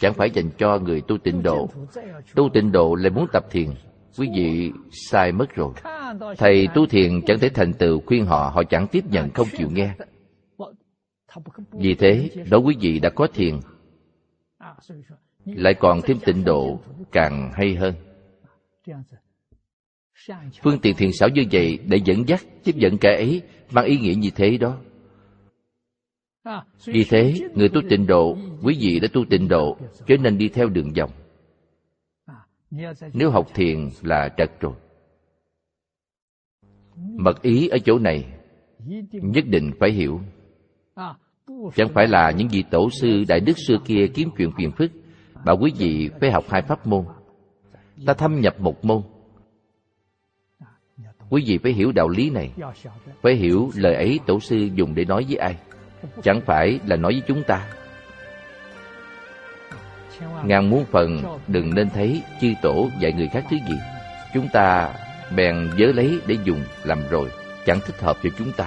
[0.00, 1.68] chẳng phải dành cho người tu tịnh độ.
[2.34, 3.68] Tu tịnh độ lại muốn tập thiền.
[4.18, 5.72] Quý vị sai mất rồi.
[6.38, 9.68] Thầy tu thiền chẳng thể thành tựu khuyên họ họ chẳng tiếp nhận không chịu
[9.70, 9.94] nghe.
[11.72, 13.54] Vì thế đó quý vị đã có thiền,
[15.44, 16.80] lại còn thêm tịnh độ
[17.12, 17.94] càng hay hơn.
[20.62, 23.98] Phương tiện thiền xảo như vậy để dẫn dắt, tiếp dẫn kẻ ấy, mang ý
[23.98, 24.78] nghĩa như thế đó
[26.86, 30.48] vì thế, người tu tịnh độ, quý vị đã tu tịnh độ, cho nên đi
[30.48, 31.10] theo đường vòng
[33.12, 34.72] nếu học thiền là trật rồi.
[36.96, 38.26] Mật ý ở chỗ này,
[39.12, 40.20] nhất định phải hiểu.
[41.74, 44.90] Chẳng phải là những vị tổ sư, đại đức xưa kia kiếm chuyện phiền phức,
[45.44, 47.04] bảo quý vị phải học hai pháp môn.
[48.06, 49.02] Ta thâm nhập một môn.
[51.30, 52.52] Quý vị phải hiểu đạo lý này,
[53.22, 55.56] phải hiểu lời ấy tổ sư dùng để nói với ai
[56.22, 57.60] chẳng phải là nói với chúng ta.
[60.44, 63.76] Ngàn muôn phần đừng nên thấy chư tổ dạy người khác thứ gì.
[64.34, 64.92] Chúng ta
[65.36, 67.28] bèn nhớ lấy để dùng làm rồi,
[67.66, 68.66] chẳng thích hợp cho chúng ta.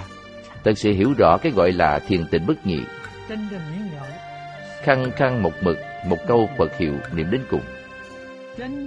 [0.63, 2.79] Thật sự hiểu rõ cái gọi là thiền tịnh bất nhị.
[4.81, 5.77] Khăng khăng một mực,
[6.07, 7.61] một câu phật hiệu niệm đến cùng.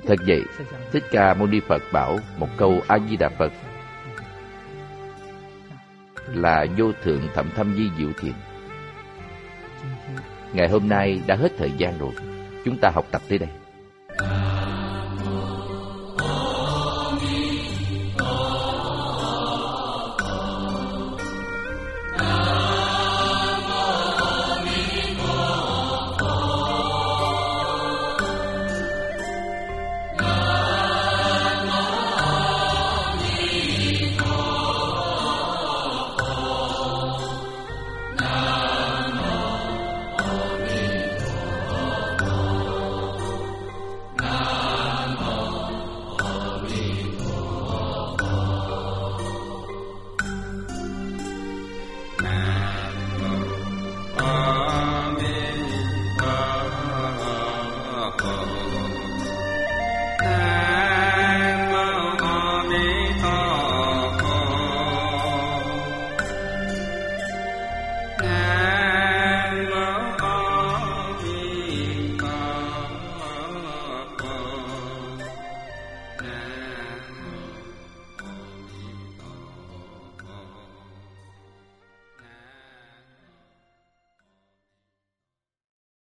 [0.06, 0.42] Thật vậy,
[0.92, 3.52] thích ca mâu ni phật bảo một câu a di đà phật
[6.32, 8.32] là vô thượng thậm thâm di diệu thiền.
[10.52, 12.12] Ngày hôm nay đã hết thời gian rồi.
[12.64, 13.48] Chúng ta học tập tới đây.
[14.16, 14.53] À.